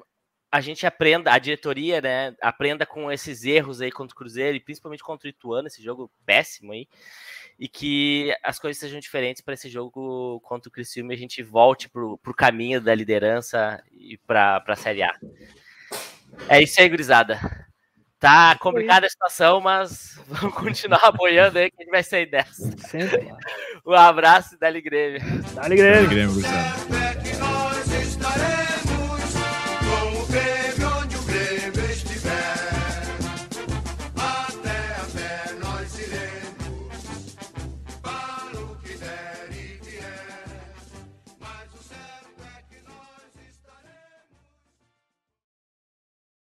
a 0.51 0.59
gente 0.59 0.85
aprenda, 0.85 1.31
a 1.31 1.39
diretoria, 1.39 2.01
né, 2.01 2.35
aprenda 2.41 2.85
com 2.85 3.11
esses 3.11 3.43
erros 3.45 3.81
aí 3.81 3.91
contra 3.91 4.13
o 4.13 4.17
Cruzeiro 4.17 4.57
e 4.57 4.59
principalmente 4.59 5.03
contra 5.03 5.27
o 5.27 5.29
Ituano, 5.29 5.67
esse 5.67 5.81
jogo 5.81 6.11
péssimo 6.25 6.73
aí, 6.73 6.87
e 7.57 7.67
que 7.67 8.35
as 8.43 8.59
coisas 8.59 8.79
sejam 8.79 8.99
diferentes 8.99 9.41
para 9.41 9.53
esse 9.53 9.69
jogo 9.69 10.39
contra 10.41 10.67
o 10.67 10.71
Criciúma 10.71 11.13
e 11.13 11.15
a 11.15 11.19
gente 11.19 11.41
volte 11.41 11.87
para 11.89 12.03
o 12.03 12.35
caminho 12.35 12.81
da 12.81 12.93
liderança 12.93 13.81
e 13.91 14.17
para 14.17 14.63
a 14.67 14.75
Série 14.75 15.03
A. 15.03 15.15
É 16.49 16.61
isso 16.61 16.79
aí, 16.81 16.89
gurizada. 16.89 17.68
Tá 18.19 18.57
complicada 18.59 19.07
a 19.07 19.09
situação, 19.09 19.61
mas 19.61 20.19
vamos 20.27 20.53
continuar 20.53 21.01
apoiando 21.03 21.57
aí 21.57 21.71
que 21.71 21.77
a 21.79 21.83
gente 21.83 21.91
vai 21.91 22.03
sair 22.03 22.25
dessa. 22.25 22.69
Sempre. 22.89 23.31
Um 23.85 23.93
abraço 23.93 24.55
e 24.55 24.59
dá-lhe 24.59 24.81
Grêmio. 24.81 25.21
Dá-lhe 25.53 25.75
Grêmio. 25.75 26.09
Grêmio, 26.09 26.33
Gustavo. 26.33 27.08